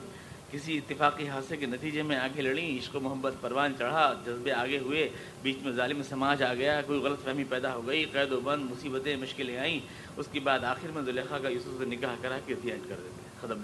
کسی 0.54 0.78
اتفاقی 0.78 1.28
حادثے 1.28 1.58
کے 1.58 1.66
نتیجے 1.66 2.02
میں 2.02 2.18
آگے 2.18 2.42
لڑیں، 2.42 2.78
عشق 2.78 2.96
و 2.96 3.00
محبت 3.00 3.34
پروان 3.42 3.74
چڑھا، 3.78 4.14
جذبے 4.26 4.52
آگے 4.52 4.78
ہوئے، 4.78 5.10
بیچ 5.42 5.56
میں 5.62 5.72
ظالم 5.72 6.04
سماج 6.04 6.44
آ 6.44 6.54
گیا، 6.54 6.82
کوئی 6.88 7.00
غلط 7.00 7.24
فہمی 7.24 7.44
پیدا 7.44 7.76
ہو 7.76 7.88
گئی، 7.88 8.06
قید 8.06 8.32
و 8.32 8.40
بند، 8.40 8.72
مصیبتیں 8.72 9.16
مشکلیں 9.16 9.58
آئیں۔ 9.58 9.80
اس 10.18 10.26
کے 10.32 10.40
بعد 10.40 10.60
آخر 10.60 10.88
میں 10.92 11.02
زلیخا 11.02 11.40
کا 11.40 11.50
یوسف 11.50 11.68
سے 11.78 11.86
نکاح 11.86 12.16
کرا 12.22 12.38
کے 12.46 12.54
احتیاط 12.54 12.90
کر 12.90 12.96
دیتے 12.96 13.22
ہیں۔ 13.22 13.42
ختم 13.42 13.60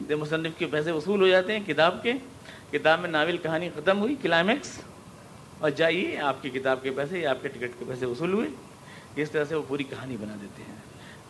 جب 0.00 0.18
مصنف 0.18 0.58
کے 0.58 0.66
پیسے 0.66 0.90
وصول 0.90 1.20
ہو 1.20 1.28
جاتے 1.28 1.58
ہیں 1.58 1.66
کتاب 1.66 2.02
کے، 2.02 2.12
کتاب 2.72 3.00
میں 3.00 3.08
ناول 3.08 3.36
کہانی 3.36 3.68
ختم 3.74 3.98
ہوئی، 3.98 4.14
کلائمیکس۔ 4.22 4.80
اور 5.58 5.70
جائیے، 5.70 6.18
آپ 6.18 6.42
کی 6.42 6.50
کتاب 6.50 6.82
کے 6.82 6.90
پیسے 6.90 7.18
یا 7.18 7.30
آپ 7.30 7.42
کے 7.42 7.48
ٹکٹ 7.48 7.70
کے 7.78 7.84
پیسے 7.88 8.06
وصول 8.06 8.32
ہوئے۔ 8.32 8.48
اس 9.16 9.30
طرح 9.30 9.44
سے 9.44 9.54
وہ 9.54 9.62
پوری 9.68 9.84
کہانی 9.84 10.16
بنا 10.16 10.36
دیتے 10.42 10.62
ہیں۔ 10.62 10.74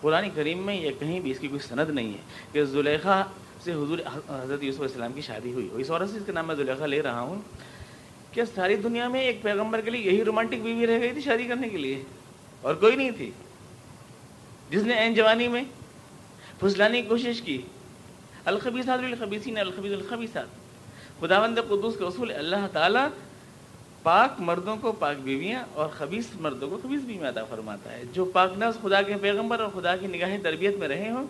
قرآن 0.00 0.28
کریم 0.34 0.66
میں 0.66 0.74
یہ 0.74 0.90
کہیں 0.98 1.20
بھی 1.20 1.30
اس 1.30 1.38
کی 1.38 1.48
کوئی 1.48 1.60
سند 1.60 1.90
نہیں 1.90 2.12
ہے 2.12 2.18
کہ 2.52 2.64
زلیخا 2.64 3.22
سے 3.64 3.73
حضور 3.73 3.99
حضرت 4.29 4.62
یوسف 4.62 4.81
علیہ 4.81 4.90
السلام 4.90 5.12
کی 5.12 5.20
شادی 5.20 5.53
ہوئی۔ 5.53 5.68
اس 5.73 5.90
عورت 5.90 6.11
سے 6.11 6.16
اس 6.16 6.23
کا 6.27 6.33
نام 6.33 6.46
میں 6.46 6.55
زلیخا 6.55 6.87
لے 6.87 7.03
رہا 7.03 7.20
ہوں، 7.20 7.40
کیا 8.33 8.44
ساری 8.55 8.77
دنیا 8.77 9.09
میں 9.09 9.20
ایک 9.20 9.42
پیغمبر 9.42 9.81
کے 9.81 9.90
لیے 9.90 10.12
یہی 10.12 10.25
رومانٹک 10.25 10.61
بیوی 10.62 10.87
رہ 10.87 11.01
گئی 11.01 11.12
تھی 11.12 11.20
شادی 11.20 11.44
کرنے 11.44 11.68
کے 11.68 11.77
لیے؟ 11.77 12.03
اور 12.61 12.75
کوئی 12.75 12.96
نہیں 12.96 13.11
تھی۔ 13.11 13.31
جس 14.70 14.83
نے 14.83 14.94
این 14.94 15.14
جوانی 15.14 15.49
میں 15.49 15.62
پھسلانے 16.61 17.03
کی 17.03 17.09
کوشش 17.09 17.42
کی 17.42 17.62
الخبیسات 18.44 18.99
الخبیسین 18.99 19.59
الخبیز 19.59 19.92
الخبیسات 19.92 20.46
خداوند 21.20 21.59
قدوس 21.68 21.96
کے 21.99 22.05
اصول 22.05 22.33
اللہ 22.33 22.66
تعالیٰ 22.73 23.09
پاک 24.03 24.35
مردوں 24.38 24.77
کو 24.77 24.92
پاک 24.92 25.16
بیویاں 25.16 25.62
اور 25.75 25.88
خبیص 25.88 26.25
مردوں 26.40 26.70
کو 26.70 26.79
خبیص 26.83 27.01
بیوی 27.01 27.27
عطا 27.27 27.44
فرماتا 27.44 27.92
ہے۔ 27.92 28.03
جو 28.12 28.25
پاک 28.25 28.53
نفس 28.59 28.83
خدا 28.83 29.03
کے 29.03 29.14
پیغمبر 29.20 29.61
اور 29.61 29.81
خدا 29.81 29.96
کی 29.96 30.07
نگاہ 30.07 30.37
تربیت 30.42 30.77
میں 30.77 30.88
رہے 30.88 31.11
ہوں 31.11 31.27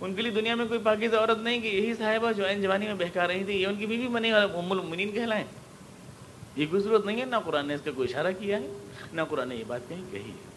ان 0.00 0.14
کے 0.14 0.22
لیے 0.22 0.32
دنیا 0.32 0.54
میں 0.54 0.66
کوئی 0.66 0.80
پاکیز 0.82 1.14
عورت 1.14 1.38
نہیں 1.38 1.60
کہ 1.60 1.66
یہی 1.66 1.94
صاحبہ 1.94 2.32
جو 2.32 2.44
این 2.44 2.62
جوانی 2.62 2.86
میں 2.86 2.94
بہکا 2.94 3.28
رہی 3.28 3.44
تھی، 3.44 3.62
یہ 3.62 3.66
ان 3.66 3.76
کی 3.76 3.86
بیوی 3.86 4.08
بنی 4.08 4.30
اور 4.30 4.42
ام 4.42 4.72
المنین 4.72 5.12
کہلائیں۔ 5.12 5.44
یہ 6.56 6.66
کوئی 6.70 6.82
ضرورت 6.82 7.06
نہیں 7.06 7.20
ہے، 7.20 7.24
نہ 7.24 7.36
قرآن 7.44 7.68
نے 7.68 7.74
اس 7.74 7.80
کا 7.84 7.90
کوئی 7.90 8.08
اشارہ 8.08 8.26
کیا 8.38 8.58
ہے، 8.58 8.86
نہ 9.12 9.20
قرآن 9.28 9.48
نے 9.48 9.56
یہ 9.56 9.64
بات 9.66 9.80
کہیں 9.88 10.02
کہی 10.10 10.30
ہے۔ 10.30 10.56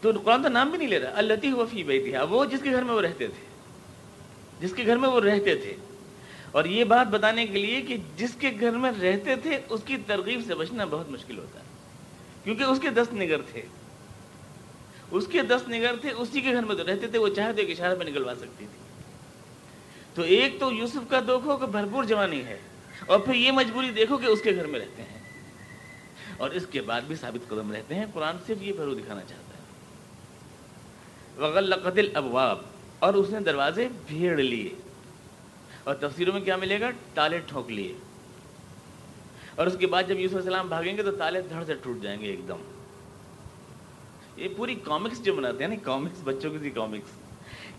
تو 0.00 0.10
قرآن 0.24 0.42
تو 0.42 0.48
نام 0.48 0.70
بھی 0.70 0.78
نہیں 0.78 0.88
لے 0.88 0.98
رہا 0.98 1.12
اللہ 1.14 1.54
وفی 1.54 1.82
بھائی 1.82 2.02
تھی 2.02 2.12
وہ 2.30 2.44
جس 2.44 2.60
کے 2.62 2.70
گھر 2.70 2.82
میں 2.82 2.94
وہ 2.94 3.00
رہتے 3.00 3.26
تھے۔ 3.26 3.46
جس 4.60 4.72
کے 4.76 4.86
گھر 4.86 4.96
میں 4.96 5.08
وہ 5.08 5.20
رہتے 5.20 5.54
تھے۔ 5.54 5.76
اور 6.50 6.64
یہ 6.64 6.84
بات 6.84 7.06
بتانے 7.06 7.46
کے 7.46 7.58
لیے 7.58 7.80
کہ 7.80 7.96
جس 8.16 8.34
کے 8.38 8.50
گھر 8.60 8.70
میں 8.70 8.92
رہتے 9.02 9.36
تھے، 9.36 9.60
اس 9.68 9.80
کی 9.86 9.96
ترغیب 10.06 10.40
سے 10.46 10.54
بچنا 10.54 10.84
بہت 10.84 11.10
مشکل 11.10 11.38
ہوتا 11.38 11.58
ہے۔ 11.58 11.64
کیونکہ 12.44 12.62
اس 12.62 12.78
کے 12.80 12.88
دس 12.90 13.12
نگر 13.12 13.40
تھے۔ 13.42 13.62
اس 15.10 15.26
کے 15.26 15.42
دس 15.42 15.68
نگر 15.68 15.94
تھے، 16.00 16.10
اسی 16.10 16.40
کے 16.40 16.52
گھر 16.52 16.62
میں 16.62 16.76
تو 16.76 16.86
رہتے 16.86 17.06
تھے، 17.06 17.18
وہ 17.18 17.28
چاہے 17.28 17.52
تو 17.52 17.60
ایک 17.60 17.70
اشارہ 17.70 17.98
میں 17.98 18.06
نکلوا 18.06 18.34
سکتی 18.34 18.66
تھی۔ 18.66 19.02
تو 20.14 20.22
ایک 20.22 20.60
تو 20.60 20.72
یوسف 20.72 21.10
کا 21.10 21.20
دیکھو 21.20 21.56
کہ 21.56 21.66
بھرپور 21.66 22.04
جوانی 22.04 22.44
ہے، 22.44 22.58
اور 23.06 23.20
پھر 23.20 23.34
یہ 23.34 23.52
مجبوری 23.52 23.90
دیکھو 23.90 24.16
کہ 24.16 24.26
اس 24.26 24.42
کے 24.42 24.56
گھر 24.56 24.66
میں 24.66 24.80
رہتے 24.80 25.02
ہیں۔ 25.02 25.20
اور 26.36 26.50
اس 26.50 26.66
کے 26.70 26.80
بعد 26.80 27.00
بھی 27.00 27.16
ثابت 27.16 27.48
قدم 27.48 27.72
رہتے 27.72 27.94
ہیں، 27.94 28.06
قرآن 28.14 28.36
صرف 28.46 28.62
یہ 28.62 28.72
پھرو 28.72 28.94
دکھانا 28.94 29.20
چاہتا 29.20 29.34
ہے۔ 29.34 29.62
وغل 31.42 31.74
قدل 31.84 32.08
ابواب 32.14 32.58
اور 32.98 33.14
اس 33.14 33.30
نے 33.30 33.40
دروازے 33.40 33.88
بھیڑ 34.06 34.36
لیے۔ 34.36 34.68
اور 35.84 35.94
تفسیروں 35.94 36.32
میں 36.34 36.40
کیا 36.40 36.56
ملے 36.56 36.80
گا؟ 36.80 36.90
تالے 37.14 37.38
ٹھونک 37.38 37.70
لیے۔ 37.70 37.94
اور 39.54 39.66
اس 39.66 39.76
کے 39.80 39.86
بعد 39.86 40.02
جب 40.08 40.18
یوسف 40.18 40.36
السلام 40.36 40.68
بھاگیں 40.68 40.96
گے 40.96 41.02
تو 41.02 41.10
تالے 41.10 41.40
دھڑ 41.42 41.64
سے 41.64 41.74
ٹوٹ 41.74 42.02
جائیں 42.02 42.20
گے 42.20 42.26
ایک 42.26 42.48
دم۔ 42.48 42.79
یہ 44.40 44.48
پوری 44.56 44.74
کامکس 44.74 45.24
جو 45.24 45.34
بناتے 45.34 45.64
ہیں 45.64 45.68
نا 45.68 45.76
کامکس 45.82 46.20
بچوں 46.24 46.50
کی 46.50 46.58
سی 46.58 46.70
کامکس 46.70 47.10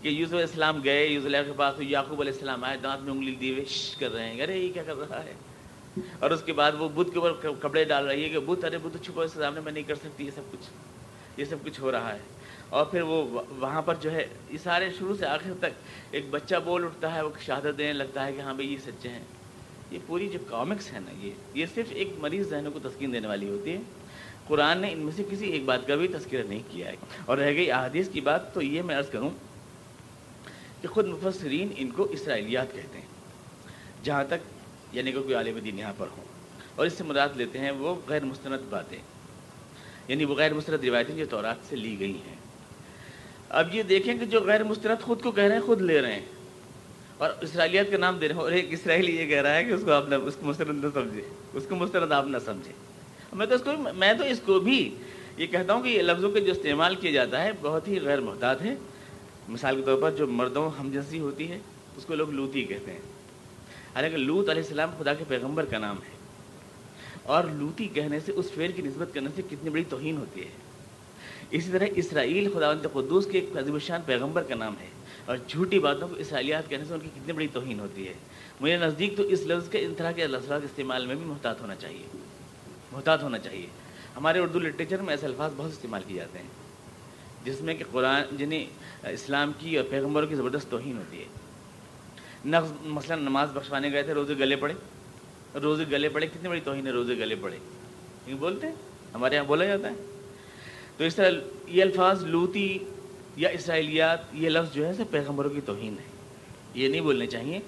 کہ 0.02 0.08
یوسف 0.08 0.32
علیہ 0.32 0.44
السلام 0.44 0.80
گئے، 0.84 1.06
یوسف 1.06 1.26
علیہ 1.26 1.38
کے 1.46 1.52
پاس 1.56 1.74
یعقوب 1.80 2.20
علیہ 2.20 2.32
السلام 2.32 2.64
آئے، 2.64 2.76
دانت 2.82 3.02
میں 3.02 3.12
انگلی 3.12 3.34
دیے 3.34 3.64
کر 3.98 4.12
رہے 4.12 4.32
ہیں۔ 4.32 4.42
ارے، 4.42 4.58
یہ 4.58 4.72
کیا 4.72 4.82
کر 4.82 4.96
رہا 4.96 5.24
ہے؟ 5.24 5.32
اور 6.18 6.30
اس 6.30 6.42
کے 6.42 6.52
بعد 6.52 6.72
وہ 6.78 6.88
بدھ 6.88 7.10
کے 7.10 7.18
اوپر 7.18 7.50
کپڑے 7.60 7.84
ڈال 7.84 8.06
رہی 8.06 8.24
ہے 8.24 8.28
کہ 8.28 8.38
بدھ 8.38 8.64
ارے 8.64 8.78
بدھ 8.78 8.96
چھپو، 9.04 9.20
اس 9.20 9.32
سامنے، 9.32 9.60
میں 9.60 9.72
نہیں 9.72 9.84
کر 9.84 9.94
سکتی، 9.94 10.24
یہ 10.24 10.30
سب 10.34 10.42
کچھ۔ 10.52 10.70
یہ 11.36 11.44
سب 11.44 11.56
کچھ 11.64 11.80
ہو 11.80 11.92
رہا 11.92 12.12
ہے۔ 12.14 12.18
اور 12.68 12.84
پھر 12.84 13.02
وہ 13.02 13.42
وہاں 13.48 13.82
پر 13.82 13.94
جو 13.94 14.12
ہے، 14.12 14.26
یہ 14.50 14.58
سارے 14.58 14.88
شروع 14.98 15.16
سے 15.16 15.26
آخر 15.26 15.52
تک 15.58 15.70
ایک 16.10 16.24
بچہ 16.30 16.54
بول 16.64 16.84
اٹھتا 16.84 17.14
ہے، 17.14 17.22
وہ 17.22 17.30
شہادت 17.40 17.78
دینے 17.78 17.92
لگتا 17.92 18.26
ہے 18.26 18.32
کہ 18.32 18.40
ہاں 18.40 18.54
بھائی، 18.54 18.72
یہ 18.72 18.78
سچے 18.78 19.08
ہیں۔ 19.08 19.24
یہ 19.90 19.98
پوری 20.06 20.28
جو 20.28 20.38
کامکس 20.48 20.92
ہے 20.92 21.00
نا، 21.00 21.26
یہ 21.26 21.30
یہ 21.54 21.66
صرف 21.74 21.86
ایک 21.90 22.08
مریض 22.18 22.48
ذہنوں 22.48 22.72
کو 22.72 22.78
تسکین 22.78 23.12
دینے 23.12 23.28
والی 23.28 23.48
ہوتی 23.48 23.72
ہے۔ 23.72 23.80
قرآن 24.46 24.78
نے 24.78 24.92
ان 24.92 24.98
میں 24.98 25.12
سے 25.16 25.22
کسی 25.30 25.50
ایک 25.50 25.64
بات 25.64 25.86
کا 25.86 25.94
بھی 25.94 26.08
تذکرہ 26.08 26.42
نہیں 26.42 26.62
کیا 26.70 26.88
ہے۔ 26.88 26.96
اور 27.24 27.38
رہ 27.38 27.54
گئی 27.54 27.70
احادیث 27.70 28.08
کی 28.08 28.20
بات 28.20 28.54
تو 28.54 28.62
یہ 28.62 28.82
میں 28.82 28.98
عرض 28.98 29.08
کروں 29.08 29.30
کہ 30.82 30.88
خود 30.88 31.06
مفسرین 31.06 31.68
ان 31.76 31.90
کو 31.90 32.02
اسرائیلیات 32.02 32.72
کہتے 32.72 32.98
ہیں۔ 32.98 33.06
جہاں 34.04 34.24
تک 34.24 34.34
یعنی 34.92 35.12
کہ 35.12 35.22
کوئی 35.22 35.34
عالم 35.34 35.58
دین 35.58 35.78
یہاں 35.78 35.92
پر 35.98 36.06
ہوں 36.16 36.24
اور 36.74 36.86
اس 36.86 36.92
سے 36.92 37.04
مراد 37.04 37.28
لیتے 37.34 37.58
ہیں 37.58 37.70
وہ 37.70 37.94
غیر 38.08 38.24
مستند 38.24 38.70
باتیں۔ 38.70 38.98
یعنی 40.08 40.24
وہ 40.24 40.34
غیر 40.34 40.54
مستند 40.54 40.84
روایتیں 40.84 41.16
جو 41.16 41.26
تورات 41.30 41.56
سے 41.68 41.76
لی 41.76 42.00
گئی 42.00 42.18
ہیں۔ 42.26 42.34
اب 43.48 43.74
یہ 43.74 43.82
دیکھیں 43.82 44.18
کہ 44.18 44.24
جو 44.24 44.40
غیر 44.40 44.64
مستند 44.64 45.02
خود 45.02 45.22
کو 45.22 45.30
کہہ 45.30 45.44
رہے 45.44 45.54
ہیں، 45.54 45.62
خود 45.62 45.80
لے 45.80 46.02
رہے 46.02 46.12
ہیں۔ 46.12 46.26
اور 47.18 47.30
اسرائیلیات 47.40 47.86
کا 47.90 47.98
نام 47.98 48.18
دے 48.18 48.28
رہے 48.28 48.34
ہیں 48.34 48.42
اور 48.42 48.52
ایک 48.52 48.66
اسرائیلی 48.68 49.16
یہ 49.16 49.26
کہہ 49.26 49.42
رہا 49.42 49.54
ہے 49.54 49.64
کہ 49.64 49.72
اس 49.72 49.80
کو 49.84 49.92
آپ 49.92 50.08
نہ 50.08 50.14
اس 50.14 50.34
کو 50.40 50.46
مستند 50.46 50.84
نہ 50.84 50.90
سمجھے۔ 50.94 51.22
اس 51.52 51.66
کو 51.68 51.76
مستند 51.76 52.12
آپ 52.12 52.26
نہ 52.26 52.36
سمجھے۔ 52.44 52.72
میں 53.34 53.46
تو 53.46 53.54
اس 53.54 53.62
کو 53.62 53.70
میں 53.94 54.12
تو 54.14 54.24
اس 54.24 54.40
کو 54.46 54.58
بھی 54.58 54.94
یہ 55.36 55.46
کہتا 55.46 55.72
ہوں 55.72 55.82
کہ 55.82 55.88
یہ 55.88 56.02
لفظوں 56.02 56.30
کے 56.30 56.40
جو 56.40 56.52
استعمال 56.52 56.94
کیا 56.94 57.10
جاتا 57.10 57.42
ہے 57.42 57.50
بہت 57.60 57.88
ہی 57.88 58.00
غیر 58.00 58.20
محتاط 58.20 58.62
ہے 58.62 58.74
مثال 59.48 59.76
کے 59.76 59.82
طور 59.82 60.02
پر 60.02 60.10
جو 60.10 60.26
مردوں 60.26 60.70
ہمجنسی 60.80 61.20
ہوتی 61.20 61.50
ہے 61.50 61.58
اس 61.96 62.04
کو 62.04 62.14
لوگ 62.14 62.30
لوتی 62.30 62.64
کہتے 62.64 62.92
ہیں۔ 62.92 62.98
حالانکہ 63.94 64.16
لوت 64.16 64.48
علیہ 64.48 64.62
السلام 64.62 64.90
خدا 64.98 65.14
کے 65.14 65.24
پیغمبر 65.28 65.64
کا 65.64 65.78
نام 65.78 65.96
ہے۔ 65.96 66.16
اور 67.22 67.44
لوتی 67.44 67.88
کہنے 67.88 68.20
سے 68.20 68.32
اس 68.32 68.50
فیر 68.54 68.70
کی 68.70 68.82
نسبت 68.82 69.14
کرنے 69.14 69.30
سے 69.36 69.42
کتنی 69.50 69.70
بڑی 69.70 69.84
توہین 69.88 70.16
ہوتی 70.16 70.40
ہے۔ 70.40 70.50
اسی 71.50 71.70
طرح 71.70 71.86
اسرائیل 71.96 72.52
خدا 72.54 72.74
قدوس 72.74 73.26
کے 73.26 73.38
ایک 73.38 73.58
عظیم 73.58 73.74
الشان 73.74 74.00
پیغمبر 74.06 74.42
کا 74.42 74.54
نام 74.54 74.74
ہے۔ 74.80 74.86
اور 75.24 75.36
جھوٹی 75.48 75.78
باتوں 75.78 76.08
کو 76.08 76.14
اسرائیلیات 76.14 76.68
کہنے 76.68 76.84
سے 76.84 76.94
ان 76.94 77.00
کی 77.00 77.08
کتنی 77.08 77.32
بڑی 77.32 77.46
توہین 77.52 77.80
ہوتی 77.80 78.08
ہے۔ 78.08 78.14
مجھے 78.60 78.76
نزدیک 78.76 79.16
تو 79.16 79.22
اس 79.22 79.40
لفظ 79.40 79.68
کے 79.68 79.78
ان 79.78 79.94
طرح 79.94 80.12
کے 80.12 80.26
لفظات 80.26 80.60
استعمال 80.64 81.06
میں 81.06 81.14
بھی 81.14 81.24
محتاط 81.24 81.60
ہونا 81.60 81.74
چاہیے۔ 81.74 82.02
محتاط 82.92 83.22
ہونا 83.22 83.38
چاہیے۔ 83.38 83.66
ہمارے 84.16 84.38
اردو 84.38 84.58
لٹریچر 84.58 85.02
میں 85.02 85.12
ایسے 85.12 85.26
الفاظ 85.26 85.52
بہت 85.56 85.70
استعمال 85.70 86.02
کیے 86.06 86.16
جاتے 86.16 86.38
ہیں، 86.38 86.46
جس 87.44 87.60
میں 87.60 87.74
کہ 87.74 87.84
قرآن 87.92 88.36
جنہیں 88.36 88.66
اسلام 89.08 89.52
کی 89.58 89.76
اور 89.76 89.86
پیغمبروں 89.90 90.26
کی 90.26 90.34
زبردست 90.34 90.70
توہین 90.70 90.98
ہوتی 90.98 91.18
ہے۔ 91.18 91.24
نفز 92.46 92.72
مثلا 92.84 93.16
نماز 93.16 93.50
بخشوانے 93.52 93.92
گئے 93.92 94.02
تھے، 94.02 94.14
روزے 94.14 94.34
گلے 94.34 94.56
پڑے۔ 94.56 94.74
روزے 95.62 95.84
گلے 95.90 96.08
پڑے، 96.08 96.26
کتنی 96.26 96.48
بڑی 96.48 96.60
توہین 96.60 96.86
ہے، 96.86 96.92
روزے 96.92 97.14
گلے 97.14 97.34
پڑے۔ 97.40 97.58
یہ 98.26 98.34
بولتے 98.34 98.66
ہیں؟ 98.66 98.74
ہمارے 99.14 99.34
یہاں 99.34 99.44
بولا 99.44 99.64
جاتا 99.64 99.90
ہے۔ 99.90 100.20
تو 100.96 101.04
اس 101.04 101.16
طرح 101.16 101.30
یہ 101.66 101.82
الفاظ 101.82 102.24
لوتی 102.24 102.78
یا 103.36 103.48
اسرائیلیات، 103.48 104.18
یہ 104.32 104.48
لفظ 104.48 104.74
جو 104.74 104.86
ہے 104.86 104.92
سب 104.92 105.04
پیغمبروں 105.10 105.50
کی 105.50 105.60
توہین 105.60 105.92
ہے۔ 105.92 106.04
یہ 106.74 106.88
نہیں 106.88 107.00
بولنے 107.00 107.26
چاہیے۔ 107.26 107.58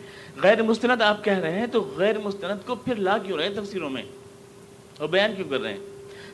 غیر 0.42 0.62
مستند 0.62 1.02
آپ 1.02 1.24
کہہ 1.24 1.38
رہے 1.38 1.58
ہیں 1.58 1.66
تو 1.66 1.94
غیر 1.96 2.18
مستند 2.18 2.66
کو 2.66 2.74
پھر 2.74 2.94
لا 2.94 3.18
کیوں 3.18 3.38
رہے 3.38 3.48
تفسیروں 3.48 3.90
میں؟ 3.90 4.02
اور 4.98 5.08
بیان 5.08 5.34
کیوں 5.34 5.48
کر 5.48 5.60
رہے 5.60 5.72
ہیں؟ 5.72 5.80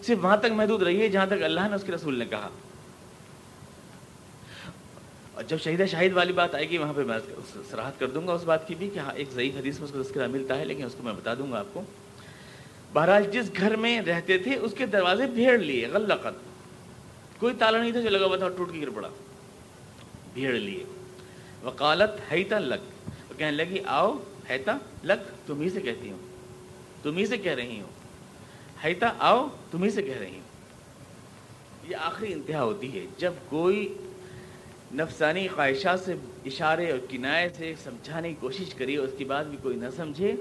صرف 0.02 0.18
وہاں 0.22 0.36
تک 0.36 0.52
محدود 0.52 0.82
رہی 0.82 1.00
ہے 1.00 1.08
جہاں 1.08 1.26
تک 1.26 1.42
اللہ 1.42 1.60
نے 1.60 1.74
اس 1.74 1.84
کے 1.86 1.92
رسول 1.92 2.18
نے 2.18 2.24
کہا۔ 2.24 2.48
اور 5.34 5.42
جب 5.42 5.60
شہید 5.60 5.86
شاہد 5.86 6.12
والی 6.12 6.32
بات 6.32 6.54
آئے 6.54 6.70
گی، 6.70 6.78
وہاں 6.78 6.92
پہ 6.92 7.00
میں 7.00 7.18
سراہد 7.70 8.00
کر 8.00 8.06
دوں 8.06 8.26
گا 8.26 8.32
اس 8.32 8.44
بات 8.44 8.68
کی 8.68 8.74
بھی 8.74 8.90
کہ 8.94 8.98
ہاں 8.98 9.12
ایک 9.14 9.28
ضعیف 9.32 9.56
حدیث 9.56 9.80
میں 9.80 9.88
اس 9.88 9.92
کو 9.92 10.02
تذکرہ 10.02 10.26
ملتا 10.26 10.58
ہے، 10.58 10.64
لیکن 10.64 10.84
اس 10.84 10.94
کو 10.96 11.02
میں 11.02 11.12
بتا 11.12 11.34
دوں 11.34 11.52
گا 11.52 11.58
آپ 11.58 11.66
کو۔ 11.72 11.82
بہرحال 12.92 13.30
جس 13.32 13.50
گھر 13.56 13.76
میں 13.76 14.00
رہتے 14.00 14.38
تھے، 14.38 14.56
اس 14.56 14.74
کے 14.78 14.86
دروازے 14.86 15.26
بھیڑ 15.26 15.58
لیے، 15.58 15.88
غلقت۔ 15.88 16.50
کوئی 17.40 17.54
تالا 17.58 17.78
نہیں 17.78 17.92
تھا 17.92 18.00
جو 18.00 18.08
لگا 18.08 18.24
ہوا 18.24 18.36
تھا 18.36 18.48
ٹوٹ 18.48 18.72
کے 18.72 18.80
گر 18.80 18.90
پڑا۔ 18.90 19.08
بھیڑ 20.34 20.52
لیے۔ 20.52 20.84
وکالت 21.64 22.32
ہیتا 22.32 22.58
لگ 22.58 23.10
کہنے 23.36 23.50
لگی، 23.50 23.78
آؤ، 23.86 24.18
ہیتا 24.50 24.78
لگ 25.04 25.12
تم 25.46 25.60
ہی 25.60 25.70
سے 25.70 25.80
کہتی 25.80 26.10
ہوں۔ 26.10 26.18
تم 27.02 27.16
ہی 27.16 27.26
سے 27.26 27.36
کہہ 27.36 27.52
رہی 27.52 27.80
ہوں۔ 27.80 27.99
ہیتا 28.84 29.12
آؤ 29.18 29.48
تم 29.70 29.82
ہی 29.82 29.90
سے 29.90 30.02
کہہ 30.02 30.18
رہی 30.18 30.30
ہوں۔ 30.30 30.40
یہ 31.88 31.96
آخری 31.96 32.32
انتہا 32.32 32.62
ہوتی 32.62 33.00
ہے 33.00 33.06
جب 33.18 33.32
کوئی 33.48 33.94
نفسانی 34.94 35.48
خواہشات 35.48 36.00
سے 36.00 36.14
اشارے 36.46 36.90
اور 36.90 36.98
کنائے 37.08 37.48
سے 37.48 37.74
سمجھانے 37.84 38.28
کی 38.28 38.34
کوشش 38.40 38.74
کری 38.74 38.96
اور 38.96 39.08
اس 39.08 39.14
کے 39.18 39.24
بعد 39.24 39.44
بھی 39.44 39.58
کوئی 39.62 39.76
نہ 39.76 39.86
سمجھے، 39.96 40.32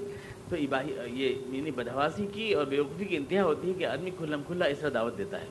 تو 0.49 0.56
یہ 0.58 1.36
یعنی 1.49 1.71
بدہواسی 1.71 2.28
کی 2.34 2.54
اور 2.54 2.65
بیوقوفی 2.65 3.06
کی 3.06 3.15
انتہا 3.15 3.43
ہوتی 3.43 3.67
ہے 3.67 3.73
کہ 3.73 3.86
آدمی 3.86 4.10
کھلم 4.10 4.41
کھلا 4.47 4.65
اس 4.65 4.80
طرح 4.80 4.89
دعوت 4.93 5.17
دیتا 5.17 5.41
ہے۔ 5.41 5.45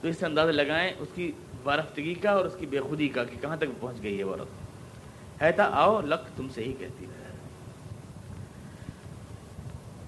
تو 0.00 0.08
اس 0.08 0.16
سے 0.16 0.26
اندازہ 0.26 0.50
لگائیں 0.50 0.92
اس 0.98 1.08
کی 1.14 1.32
وارفتگی 1.64 2.14
کا 2.14 2.30
اور 2.30 2.44
اس 2.44 2.56
کی 2.58 2.66
بے 2.66 2.80
خودی 2.80 3.08
کا 3.08 3.24
کہ 3.24 3.36
کہاں 3.40 3.56
تک 3.56 3.80
پہنچ 3.80 4.02
گئی 4.02 4.18
ہے 4.18 4.22
عورت۔ 4.22 5.42
ہے 5.42 5.52
آؤ، 5.58 6.00
لک 6.00 6.36
تم 6.36 6.48
سے 6.54 6.64
ہی 6.64 6.72
کہتی 6.78 7.04
ہے۔ 7.04 7.21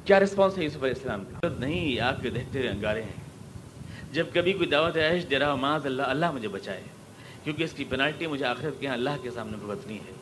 کیا 0.05 0.21
رسپانس 0.21 0.59
ہے 0.59 0.65
یوسف 0.65 0.83
علیہ 0.83 0.95
السلام 0.97 1.25
کا؟ 1.25 1.49
نہیں، 1.59 2.01
آپ 2.01 2.23
کے 2.23 2.31
دیکھتے 2.31 2.59
ہوئے 2.59 2.71
انگارے 2.71 3.03
ہیں۔ 3.03 3.13
جب 4.13 4.27
کبھی 4.33 4.53
کوئی 4.53 4.69
دعوت 4.69 4.97
عیش 4.97 5.31
دے 5.31 5.39
رہا 5.39 5.53
ہو 5.53 5.57
معاذ، 5.57 5.87
اللہ 5.87 6.03
اللہ 6.03 6.31
مجھے 6.31 6.49
بچائے۔ 6.49 6.83
کیونکہ 7.45 7.63
اس 7.63 7.73
کی 7.73 7.85
پینالٹی 7.85 8.27
مجھے 8.27 8.45
آخرت 8.45 8.81
کے 8.81 8.87
یہاں 8.87 8.95
اللہ 8.95 9.11
کے 9.23 9.31
سامنے 9.31 9.57
بھگتنی 9.57 9.97
ہے۔ 9.97 10.13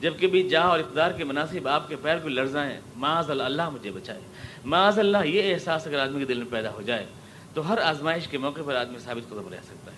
جب 0.00 0.14
کبھی 0.20 0.48
جا 0.48 0.60
اور 0.60 0.78
اقتدار 0.78 1.10
کے 1.10 1.24
مناسب 1.24 1.68
آپ 1.68 1.88
کے 1.88 1.96
پیر 2.02 2.18
کو 2.18 2.28
لرزائیں، 2.28 2.80
معاذ 2.96 3.30
اللہ 3.30 3.42
اللہ 3.42 3.70
مجھے 3.70 3.90
بچائے۔ 3.90 4.20
معاذ 4.64 4.98
اللہ، 4.98 5.18
یہ 5.24 5.54
احساس 5.54 5.86
اگر 5.86 5.98
آدمی 5.98 6.18
کے 6.18 6.24
دل 6.24 6.38
میں 6.38 6.46
پیدا 6.50 6.70
ہو 6.70 6.82
جائے، 6.82 7.06
تو 7.54 7.68
ہر 7.68 7.78
آزمائش 7.78 8.28
کے 8.28 8.38
موقع 8.38 8.60
پر 8.66 8.74
آدمی 8.74 8.98
ثابت 8.98 9.28
قدم 9.28 9.48
رہ 9.52 9.58
سکتا 9.64 9.92
ہے۔ 9.92 9.96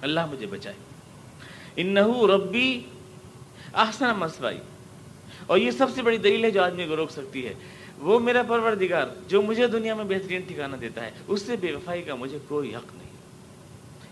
اللہ 0.00 0.26
مجھے 0.26 0.46
بچائے۔ 0.46 0.76
انہو 1.76 2.36
ربی 2.36 2.80
احسن 3.74 4.10
مسوائی۔ 4.16 4.58
اور 5.46 5.58
یہ 5.58 5.70
سب 5.70 5.86
سے 5.94 6.02
بڑی 6.02 6.16
دلیل 6.16 6.44
ہے 6.44 6.50
جو 6.50 6.62
آدمی 6.62 6.86
کو 6.86 6.96
روک 6.96 7.10
سکتی 7.10 7.46
ہے۔ 7.46 7.54
وہ 7.98 8.18
میرا 8.18 8.42
پروردگار 8.42 9.06
جو 9.28 9.42
مجھے 9.42 9.66
دنیا 9.66 9.94
میں 9.94 10.04
بہترین 10.04 10.40
ٹھکانا 10.40 10.76
دیتا 10.80 11.04
ہے، 11.04 11.10
اس 11.26 11.42
سے 11.42 11.56
بے 11.56 11.72
وفائی 11.72 12.02
کا 12.02 12.14
مجھے 12.14 12.38
کوئی 12.48 12.74
حق 12.74 12.96
نہیں۔ 12.96 13.10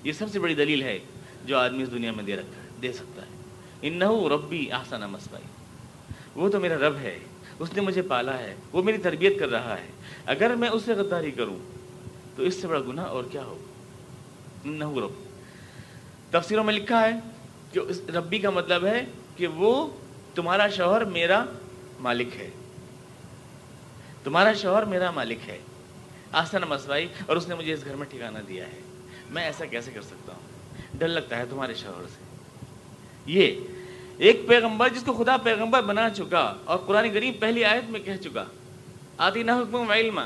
یہ 0.05 0.13
سب 0.13 0.27
سے 0.33 0.39
بڑی 0.39 0.55
دلیل 0.55 0.83
ہے 0.83 0.99
جو 1.45 1.59
آدمی 1.59 1.83
اس 1.83 1.91
دنیا 1.93 2.13
میں 2.13 2.25
دے 2.25 2.37
رکھا 2.37 2.63
ہے، 2.63 2.69
دے 2.83 2.93
سکتا 2.93 3.23
ہے۔ 3.23 3.27
انہو 3.83 4.29
ربی 4.29 4.71
آسانہ 4.71 5.07
مسوائی 5.07 5.45
وہ 6.35 6.49
تو 6.49 6.61
میرا 6.61 6.77
رب 6.89 6.97
ہے، 6.97 7.19
اس 7.59 7.73
نے 7.73 7.81
مجھے 7.81 8.03
پالا 8.03 8.39
ہے، 8.39 8.55
وہ 8.73 8.83
میری 8.83 8.99
تربیت 8.99 9.39
کر 9.39 9.49
رہا 9.49 9.79
ہے۔ 9.79 9.87
اگر 10.27 10.55
میں 10.55 10.69
اس 10.69 10.83
سے 10.83 10.93
غداری 10.93 11.31
کروں، 11.31 11.57
تو 12.37 12.43
اس 12.43 12.55
سے 12.55 12.67
بڑا 12.67 12.81
گناہ 12.81 13.05
اور 13.05 13.25
کیا 13.31 13.45
ہو 13.45 13.59
انہو 14.65 15.01
رب۔ 15.01 15.13
تفسیروں 16.31 16.65
میں 16.65 16.75
لکھا 16.75 17.09
ہے 17.09 17.13
کہ 17.73 17.79
اس 17.79 18.03
ربی 18.15 18.39
کا 18.39 18.51
مطلب 18.51 18.85
ہے 18.85 19.05
کہ 19.37 19.47
وہ 19.47 19.91
تمہارا 20.35 20.69
شوہر 20.69 21.05
میرا 21.05 21.45
مالک 22.01 22.37
ہے۔ 22.37 22.51
تمہارا 24.25 24.53
شوہر 24.53 24.83
میرا 24.83 25.11
مالک 25.11 25.49
ہے۔ 25.49 25.59
آسان 26.33 26.63
مسوائی، 26.69 27.07
اور 27.27 27.37
اس 27.37 27.49
نے 27.49 27.55
مجھے 27.55 27.73
اس 27.73 27.85
گھر 27.85 27.97
میں 27.97 28.07
ٹھکانا 28.07 28.41
دیا 28.49 28.67
ہے۔ 28.67 28.81
میں 29.31 29.45
ایسا 29.45 29.65
کیسے 29.65 29.91
کر 29.91 30.03
سکتا 30.03 30.33
ہوں؟ 30.33 30.99
ڈر 30.99 31.09
لگتا 31.09 31.37
ہے 31.37 31.45
تمہارے 31.51 31.75
شوہر 31.75 32.07
سے۔ 32.09 32.25
یہ 33.27 33.61
ایک 34.19 34.49
پیغمبر 34.49 34.89
جس 34.89 35.03
کو 35.03 35.13
خدا 35.13 35.37
پیغمبر 35.37 35.83
بنا 35.83 36.11
چکا 36.11 36.55
اور 36.65 36.79
قرآن 36.79 37.09
غریب 37.13 37.41
پہلی 37.41 37.65
آیت 37.65 37.91
میں 37.91 38.01
کہہ 38.01 38.17
چکا 38.17 38.45
آتی 39.19 39.43
نہ 39.43 39.53
حکم 39.53 39.91
علم 39.91 40.21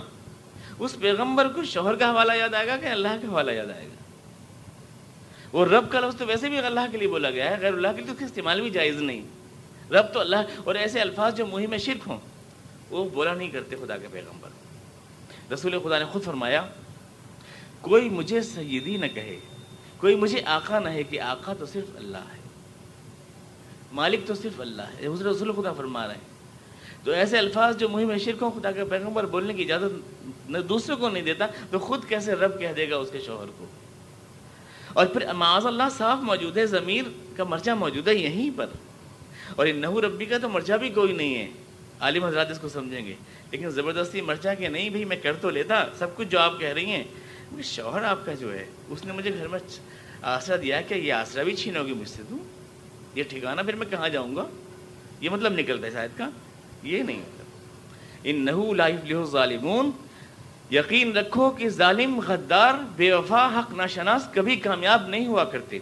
اس 0.79 0.97
پیغمبر 1.01 1.49
کو 1.49 1.65
شوہر 1.65 1.95
کا 1.95 2.11
حوالہ 2.11 2.33
یاد 2.33 2.55
آئے 2.55 2.67
گا 2.67 2.77
کہ 2.77 2.87
اللہ 2.87 3.09
کا 3.09 3.29
حوالہ 3.29 3.51
یاد 3.51 3.71
آئے 3.75 3.87
گا؟ 3.87 3.95
وہ 5.53 5.67
رب 5.67 5.91
کا 5.91 6.01
لفظ 6.01 6.17
تو 6.17 6.27
ویسے 6.27 6.49
بھی 6.49 6.59
اللہ 6.59 6.81
کے 6.91 6.99
لیے 6.99 7.09
بولا 7.09 7.31
گیا 7.31 7.51
ہے، 7.51 7.57
غیر 7.61 7.73
اللہ 7.73 7.89
کے 7.97 8.03
لیے 8.03 8.13
اس 8.13 8.19
کا 8.19 8.25
استعمال 8.25 8.61
بھی 8.61 8.71
جائز 8.71 8.97
نہیں۔ 8.97 9.23
رب 9.91 10.13
تو 10.13 10.21
اللہ، 10.21 10.37
اور 10.65 10.75
ایسے 10.75 11.01
الفاظ 11.01 11.35
جو 11.35 11.47
مہم 11.47 11.71
میں 11.71 11.79
شرک 11.79 12.09
ہوں۔ 12.09 12.19
وہ 12.91 13.09
بولا 13.09 13.35
نہیں 13.35 13.51
کرتے 13.51 13.77
خدا 13.77 13.97
کے 13.97 14.09
پیغمبر۔ 14.13 14.49
رسول 15.53 15.79
خدا 15.85 15.99
نے 15.99 16.05
خود 16.05 16.25
فرمایا، 16.25 16.67
کوئی 17.81 18.09
مجھے 18.09 18.43
سیدی 18.43 18.97
نہ 18.97 19.07
کہے، 19.07 19.41
کوئی 19.97 20.15
مجھے 20.15 20.43
آقا 20.45 20.79
نہ 20.79 20.89
ہے 20.89 21.03
کہ 21.03 21.21
آقا 21.21 21.53
تو 21.55 21.67
صرف 21.67 21.97
اللہ 21.97 22.17
ہے، 22.17 22.39
مالک 23.93 24.21
تو 24.27 24.35
صرف 24.35 24.61
اللہ 24.61 24.83
ہے۔ 24.83 25.07
حضرت 25.07 25.37
رسول 25.37 25.53
خدا 25.53 25.73
فرما 25.73 26.07
رہے 26.07 26.15
ہیں۔ 26.15 26.37
تو 27.05 27.11
ایسے 27.13 27.39
الفاظ 27.39 27.77
جو 27.77 27.89
مہم 27.89 28.19
شرک 28.19 28.43
ہوں، 28.43 28.51
خدا 28.51 28.73
کے 28.73 28.85
پیغمبر 28.85 29.27
بولنے 29.27 29.55
کی 29.55 29.63
اجازت 29.63 30.25
نہ 30.51 30.59
دوسروں 30.59 30.97
کو 30.97 31.09
نہیں 31.09 31.23
دیتا، 31.23 31.47
تو 31.71 31.79
خود 31.79 32.09
کیسے 32.09 32.33
رب 32.33 32.61
کہہ 32.61 32.73
دے 32.77 32.91
گا 32.91 32.97
اس 32.97 33.09
کے 33.13 33.21
شوہر 33.21 33.47
کو؟ 33.59 33.67
اور 34.93 35.07
پھر 35.07 35.33
معاذ 35.33 35.67
اللہ 35.67 35.83
صاف 35.99 36.19
موجود 36.19 36.57
ہے، 36.57 36.67
ضمیر 36.67 37.05
کا 37.37 37.45
مرچہ 37.45 37.71
موجود 37.71 38.09
ہے 38.09 38.15
یہیں 38.15 38.51
پر۔ 38.57 38.67
اور 39.57 39.67
ان 39.67 39.77
نحو 39.77 40.01
ربی 40.01 40.25
کا 40.25 40.39
تو 40.39 40.49
مرچہ 40.49 40.73
بھی 40.73 40.91
کوئی 40.91 41.13
نہیں 41.13 41.35
ہے۔ 41.35 41.49
عالم 42.01 42.25
حضرات 42.25 42.51
اس 42.51 42.59
کو 42.59 42.69
سمجھیں 42.69 43.07
گے۔ 43.07 43.15
لیکن 43.51 43.71
زبردستی 43.71 44.21
مرچہ 44.21 44.49
کہ 44.59 44.69
نہیں 44.69 44.89
بھائی، 44.89 45.05
میں 45.05 45.17
کر 45.17 45.35
تو 45.35 45.51
لیتا، 45.51 45.85
سب 45.99 46.17
کچھ 46.17 46.29
جو 46.29 46.39
آپ 46.39 46.61
کہہ 46.61 46.69
رہی 46.69 46.85
ہیں۔ 46.85 47.05
شوہر 47.65 48.05
آپ 48.05 48.27
کا 48.27 48.35
جو 48.35 48.55
ہے، 48.55 48.65
اس 48.89 49.05
نے 49.05 49.13
مجھے 49.13 49.31
گھر 49.39 49.49
میں 49.49 49.59
آسرا 50.23 50.57
دیا 50.63 50.81
کہ 50.81 50.95
یہ 50.95 51.13
آسرا 51.13 51.43
بھی 51.43 51.57
چھینو 51.57 51.85
گی 51.85 51.93
مجھ 51.93 52.09
سے 52.09 52.23
تو۔ 52.29 52.37
یہ 53.15 53.23
ٹھکانا 53.29 53.63
پھر 53.63 53.77
میں 53.77 53.87
کہاں 53.87 54.09
جاؤں 54.09 54.37
گا؟ 54.37 54.47
یہ 55.21 55.31
مطلب 55.31 55.53
نکلتا 55.53 55.87
ہے 55.87 55.93
شاید 55.93 56.11
کا۔ 56.17 56.31
یہ 56.83 57.03
نہیں۔ 57.03 57.17
مطلب 57.17 57.47
ان 58.25 58.45
نحو 58.45 58.75
لائف 58.75 59.05
لہو 59.05 59.25
ظالمون 59.25 59.91
یقین 60.71 61.13
رکھو 61.13 61.51
کہ 61.51 61.69
ظالم، 61.69 62.21
غدار، 62.21 62.75
بے 62.97 63.13
وفا، 63.13 63.59
حق 63.59 63.73
ناشناس 63.73 64.23
کبھی 64.33 64.57
کامیاب 64.57 65.09
نہیں 65.09 65.27
ہوا 65.27 65.45
کرتے۔ 65.45 65.79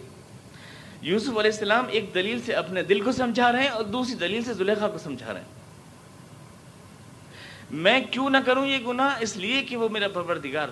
یوسف 1.01 1.29
علیہ 1.29 1.51
السلام 1.51 1.85
ایک 1.89 2.13
دلیل 2.13 2.41
سے 2.41 2.53
اپنے 2.53 2.83
دل 2.83 3.01
کو 3.01 3.11
سمجھا 3.11 3.51
رہے 3.51 3.61
ہیں 3.61 3.67
اور 3.67 3.83
دوسری 3.83 4.15
دلیل 4.15 4.43
سے 4.43 4.53
زلیخا 4.53 4.87
کو 4.87 4.97
سمجھا 4.97 5.33
رہے 5.33 5.39
ہیں۔ 5.39 5.64
میں 7.75 7.99
کیوں 8.11 8.29
نہ 8.29 8.37
کروں 8.45 8.67
یہ 8.67 8.87
گناہ؟ 8.87 9.17
اس 9.19 9.37
لیے 9.37 9.61
کہ 9.61 9.77
وہ 9.77 9.89
میرا 9.89 10.07
پروردگار 10.07 10.67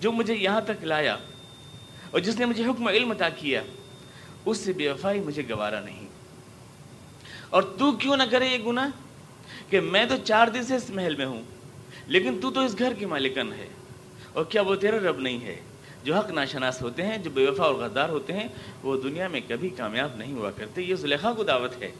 جو 0.00 0.12
مجھے 0.12 0.34
یہاں 0.34 0.60
تک 0.60 0.84
لایا 0.84 1.16
اور 2.10 2.20
جس 2.20 2.38
نے 2.38 2.44
مجھے 2.44 2.64
حکم 2.64 2.88
علم 2.88 3.10
عطا 3.10 3.28
کیا، 3.28 3.62
اس 4.44 4.58
سے 4.58 4.72
بے 4.72 4.90
وفائی 4.90 5.20
مجھے 5.20 5.42
گوارا 5.50 5.80
نہیں۔ 5.80 6.06
اور 7.50 7.62
تو 7.62 7.92
کیوں 7.92 8.16
نہ 8.16 8.22
کرے 8.30 8.48
یہ 8.48 8.64
گناہ؟ 8.64 8.88
کہ 9.70 9.80
میں 9.80 10.06
تو 10.06 10.14
چار 10.24 10.48
دن 10.48 10.62
سے 10.62 10.76
اس 10.76 10.90
محل 10.90 11.16
میں 11.16 11.26
ہوں، 11.26 11.42
لیکن 12.06 12.38
تو 12.40 12.50
تو 12.50 12.60
اس 12.60 12.78
گھر 12.78 12.94
کی 12.94 13.04
مالکن 13.04 13.52
ہے۔ 13.52 13.68
اور 14.32 14.44
کیا 14.44 14.60
وہ 14.60 14.74
تیرا 14.74 14.98
رب 14.98 15.18
نہیں 15.20 15.44
ہے؟ 15.44 15.60
جو 16.04 16.14
حق 16.14 16.30
ناشناس 16.30 16.82
ہوتے 16.82 17.06
ہیں، 17.06 17.18
جو 17.18 17.30
بے 17.30 17.50
وفا 17.50 17.64
اور 17.64 17.74
غدار 17.74 18.08
ہوتے 18.08 18.32
ہیں، 18.32 18.48
وہ 18.82 19.00
دنیا 19.00 19.28
میں 19.28 19.40
کبھی 19.48 19.68
کامیاب 19.68 20.16
نہیں 20.16 20.32
ہوا 20.32 20.50
کرتے۔ 20.50 20.82
یہ 20.82 20.94
زلیخا 20.94 21.32
کو 21.32 21.44
دعوت 21.44 21.82
ہے۔ 21.82 21.92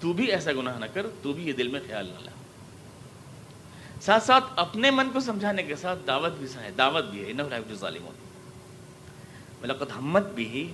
تو 0.00 0.12
بھی 0.12 0.26
ایسا 0.26 0.52
گناہ 0.52 0.78
نہ 0.78 0.86
کر، 0.94 1.06
تو 1.22 1.32
بھی 1.32 1.46
یہ 1.46 1.52
دل 1.52 1.68
میں 1.68 1.80
خیال 1.86 2.06
نہ 2.06 2.24
لا۔ 2.24 2.30
ساتھ 4.04 4.24
ساتھ 4.24 4.44
اپنے 4.56 4.90
من 4.90 5.10
کو 5.12 5.20
سمجھانے 5.20 5.62
کے 5.62 5.76
ساتھ 5.76 5.98
دعوت 6.06 6.32
بھی 6.32 6.46
ہے 6.62 6.70
دعوت 6.78 7.04
بھی 7.04 7.24
ہے 7.24 7.32
ظالم 7.74 8.08
ملکت 9.62 9.96
ہمت 9.96 10.26
بھی 10.26 10.72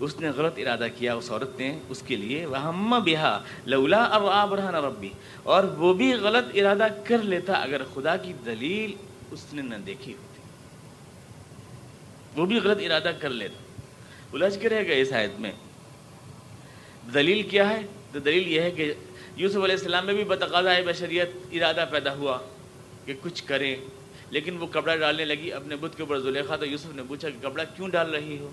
اس 0.00 0.20
نے 0.20 0.28
غلط 0.28 0.52
ارادہ 0.56 0.86
کیا 0.98 1.14
اس 1.14 1.30
عورت 1.30 1.58
نے 1.58 1.78
اس 1.88 2.02
کے 2.06 2.16
لیے 2.16 2.46
وہ 2.46 3.00
بہا 3.00 3.42
لولا 3.66 4.04
اب 4.04 4.26
آب 4.26 4.54
ربی 4.54 5.08
اور 5.42 5.64
وہ 5.64 5.94
بھی 5.94 6.14
غلط 6.14 6.44
ارادہ 6.54 6.86
کر 7.04 7.18
لیتا 7.18 7.52
اگر 7.52 7.82
خدا 7.94 8.16
کی 8.16 8.32
دلیل 8.44 8.92
اس 9.30 9.46
نے 9.52 9.62
نہ 9.62 9.74
دیکھی 9.74 10.12
ہوتی۔ 10.12 10.42
وہ 12.40 12.46
بھی 12.46 12.58
غلط 12.58 12.78
ارادہ 12.80 13.10
کر 13.18 13.30
لیتا۔ 13.30 13.82
الجھ 14.32 14.58
کے 14.58 14.68
رہ 14.68 14.82
گئے 14.82 15.00
اس 15.00 15.12
آیت 15.12 15.40
میں۔ 15.40 15.52
دلیل 17.14 17.42
کیا 17.42 17.68
ہے؟ 17.68 17.82
تو 18.12 18.18
دلیل 18.18 18.48
یہ 18.48 18.60
ہے 18.60 18.70
کہ 18.70 18.94
یوسف 19.36 19.56
علیہ 19.56 19.74
السلام 19.74 20.06
میں 20.06 20.14
بھی 20.14 20.24
بتقاضا 20.24 20.70
بشریت 20.86 21.30
ارادہ 21.52 21.84
پیدا 21.90 22.14
ہوا 22.14 22.38
کہ 23.04 23.14
کچھ 23.22 23.44
کریں، 23.44 23.76
لیکن 24.30 24.56
وہ 24.56 24.66
کپڑا 24.66 24.96
ڈالنے 24.96 25.24
لگی 25.24 25.52
اپنے 25.52 25.76
بدھ 25.76 25.96
کے 25.96 26.02
اوپر 26.02 26.18
زلیخا 26.18 26.56
تو 26.56 26.66
یوسف 26.66 26.94
نے 26.94 27.02
پوچھا 27.08 27.30
کہ 27.30 27.48
کپڑا 27.48 27.64
کیوں 27.64 27.88
ڈال 27.88 28.14
رہی 28.14 28.38
ہو؟ 28.38 28.50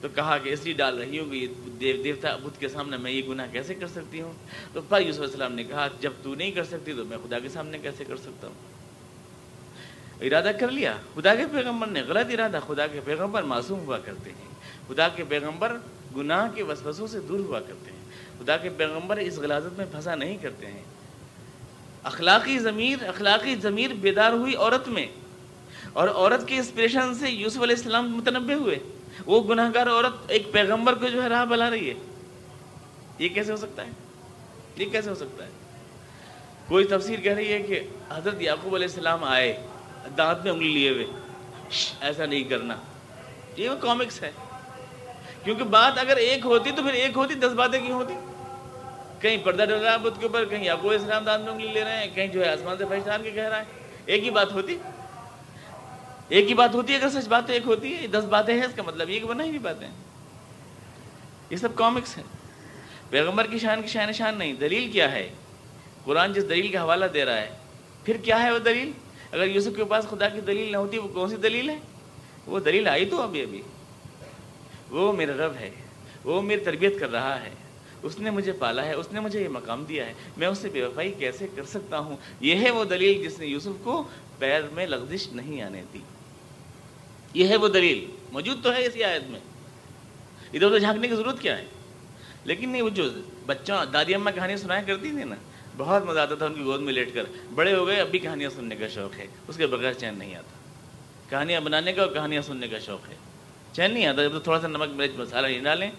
تو 0.00 0.08
کہا 0.14 0.38
کہ 0.38 0.48
اس 0.48 0.64
لیے 0.64 0.74
ڈال 0.74 0.98
رہی 0.98 1.18
ہوں 1.18 1.30
کہ 1.30 1.36
یہ 1.36 1.46
دیو 1.80 2.02
دیوتا 2.02 2.36
بدھ 2.36 2.60
کے 2.60 2.68
سامنے 2.68 2.96
میں 2.96 3.12
یہ 3.12 3.22
گناہ 3.28 3.46
کیسے 3.52 3.74
کر 3.74 3.86
سکتی 3.86 4.20
ہوں؟ 4.20 4.32
تو 4.72 4.80
پر 4.88 5.00
یوسف 5.00 5.18
علیہ 5.18 5.30
السلام 5.30 5.52
نے 5.52 5.64
کہا، 5.64 5.88
جب 6.00 6.12
تو 6.22 6.34
نہیں 6.34 6.50
کر 6.50 6.64
سکتی 6.64 6.92
تو 6.92 7.04
میں 7.04 7.18
خدا 7.18 7.38
کے 7.38 7.48
سامنے 7.48 7.78
کیسے 7.78 8.04
کر 8.04 8.16
سکتا 8.16 8.46
ہوں؟ 8.46 8.54
ارادہ 10.20 10.50
کر 10.60 10.68
لیا۔ 10.68 10.96
خدا 11.14 11.34
کے 11.34 11.42
پیغمبر 11.52 11.86
نے 11.86 12.02
غلط 12.02 12.26
ارادہ، 12.32 12.58
خدا 12.66 12.86
کے 12.86 13.00
پیغمبر 13.04 13.42
معصوم 13.42 13.78
ہوا 13.78 13.98
کرتے 13.98 14.30
ہیں۔ 14.30 14.48
خدا 14.88 15.08
کے 15.08 15.24
پیغمبر 15.28 15.76
گناہ 16.16 16.48
کے 16.54 16.62
وسوسوں 16.62 17.06
سے 17.06 17.20
دور 17.20 17.38
ہوا 17.38 17.60
کرتے 17.60 17.90
ہیں۔ 17.90 17.95
خدا 18.38 18.56
کے 18.56 18.68
پیغمبر 18.70 19.16
اس 19.16 19.38
غلازت 19.38 19.78
میں 19.78 19.86
پھنسا 19.90 20.14
نہیں 20.14 20.36
کرتے 20.36 20.66
ہیں۔ 20.66 20.82
اخلاقی 22.02 22.58
ضمیر 22.58 23.08
اخلاقی 23.08 23.56
ضمیر 23.56 23.94
بیدار 23.94 24.32
ہوئی 24.32 24.56
عورت 24.56 24.88
میں۔ 24.88 25.06
اور 25.92 26.08
عورت 26.08 26.48
کے 26.48 26.56
انسپریشن 26.56 27.14
سے 27.14 27.30
یوسف 27.30 27.62
علیہ 27.62 27.76
السلام 27.76 28.16
متنبع 28.16 28.54
ہوئے۔ 28.54 28.78
وہ 29.26 29.48
گناہ 29.48 29.70
گار 29.74 29.86
عورت 29.86 30.14
ایک 30.28 30.52
پیغمبر 30.52 30.94
کو 30.94 31.08
جو 31.08 31.22
ہے 31.22 31.28
راہ 31.28 31.44
بلا 31.44 31.70
رہی 31.70 31.88
ہے۔ 31.88 31.94
یہ 33.18 33.28
کیسے 33.28 33.52
ہو 33.52 33.56
سکتا 33.56 33.86
ہے؟ 33.86 33.90
یہ 34.76 34.86
کیسے 34.86 35.10
ہو 35.10 35.14
سکتا 35.14 35.44
ہے؟ 35.44 35.50
کوئی 36.68 36.84
تفسیر 36.84 37.20
کہہ 37.20 37.32
رہی 37.32 37.52
ہے 37.52 37.62
کہ 37.62 37.80
حضرت 38.10 38.42
یعقوب 38.42 38.74
علیہ 38.74 38.86
السلام 38.86 39.24
آئے، 39.24 39.66
دانت 40.18 40.44
میں 40.44 40.52
انگلی 40.52 40.68
لیے 40.68 40.90
ہوئے۔ 40.90 41.06
ایسا 42.00 42.26
نہیں 42.26 42.44
کرنا۔ 42.44 42.76
یہ 43.56 43.70
وہ 43.70 43.76
کامکس 43.76 44.22
ہے۔ 44.22 44.30
کیونکہ 45.44 45.64
بات 45.64 45.98
اگر 45.98 46.16
ایک 46.16 46.44
ہوتی 46.44 46.70
تو 46.70 46.82
پھر 46.82 46.92
ایک 46.92 47.16
ہوتی، 47.16 47.34
دس 47.34 47.52
باتیں 47.56 47.86
کیوں 47.86 47.98
ہوتی؟ 47.98 48.14
کہیں 49.20 49.36
پردہ 49.44 49.64
ڈل 49.64 49.82
رہا 49.82 49.92
ہے 49.92 49.98
بدھ 49.98 50.20
کے 50.20 50.26
اوپر، 50.26 50.44
کہیں 50.44 50.64
یعقوب 50.64 50.90
علیہ 50.90 51.00
السلام 51.00 51.24
دانت 51.24 51.44
میں 51.44 51.52
انگلی 51.52 51.68
لے 51.68 51.84
رہے 51.84 51.96
ہیں، 51.96 52.14
کہیں 52.14 52.26
جو 52.26 52.44
ہے 52.44 52.50
آسمان 52.50 52.78
سے 52.78 52.84
پہچان 52.84 53.22
کے 53.22 53.30
کہہ 53.30 53.48
رہا 53.48 53.58
ہے 53.58 53.64
ایک 54.06 54.24
ہی 54.24 54.30
بات 54.30 54.52
ہوتی؟ 54.52 54.78
ایک 56.28 56.48
ہی 56.48 56.54
بات 56.54 56.74
ہوتی 56.74 56.92
ہے، 56.92 56.98
اگر 56.98 57.20
سچ 57.20 57.28
بات 57.28 57.50
ایک 57.50 57.62
ہوتی 57.66 57.96
ہے، 57.96 58.06
دس 58.06 58.24
باتیں 58.24 58.54
ہیں، 58.54 58.64
اس 58.64 58.74
کا 58.76 58.82
مطلب 58.82 59.10
یہ 59.10 59.20
کہ 59.20 59.26
بنا 59.26 59.44
ہی 59.44 59.48
نہیں 59.48 59.62
باتیں 59.62 59.88
یہ 61.50 61.56
سب 61.56 61.68
کامکس 61.74 62.16
ہیں۔ 62.16 62.24
پیغمبر 63.10 63.46
کی 63.46 63.58
شان 63.58 63.82
کی 63.82 63.88
شان 63.88 64.12
شان 64.12 64.38
نہیں، 64.38 64.52
دلیل 64.52 64.90
کیا 64.90 65.12
ہے؟ 65.12 65.28
قرآن 66.04 66.32
جس 66.32 66.48
دلیل 66.48 66.72
کا 66.72 66.82
حوالہ 66.82 67.04
دے 67.04 67.24
رہا 67.24 67.36
ہے، 67.36 67.50
پھر 68.04 68.16
کیا 68.16 68.42
ہے 68.42 68.52
وہ 68.52 68.58
دلیل؟ 68.58 68.90
اگر 69.32 69.46
یوسف 69.46 69.76
کے 69.76 69.84
پاس 69.84 70.06
خدا 70.10 70.28
کی 70.28 70.40
دلیل 70.40 70.72
نہ 70.72 70.76
ہوتی، 70.76 70.98
وہ 70.98 71.08
کون 71.08 71.28
سی 71.28 71.36
دلیل 71.36 71.70
ہے؟ 71.70 71.78
وہ 72.46 72.60
دلیل 72.60 72.88
آئی 72.88 73.06
تو 73.06 73.22
ابھی 73.22 73.42
ابھی۔ 73.42 73.62
وہ 74.90 75.12
میرا 75.12 75.32
رب 75.32 75.54
ہے، 75.60 75.70
وہ 76.24 76.42
میری 76.42 76.60
تربیت 76.60 77.00
کر 77.00 77.10
رہا 77.10 77.40
ہے۔ 77.44 77.50
اس 78.02 78.18
نے 78.18 78.30
مجھے 78.30 78.52
پالا 78.52 78.84
ہے، 78.84 78.94
اس 78.94 79.12
نے 79.12 79.20
مجھے 79.20 79.42
یہ 79.42 79.48
مقام 79.48 79.84
دیا 79.84 80.06
ہے، 80.06 80.12
میں 80.36 80.48
اس 80.48 80.58
سے 80.58 80.68
بے 80.68 80.82
وفائی 80.82 81.12
کیسے 81.12 81.46
کر 81.54 81.64
سکتا 81.64 81.98
ہوں؟ 81.98 82.16
یہ 82.40 82.54
ہے 82.54 82.70
وہ 82.70 82.84
دلیل 82.84 83.28
جس 83.28 83.38
نے 83.38 83.46
یوسف 83.46 83.84
کو 83.84 84.08
پیر 84.38 84.60
میں 84.72 84.86
لغزش 84.86 85.28
نہیں 85.32 85.62
آنے 85.62 85.82
دی۔ 85.92 85.98
یہ 87.34 87.48
ہے 87.48 87.56
وہ 87.56 87.68
دلیل۔ 87.68 88.06
موجود 88.32 88.62
تو 88.62 88.72
ہے 88.72 88.86
اسی 88.86 89.04
آیت 89.04 89.22
میں۔ 89.22 89.40
ادھر 90.52 90.66
ادھر 90.66 90.78
جھانکنے 90.78 91.08
کی 91.08 91.14
ضرورت 91.14 91.40
کیا 91.40 91.58
ہے؟ 91.58 91.64
لیکن 92.44 92.68
نہیں، 92.68 92.82
وہ 92.82 92.88
جو 92.88 93.10
بچوں 93.46 93.84
دادی 93.92 94.14
اماں 94.14 94.32
کہانیاں 94.32 94.56
سنایا 94.56 94.82
کرتی 94.82 95.10
تھی 95.10 95.24
نا، 95.24 95.36
بہت 95.76 96.04
مزہ 96.04 96.20
آتا 96.20 96.34
تھا 96.34 96.46
ان 96.46 96.54
کی 96.54 96.60
گود 96.60 96.80
میں 96.80 96.92
لیٹ 96.92 97.14
کر۔ 97.14 97.22
بڑے 97.54 97.74
ہو 97.74 97.86
گئے، 97.86 98.00
اب 98.00 98.08
بھی 98.08 98.18
کہانیاں 98.18 98.50
سننے 98.50 98.76
کا 98.76 98.88
شوق 98.88 99.18
ہے۔ 99.18 99.26
اس 99.48 99.56
کے 99.56 99.66
بغیر 99.66 99.92
چین 99.92 100.18
نہیں 100.18 100.34
آتا۔ 100.34 100.56
کہانیاں 101.30 101.60
بنانے 101.60 101.92
کا 101.92 102.02
اور 102.02 102.12
کہانیاں 102.12 102.42
سننے 102.42 102.68
کا 102.68 102.78
شوق 102.78 103.08
ہے۔ 103.08 103.14
چین 103.72 103.94
نہیں 103.94 104.06
آتا، 104.06 104.22
جب 104.22 104.32
تو 104.32 104.40
تھوڑا 104.40 104.60
سا 104.60 104.68
نمک 104.68 104.88
مرچ 104.88 105.10
مسالہ 105.16 105.46
نہیں 105.46 105.60
ڈالیں۔ 105.60 105.90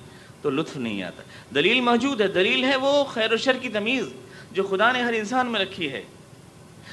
تو 0.42 0.50
لطف 0.50 0.78
نہیں 0.78 1.04
آتا۔ 1.04 1.24
دلیل 1.56 1.82
موجود 1.82 2.22
ہے، 2.22 2.28
دلیل 2.28 2.64
ہے 2.64 2.76
وہ 2.76 3.04
خیر 3.04 3.34
و 3.34 3.38
شر 3.38 3.58
کی 3.62 3.70
تمیز 3.70 4.06
جو 4.52 4.64
خدا 4.64 4.92
نے 4.92 5.02
ہر 5.02 5.14
انسان 5.14 5.48
میں 5.48 5.60
رکھی 5.60 5.92
ہے۔ 5.92 6.04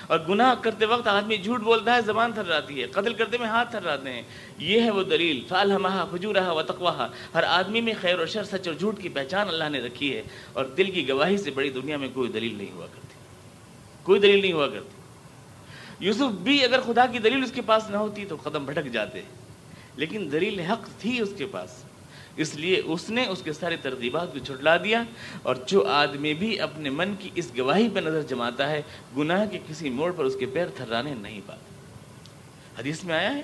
اور 0.07 0.19
گناہ 0.29 0.55
کرتے 0.55 0.85
وقت 0.85 1.07
آدمی 1.07 1.37
جھوٹ 1.37 1.61
بولتا 1.61 1.95
ہے، 1.95 2.03
زبان 2.03 2.33
تھر 2.33 2.43
جاتی 2.45 2.83
ہے، 2.83 2.87
قتل 2.87 3.15
کرتے 3.15 3.39
میں 3.39 3.47
ہاتھ 3.47 3.71
تھر 3.71 3.81
جاتے 3.81 4.13
ہیں۔ 4.13 4.23
یہ 4.59 4.81
ہے 4.81 4.91
وہ 4.91 5.03
دلیل۔ 5.03 5.41
فال 5.49 5.73
ہمہ 5.73 6.05
خجور 6.11 6.35
رہا 6.35 6.53
و 6.53 6.63
تقواہ 6.63 7.09
ہر 7.35 7.43
آدمی 7.43 7.81
میں 7.81 7.95
خیر 8.01 8.21
و 8.21 8.27
شر، 8.27 8.45
سچ 8.45 8.69
اور 8.69 8.75
جھوٹ 8.75 9.03
کی 9.03 9.09
پہچان 9.09 9.49
اللہ 9.49 9.69
نے 9.69 9.81
رکھی 9.81 10.17
ہے۔ 10.17 10.23
اور 10.53 10.65
دل 10.65 10.91
کی 10.91 11.09
گواہی 11.09 11.39
سے 11.39 11.51
بڑی 11.51 11.71
دنیا 11.71 11.97
میں 11.97 12.09
کوئی 12.15 12.33
دلیل 12.33 12.55
نہیں 12.55 12.73
ہوا 12.73 12.87
کرتی۔ 12.87 13.15
کوئی 14.03 14.21
دلیل 14.21 14.41
نہیں 14.41 14.53
ہوا 14.53 14.69
کرتی۔ 14.69 15.03
یوسف 16.07 16.31
بھی 16.43 16.65
اگر 16.65 16.81
خدا 16.81 17.07
کی 17.07 17.19
دلیل 17.19 17.43
اس 17.43 17.53
کے 17.53 17.63
پاس 17.63 17.91
نہ 17.91 17.97
ہوتی 17.97 18.25
تو 18.25 18.37
قدم 18.43 18.65
بھٹک 18.65 18.87
جاتے۔ 18.93 19.21
لیکن 19.97 20.29
دلیل 20.33 20.61
حق 20.61 21.01
تھی 21.01 21.21
اس 21.21 21.33
کے 21.39 21.47
پاس۔ 21.47 21.84
اس 22.43 22.55
لیے 22.55 22.81
اس 22.85 23.09
نے 23.11 23.25
اس 23.31 23.43
کے 23.45 23.53
سارے 23.53 23.77
ترغیبات 23.83 24.33
کو 24.33 24.39
چھٹلا 24.39 24.77
دیا 24.85 25.03
اور 25.43 25.57
جو 25.67 25.83
آدمی 25.89 26.33
بھی 26.35 26.59
اپنے 26.61 26.91
من 26.91 27.15
کی 27.19 27.31
اس 27.35 27.51
گواہی 27.59 27.89
پہ 27.95 28.01
نظر 28.01 28.23
جماتا 28.29 28.69
ہے، 28.71 28.81
گناہ 29.17 29.45
کے 29.51 29.59
کسی 29.69 29.91
موڑ 29.91 30.11
پر 30.17 30.25
اس 30.25 30.37
کے 30.41 30.47
پیر 30.55 30.69
تھرانے 30.77 31.15
نہیں 31.21 31.41
پاتے 31.47 31.73
حدیث 32.79 33.05
میں 33.05 33.15
آیا 33.15 33.35
ہے، 33.35 33.43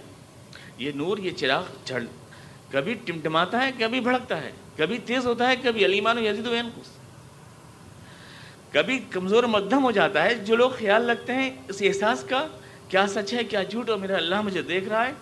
یہ 0.79 0.90
نور، 0.94 1.18
یہ 1.18 1.31
چراغ 1.37 1.64
جھڑ، 1.85 2.03
کبھی 2.70 2.94
ٹمٹماتا 3.07 3.64
ہے، 3.64 3.70
کبھی 3.79 4.00
بھڑکتا 4.00 4.40
ہے، 4.42 4.50
کبھی 4.76 4.98
تیز 5.07 5.26
ہوتا 5.26 5.48
ہے، 5.48 5.57
کبھی 5.62 5.85
علیمان 5.85 6.18
و 6.18 6.20
یزید 6.20 6.46
و 6.46 6.55
کبھی 8.72 8.98
کمزور 9.11 9.44
مدھم 9.53 9.85
ہو 9.85 9.90
جاتا 9.90 10.24
ہے، 10.24 10.35
جو 10.44 10.57
لوگ 10.57 10.70
خیال 10.79 11.11
رکھتے 11.11 11.35
ہیں 11.35 11.50
اس 11.68 11.83
احساس 11.87 12.24
کا، 12.29 12.46
کیا 12.88 13.07
سچ 13.09 13.33
ہے، 13.35 13.44
کیا 13.44 13.62
جھوٹ، 13.62 13.90
اور 13.90 13.98
میرا 13.98 14.16
اللہ 14.16 14.40
مجھے 14.42 14.62
دیکھ 14.62 14.88
رہا 14.88 15.07
ہے؟ 15.07 15.12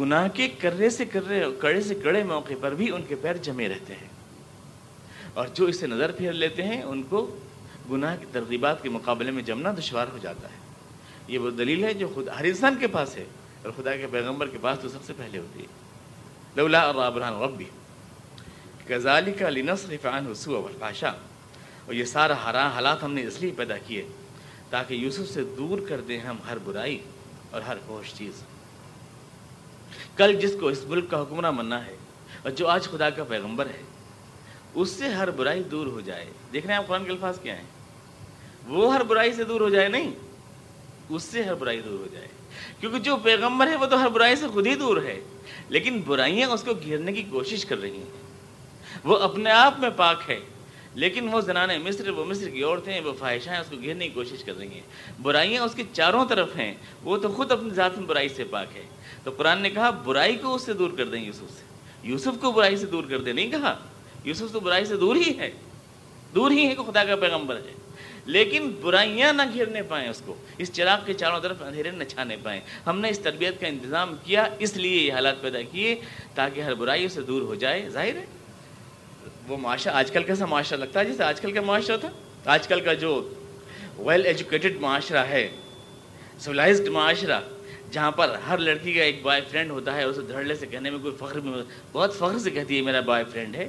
گناہ 0.00 0.28
کے 0.28 0.48
کرے 0.48 0.90
سے 0.90 1.04
کرے، 1.04 1.44
کڑے 1.58 1.80
سے 1.80 1.94
کڑے 1.94 2.22
موقع 2.22 2.54
پر 2.60 2.74
بھی 2.74 2.90
ان 2.90 3.02
کے 3.02 3.14
پیر 3.14 3.36
جمے 3.36 3.68
رہتے 3.68 3.94
ہیں۔ 3.94 4.08
اور 5.34 5.46
جو 5.46 5.64
اس 5.64 5.80
سے 5.80 5.86
نظر 5.86 6.12
پھیر 6.12 6.32
لیتے 6.32 6.62
ہیں، 6.62 6.82
ان 6.82 7.02
کو 7.02 7.36
گناہ 7.90 8.16
کی 8.20 8.26
ترغیبات 8.32 8.82
کے 8.82 8.88
مقابلے 8.88 9.30
میں 9.30 9.42
جمنا 9.42 9.72
دشوار 9.78 10.06
ہو 10.12 10.18
جاتا 10.18 10.48
ہے۔ 10.48 10.56
یہ 11.28 11.38
وہ 11.38 11.50
دلیل 11.50 11.84
ہے 11.84 11.94
جو 11.94 12.08
خود 12.14 12.28
ہر 12.28 12.44
انسان 12.44 12.78
کے 12.80 12.86
پاس 12.86 13.16
ہے 13.16 13.24
اور 13.62 13.72
خدا 13.76 13.96
کے 13.96 14.06
پیغمبر 14.06 14.46
کے 14.46 14.58
پاس 14.60 14.78
تو 14.78 14.88
سب 14.88 14.98
سے 15.06 15.12
پہلے 15.16 15.38
ہوتی 15.38 15.60
ہے۔ 15.60 15.66
لولا 16.56 16.80
اور 16.80 16.94
ابرحان 16.94 17.42
ربی 17.42 17.64
غزالی 18.88 19.32
کا 19.32 19.48
لنصرف 19.48 20.06
عنہ 20.06 20.28
السوء 20.28 20.58
والفحشاء۔ 20.58 21.12
اور 21.86 21.94
یہ 21.94 22.04
سارا 22.04 22.50
حرام 22.50 22.70
حالات 22.70 23.02
ہم 23.02 23.12
نے 23.12 23.26
اس 23.26 23.40
لیے 23.40 23.50
پیدا 23.56 23.78
کیے 23.78 24.08
تاکہ 24.70 24.94
یوسف 24.94 25.34
سے 25.34 25.44
دور 25.44 25.78
کر 25.88 26.00
دیں 26.00 26.18
ہم 26.18 26.36
ہر 26.48 26.58
برائی 26.64 26.98
اور 27.50 27.60
ہر 27.60 27.76
فوش 27.86 28.14
چیز۔ 28.14 28.32
کل 30.16 30.34
جس 30.34 30.54
کو 30.60 30.68
اس 30.68 30.84
ملک 30.84 31.10
کا 31.10 31.22
حکمراں 31.22 31.52
مننا 31.52 31.86
ہے 31.86 31.96
اور 32.42 32.50
جو 32.50 32.68
آج 32.68 32.84
خدا 32.84 33.10
کا 33.10 33.24
پیغمبر 33.24 33.66
ہے، 33.66 33.82
اس 34.74 34.90
سے 34.90 35.08
ہر 35.08 35.30
برائی 35.30 35.62
دور 35.62 35.86
ہو 35.86 36.00
جائے۔ 36.00 36.24
دیکھ 36.52 36.66
رہے 36.66 36.74
ہیں 36.74 36.78
آپ 36.78 36.88
قرآن 36.88 37.04
کے 37.04 37.10
الفاظ 37.10 37.40
کیا 37.40 37.56
ہیں؟ 37.56 37.66
وہ 38.66 38.94
ہر 38.94 39.02
برائی 39.02 39.32
سے 39.32 39.44
دور 39.44 39.60
ہو 39.60 39.68
جائے 39.68 39.88
نہیں، 39.88 40.12
اس 41.08 41.22
سے 41.22 41.42
ہر 41.42 41.54
برائی 41.54 41.80
دور 41.80 41.98
ہو 41.98 42.06
جائے۔ 42.12 42.28
کیونکہ 42.80 42.98
جو 42.98 43.16
پیغمبر 43.16 43.66
ہے، 43.66 43.76
وہ 43.76 43.86
تو 43.86 44.02
ہر 44.02 44.08
برائی 44.08 44.36
سے 44.36 44.46
خود 44.46 44.66
ہی 44.66 44.74
دور 44.74 45.02
ہے۔ 45.02 45.20
لیکن 45.68 46.02
برائیاں 46.06 46.48
اس 46.48 46.62
کو 46.62 46.72
گھیرنے 46.74 47.12
کی 47.12 47.22
کوشش 47.22 47.64
کر 47.64 47.80
رہی 47.80 47.96
ہیں۔ 47.96 48.04
وہ 49.04 49.16
اپنے 49.16 49.50
آپ 49.50 49.80
میں 49.80 49.90
پاک 49.96 50.30
ہے، 50.30 50.40
لیکن 50.94 51.28
وہ 51.28 51.40
زنان 51.40 51.68
مصر، 51.80 52.08
وہ 52.08 52.24
مصر 52.24 52.48
کی 52.48 52.62
عورتیں، 52.62 53.00
وہ 53.00 53.12
خواہشیں 53.18 53.58
اس 53.58 53.66
کو 53.70 53.76
گھیرنے 53.76 54.08
کی 54.08 54.14
کوشش 54.14 54.44
کر 54.44 54.58
رہی 54.58 54.74
ہیں۔ 54.74 54.80
برائیاں 55.22 55.62
اس 55.62 55.74
کی 55.74 55.82
چاروں 55.92 56.24
طرف 56.28 56.56
ہیں، 56.56 56.74
وہ 57.02 57.16
تو 57.16 57.28
خود 57.28 57.52
اپنی 57.52 57.70
ذات 57.70 57.98
میں 57.98 58.06
برائی 58.06 58.28
سے 58.28 58.44
پاک 58.44 58.76
ہے۔ 58.76 58.82
تو 59.24 59.30
قرآن 59.30 59.60
نے 59.60 59.70
کہا، 59.70 59.90
برائی 59.90 60.36
کو 60.36 60.54
اس 60.54 60.62
سے 60.62 60.72
دور 60.72 60.90
کر 60.96 61.06
دیں 61.06 61.20
یوسف 61.20 61.50
سے. 61.50 61.64
یوسف 62.02 62.40
کو 62.40 62.52
برائی 62.52 62.76
سے 62.76 62.86
دور 62.86 63.04
کر 63.04 63.18
دیں، 63.18 63.32
نہیں 63.32 63.50
کہا۔ 63.50 63.78
یوسف 64.24 64.52
تو 64.52 64.60
برائی 64.60 64.84
سے 64.84 64.96
دور 64.96 65.16
ہی 65.16 65.38
ہے۔ 65.38 65.50
دور 66.34 66.50
ہی 66.50 66.66
ہے 66.66 66.74
کہ 66.74 66.82
خدا 66.82 67.04
کا 67.04 67.16
پیغمبر 67.16 67.56
ہے۔ 67.56 67.72
لیکن 68.26 68.70
برائیاں 68.82 69.32
نہ 69.32 69.42
گھیرنے 69.52 69.82
پائیں 69.82 70.08
اس 70.08 70.22
کو، 70.26 70.34
اس 70.58 70.72
چراغ 70.72 71.00
کے 71.06 71.14
چاروں 71.14 71.40
طرف 71.40 71.62
اندھیرے 71.62 71.90
نہ 71.90 72.04
چھانے 72.04 72.36
پائیں۔ 72.42 72.60
ہم 72.86 73.00
نے 73.00 73.08
اس 73.08 73.18
تربیت 73.18 73.60
کا 73.60 73.66
انتظام 73.66 74.16
کیا، 74.24 74.46
اس 74.58 74.76
لیے 74.76 75.02
یہ 75.02 75.12
حالات 75.12 75.42
پیدا 75.42 75.62
کیے 75.62 76.00
تاکہ 76.34 76.60
ہر 76.60 76.74
برائی 76.74 77.08
سے 77.08 77.20
دور 77.20 77.42
ہو 77.42 77.54
جائے۔ 77.54 77.88
ظاہر 77.88 78.14
ہے، 78.14 78.24
وہ 79.48 79.56
معاشرہ 79.56 79.92
آج 79.92 80.10
کل 80.10 80.22
کیسا 80.22 80.46
معاشرہ 80.46 80.76
لگتا 80.76 81.00
ہے؟ 81.00 81.04
جیسے 81.04 81.24
آج 81.24 81.40
کل 81.40 81.52
کا 81.52 81.60
معاشرہ 81.60 81.96
تھا۔ 81.96 82.10
آج 82.44 82.68
کل 82.68 82.80
کا 82.80 82.92
جو 82.92 83.28
ویل 83.98 84.26
ایجوکیٹڈ 84.26 84.76
معاشرہ 84.80 85.18
ہے 85.18 85.50
سولائزڈ 86.38 86.88
معاشرہ 86.88 87.40
جہاں 87.92 88.10
پر 88.10 88.34
ہر 88.48 88.58
لڑکی 88.58 88.92
کا 88.92 89.02
ایک 89.02 89.22
بوائے 89.22 89.40
فرینڈ 89.50 89.70
ہوتا 89.70 89.94
ہے، 89.96 90.02
اسے 90.02 90.20
دھڑلے 90.28 90.54
سے 90.54 90.66
کہنے 90.66 90.90
میں 90.90 90.98
کوئی 90.98 91.14
فخر 91.18 91.40
بھی 91.40 91.50
بہت 91.92 92.14
فخر 92.14 92.38
سے 92.38 92.50
کہتی 92.50 92.76
ہے 92.76 92.82
میرا 92.82 93.00
بوائے 93.00 93.24
فرینڈ 93.32 93.56
ہے. 93.56 93.68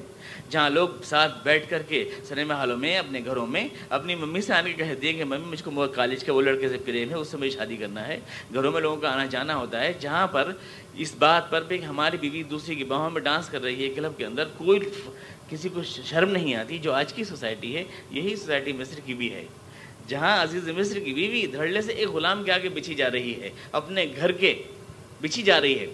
جہاں 0.49 0.69
لوگ 0.69 0.89
ساتھ 1.03 1.43
بیٹھ 1.43 1.69
کر 1.69 1.81
کے 1.81 2.03
سنیما 2.27 2.53
ہالوں 2.53 2.77
میں، 2.77 2.97
اپنے 2.97 3.19
گھروں 3.25 3.45
میں، 3.47 3.67
اپنی 3.89 4.15
ممی 4.15 4.41
سے 4.41 4.53
آنے 4.53 4.73
کے 4.73 4.83
کہتی 4.83 5.07
ہیں 5.07 5.17
کہ 5.17 5.25
ممی، 5.25 5.45
مجھ 5.45 5.63
کو 5.63 5.85
کالج 5.95 6.23
کے 6.23 6.31
وہ 6.31 6.41
لڑکے 6.41 6.69
سے 6.69 6.77
پریم 6.85 7.09
ہے، 7.09 7.15
اس 7.15 7.27
سے 7.27 7.37
مجھے 7.37 7.49
شادی 7.49 7.77
کرنا 7.77 8.07
ہے۔ 8.07 8.19
گھروں 8.53 8.71
میں 8.71 8.81
لوگوں 8.81 9.01
کا 9.01 9.11
آنا 9.11 9.25
جانا 9.25 9.55
ہوتا 9.55 9.81
ہے، 9.81 9.93
جہاں 9.99 10.27
پر 10.27 10.51
اس 10.95 11.13
بات 11.19 11.49
پر 11.51 11.63
بھی 11.67 11.85
ہماری 11.85 12.17
بیوی 12.17 12.43
دوسری 12.43 12.75
کی 12.75 12.83
باہوں 12.83 13.09
میں 13.09 13.21
ڈانس 13.21 13.49
کر 13.49 13.61
رہی 13.61 13.83
ہے، 13.83 13.93
کلب 13.93 14.17
کے 14.17 14.25
اندر 14.25 14.47
کوئی 14.57 14.79
کسی 15.49 15.69
کو 15.69 15.83
شرم 15.83 16.31
نہیں 16.31 16.55
آتی، 16.55 16.77
جو 16.77 16.93
آج 16.93 17.13
کی 17.13 17.23
سوسائٹی 17.23 17.75
ہے، 17.75 17.83
یہی 18.11 18.35
سوسائٹی 18.35 18.73
مصر 18.73 18.99
کی 19.05 19.13
بھی 19.13 19.33
ہے۔ 19.33 19.45
جہاں 20.07 20.43
عزیز 20.43 20.69
مصر 20.69 20.99
کی 20.99 21.13
بیوی 21.13 21.47
دھڑلے 21.47 21.81
سے 21.81 21.93
ایک 21.93 22.09
غلام 22.09 22.43
کے 22.43 22.51
آگے 22.51 22.69
بچھی 22.69 22.95
جا 22.95 23.11
رہی 23.11 23.41
ہے، 23.41 23.49
اپنے 23.71 24.05
گھر 24.15 24.31
کے 24.31 24.63
بچھی 25.21 25.41
جا 25.41 25.61
رہی 25.61 25.79
ہے۔ 25.79 25.87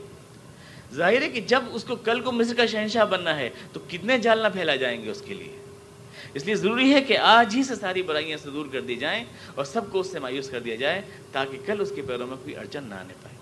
ظاہر 0.93 1.22
ہے 1.22 1.30
کہ 1.30 1.41
جب 1.41 1.63
اس 1.72 1.84
کو 1.84 1.95
کل 1.95 2.22
کو 2.22 2.32
مصر 2.32 2.54
کا 2.54 2.65
شہنشاہ 2.65 3.06
بننا 3.06 3.38
ہے، 3.38 3.50
تو 3.74 3.80
کتنے 3.89 4.17
جال 4.17 4.39
نہ 4.39 4.48
پھیلا 4.54 4.76
جائیں 4.76 5.04
گے 5.04 5.10
اس 5.10 5.24
کے 5.26 5.34
لیے۔ 5.34 5.56
اس 6.34 6.45
لیے 6.45 6.56
ضروری 6.56 6.93
ہے 6.93 7.02
کہ 7.02 7.17
آج 7.17 7.56
ہی 7.56 7.63
سے 7.63 7.76
ساری 7.76 8.02
برائیاں 8.02 8.38
سے 8.38 8.50
دور 8.50 8.65
کر 8.72 8.82
دی 8.82 8.95
جائیں 8.95 9.26
اور 9.56 9.65
سب 9.65 9.82
کو 9.91 10.00
اس 10.00 10.12
سے 10.12 10.19
مایوس 10.19 10.50
کر 10.50 10.60
دیا 10.60 10.76
جائے 10.76 11.02
تاکہ 11.32 11.58
کل 11.65 11.82
اس 11.82 11.91
کے 11.95 12.02
پیروں 12.02 12.28
میں 12.28 12.38
کوئی 12.43 12.56
اڑچن 12.56 12.84
نہ 12.84 12.95
آنے 12.95 13.13
پائے۔ 13.24 13.38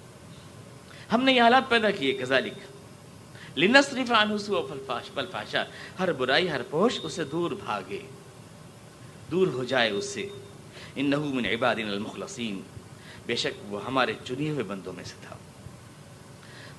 ہم 1.14 1.24
نے 1.24 1.34
یہ 1.34 1.42
حالات 1.42 1.70
پیدا 1.70 1.92
کیے 1.92 2.14
کزالک 2.14 2.54
لنصرف 3.58 4.12
عنہ 4.12 4.38
فلفاش 4.38 5.12
فلفاشا 5.14 5.64
ہر 6.00 6.12
برائی، 6.12 6.50
ہر 6.50 6.62
پوش 6.70 7.00
اسے 7.04 7.24
دور 7.24 7.52
بھاگے۔ 7.52 8.00
دور 9.32 9.48
ہو 9.48 9.64
جائے 9.64 9.90
اس 9.90 10.06
سے۔ 10.06 10.28
ان 10.98 11.10
من 11.10 11.46
عبادنا 11.46 11.92
المخلصین۔ 11.92 12.62
بے 13.26 13.36
شک 13.36 13.74
وہ 13.74 13.86
ہمارے 13.86 14.14
چنے 14.24 14.50
ہوئے 14.50 14.64
بندوں 14.64 14.94
میں 14.94 15.04
سے 15.04 15.14
تھا۔ 15.28 15.36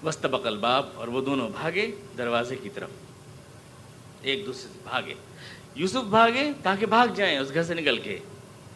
وسطبق 0.08 0.46
الباب 0.46 0.86
اور 0.94 1.08
وہ 1.08 1.20
دونوں 1.20 1.48
بھاگے 1.48 1.90
دروازے 2.18 2.56
کی 2.56 2.68
طرف۔ 2.68 2.88
ایک 4.22 4.46
دوسرے 4.46 4.72
سے 4.72 4.78
بھاگے۔ 4.90 5.14
یوسف 5.74 6.04
بھاگے 6.04 6.50
تاکہ 6.62 6.86
بھاگ 6.86 7.06
جائیں، 7.14 7.38
اس 7.38 7.54
گھر 7.54 7.62
سے 7.62 7.74
نکل 7.74 7.98
کے۔ 7.98 8.18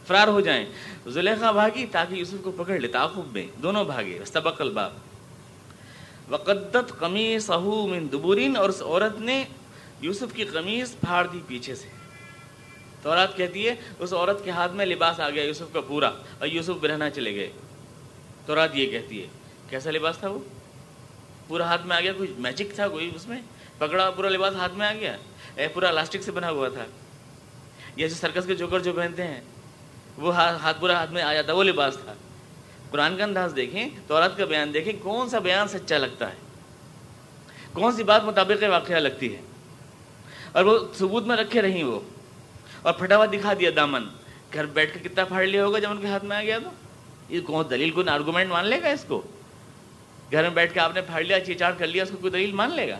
فرار 0.06 0.28
ہو 0.28 0.40
جائیں۔ 0.40 0.66
زلیخا 1.06 1.50
بھاگی 1.50 1.86
تاکہ 1.86 2.14
یوسف 2.14 2.34
کو 2.42 2.52
پکڑ 2.52 2.78
لے، 2.78 2.88
تعاقب 2.88 3.32
میں۔ 3.32 3.46
دونوں 3.62 3.84
بھاگے۔ 3.84 4.18
وسطبق 4.22 4.60
الباب۔ 4.60 4.92
وقدت 6.28 6.98
قمیص 6.98 7.50
من 7.50 8.08
دبورین 8.12 8.56
اور 8.56 8.68
اس 8.68 8.82
عورت 8.82 9.20
نے 9.20 9.44
یوسف 10.00 10.34
کی 10.34 10.44
قمیص 10.44 10.94
پھاڑ 11.00 11.26
دی 11.26 11.40
پیچھے 11.46 11.74
سے۔ 11.74 12.01
تورات 13.02 13.36
کہتی 13.36 13.68
ہے، 13.68 13.74
اس 13.98 14.12
عورت 14.12 14.44
کے 14.44 14.50
ہاتھ 14.50 14.72
میں 14.72 14.86
لباس 14.86 15.20
آ 15.20 15.30
گیا، 15.30 15.44
یوسف 15.44 15.72
کا 15.72 15.80
پورا، 15.80 16.08
اور 16.08 16.46
یوسف 16.46 16.70
برہنا 16.70 17.10
چلے 17.10 17.34
گئے۔ 17.34 17.50
تورات 18.46 18.76
یہ 18.76 18.90
کہتی 18.90 19.22
ہے، 19.22 19.26
کیسا 19.70 19.90
لباس 19.90 20.18
تھا 20.18 20.28
وہ؟ 20.28 20.38
پورا 21.48 21.64
ہاتھ 21.64 21.86
میں 21.86 21.96
آ 21.96 22.00
گیا، 22.00 22.12
کوئی 22.12 22.34
میجک 22.38 22.74
تھا 22.74 22.88
کوئی 22.88 23.10
اس 23.14 23.28
میں؟ 23.28 23.40
پکڑا، 23.78 24.10
پورا 24.10 24.28
لباس 24.28 24.54
ہاتھ 24.54 24.74
میں 24.74 24.86
آ 24.86 24.92
گیا۔ 24.94 25.16
اے، 25.54 25.68
پورا 25.68 25.90
لاسٹک 25.90 26.22
سے 26.22 26.32
بنا 26.32 26.50
ہوا 26.50 26.68
تھا۔ 26.68 26.84
یہ 27.96 28.08
جو 28.08 28.14
سرکس 28.14 28.46
کے 28.46 28.54
جوکر 28.54 28.80
جو 28.80 28.92
پہنتے 28.92 29.26
ہیں، 29.26 29.40
وہ 30.18 30.34
ہاتھ 30.34 30.80
پورا 30.80 30.94
ہاتھ 30.94 31.10
میں 31.10 31.22
آ 31.22 31.32
جاتا، 31.32 31.52
وہ 31.52 31.64
لباس 31.64 31.96
تھا۔ 32.04 32.14
قرآن 32.90 33.16
کا 33.16 33.24
انداز 33.24 33.52
دیکھیں، 33.56 33.88
تورات 34.06 34.36
کا 34.36 34.44
بیان 34.44 34.74
دیکھیں، 34.74 34.92
کون 35.02 35.28
سا 35.28 35.38
بیان 35.38 35.68
سچا 35.68 35.98
لگتا 35.98 36.30
ہے؟ 36.30 36.36
کون 37.72 37.92
سی 37.92 38.02
بات 38.02 38.24
مطابق 38.24 38.64
واقعہ 38.68 38.96
لگتی 38.96 39.36
ہے؟ 39.36 39.40
اور 40.52 40.64
وہ 40.64 40.78
ثبوت 40.98 41.26
میں 41.26 41.36
رکھے 41.36 41.62
رہیں 41.62 41.84
وہ۔ 41.84 42.00
اور 42.82 42.92
پھٹا 42.92 43.16
ہوا 43.16 43.26
دکھا 43.26 43.52
دیا 43.54 43.70
دامن۔ 43.76 44.04
گھر 44.52 44.66
بیٹھ 44.66 44.98
کے 44.98 45.08
کتنا 45.08 45.24
پھاڑ 45.24 45.44
لیا 45.44 45.66
ہوگا 45.66 45.78
جب 45.78 45.90
ان 45.90 46.00
کے 46.00 46.06
ہاتھ 46.06 46.24
میں 46.24 46.36
آ 46.36 46.42
گیا 46.42 46.58
تو؟ 46.58 46.70
یہ 47.28 47.40
کون 47.40 47.64
دلیل 47.70 47.90
کو 47.90 48.02
آرگومنٹ 48.10 48.50
مان 48.50 48.66
لے 48.66 48.82
گا 48.82 48.88
اس 48.88 49.04
کو؟ 49.08 49.22
گھر 50.32 50.42
میں 50.42 50.50
بیٹھ 50.50 50.74
کے 50.74 50.80
آپ 50.80 50.94
نے 50.94 51.00
پھاڑ 51.00 51.22
لیا، 51.22 51.44
چیچاڑ 51.44 51.72
کر 51.78 51.86
لیا، 51.86 52.02
اس 52.02 52.10
کو 52.10 52.16
کوئی 52.16 52.32
دلیل 52.32 52.52
مان 52.52 52.72
لے 52.72 52.88
گا؟ 52.88 52.98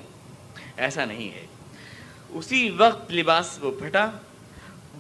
ایسا 0.77 1.05
نہیں 1.05 1.31
ہے۔ 1.31 1.47
اسی 2.29 2.71
وقت 2.71 3.13
لباس 3.13 3.59
وہ 3.61 3.73
پھٹا۔ 3.81 4.11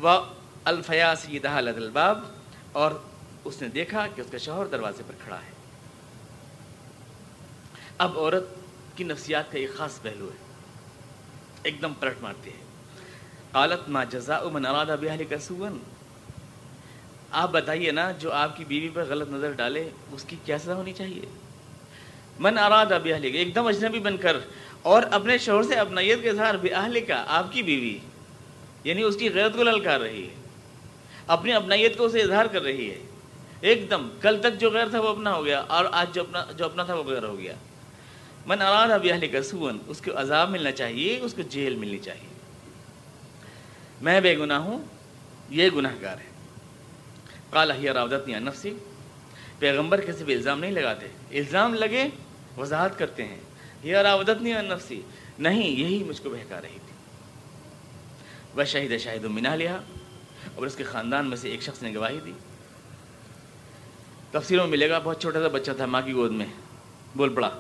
وہ 0.01 0.21
الفیاس 0.65 1.27
یہ 1.29 1.39
دہا 1.39 1.57
الباب، 1.57 2.25
اور 2.73 2.91
اس 3.45 3.63
نے 3.63 3.69
دیکھا 3.69 4.07
کہ 4.15 4.21
اس 4.21 4.27
کا 4.31 4.39
شوہر 4.39 4.67
دروازے 4.67 5.03
پر 5.07 5.15
کھڑا 5.25 5.37
ہے۔ 5.37 5.53
اب 7.99 8.19
عورت 8.19 8.45
کی 8.97 9.05
نفسیات 9.05 9.53
کا 9.53 9.59
ایک 9.59 9.75
خاص 9.77 10.03
پہلو 10.03 10.29
ہے۔ 10.29 10.55
ایک 11.63 11.83
دم 11.83 11.95
پلٹ 11.95 12.23
مارتی 12.23 12.51
ہے۔ 12.51 12.62
قالت 13.53 13.89
ما 13.89 14.03
جزاء 14.05 14.43
من 14.53 14.67
اراد 14.67 14.91
باهلك 15.01 15.41
سوءا. 15.47 15.71
آپ 17.41 17.51
بتائیے 17.53 17.91
نا 17.91 18.11
جو 18.19 18.33
آپ 18.33 18.57
کی 18.57 18.65
بیوی 18.65 18.89
پر 18.95 19.05
غلط 19.09 19.31
نظر 19.31 19.53
ڈالے، 19.57 19.89
اس 20.13 20.25
کی 20.25 20.37
کیا 20.45 20.59
سزا 20.59 20.75
ہونی 20.75 20.93
چاہیے؟ 20.93 21.27
من 22.39 22.59
اراد 22.59 22.87
باهلك 22.87 23.35
ایک 23.35 23.55
دم 23.55 23.67
اجنبی 23.67 24.01
بن 24.01 24.17
کر 24.17 24.37
اور 24.83 25.03
اپنے 25.19 25.39
شوہر 25.39 25.63
سے 25.63 25.75
اپنائیت 25.85 26.23
کے 26.23 26.31
اظہار 26.31 26.55
باهلك 26.55 27.09
کا 27.09 27.25
آپ 27.39 27.53
کی 27.53 27.63
بیوی 27.63 27.99
یعنی 28.85 29.03
اس 29.03 29.17
کی 29.17 29.33
غیرت 29.35 29.57
کو 29.57 29.63
للکار 29.63 30.01
رہی 30.01 30.23
ہے، 30.23 30.35
اپنی 31.37 31.53
اپنائیت 31.53 31.99
کو 31.99 32.05
اسے 32.05 32.21
اظہار 32.21 32.47
کر 32.53 32.63
رہی 32.63 32.91
ہے۔ 32.91 32.99
ایک 33.61 33.91
دم، 33.91 34.09
کل 34.21 34.41
تک 34.41 34.61
جو 34.61 34.71
غیر 34.71 34.89
تھا 34.89 35.01
وہ 35.01 35.09
اپنا 35.09 35.35
ہو 35.35 35.45
گیا، 35.45 35.61
اور 35.69 35.85
آج 35.93 36.15
جو 36.15 36.21
اپنا 36.21 36.45
جو 36.57 36.65
اپنا 36.65 36.83
تھا 36.83 36.95
وہ 36.95 37.05
غیر 37.05 37.25
ہو 37.25 37.39
گیا۔ 37.39 37.55
من 38.47 38.63
اراد 38.63 38.89
باهلك 38.89 39.35
سوءا، 39.51 39.73
اس 39.87 40.01
کو 40.05 40.11
عذاب 40.21 40.51
ملنا 40.51 40.73
چاہیے، 40.83 41.19
اس 41.23 41.35
کو 41.35 41.43
جیل 41.43 41.77
ملنی 41.77 41.99
چاہیے۔ 41.99 42.32
میں 44.03 44.21
بے 44.21 44.39
گناہ 44.39 44.59
ہوں، 44.59 44.85
یہ 45.51 45.71
گناہ 45.77 45.95
گار 46.03 46.17
ہے 46.17 46.33
کالا 47.51 47.75
ہی 47.75 47.89
راودت 47.89 48.29
نفسی 48.29 48.75
پیغمبر 49.59 50.01
کسی 50.01 50.25
بھی 50.25 50.35
الزام 50.35 50.61
نہیں 50.61 50.71
لگاتے۔ 50.71 51.07
الزام 51.39 51.75
لگے، 51.75 52.09
وضاحت 52.57 52.99
کرتے 52.99 53.25
ہیں۔ 53.25 53.41
یہ 53.83 53.97
راودت 53.97 54.43
نہیں 54.43 54.63
نفسی 54.63 55.03
نہیں، 55.39 55.69
یہی 55.69 56.05
مجھ 56.05 56.23
کو 56.23 56.31
بہکا 56.31 56.61
رہی 56.63 56.79
تھی۔ 56.87 56.95
وہ 58.55 58.65
شہید 58.65 59.01
شاہد 59.01 59.25
منا 59.25 59.55
لیا 59.55 59.81
اور 60.55 60.67
اس 60.67 60.77
کے 60.77 60.85
خاندان 60.85 61.27
میں 61.27 61.37
سے 61.37 61.51
ایک 61.51 61.63
شخص 61.63 61.83
نے 61.83 61.95
گواہی 61.95 62.21
دی۔ 62.25 62.33
تفسیروں 64.31 64.65
میں 64.65 64.71
ملے 64.71 64.91
گا 64.91 64.99
بہت 64.99 65.21
چھوٹا 65.21 65.41
سا 65.41 65.49
بچہ 65.49 65.71
تھا، 65.77 65.87
ماں 65.87 66.03
کی 66.03 66.13
گود 66.13 66.33
میں۔ 66.33 66.47
بول 67.17 67.35
پڑا 67.35 67.51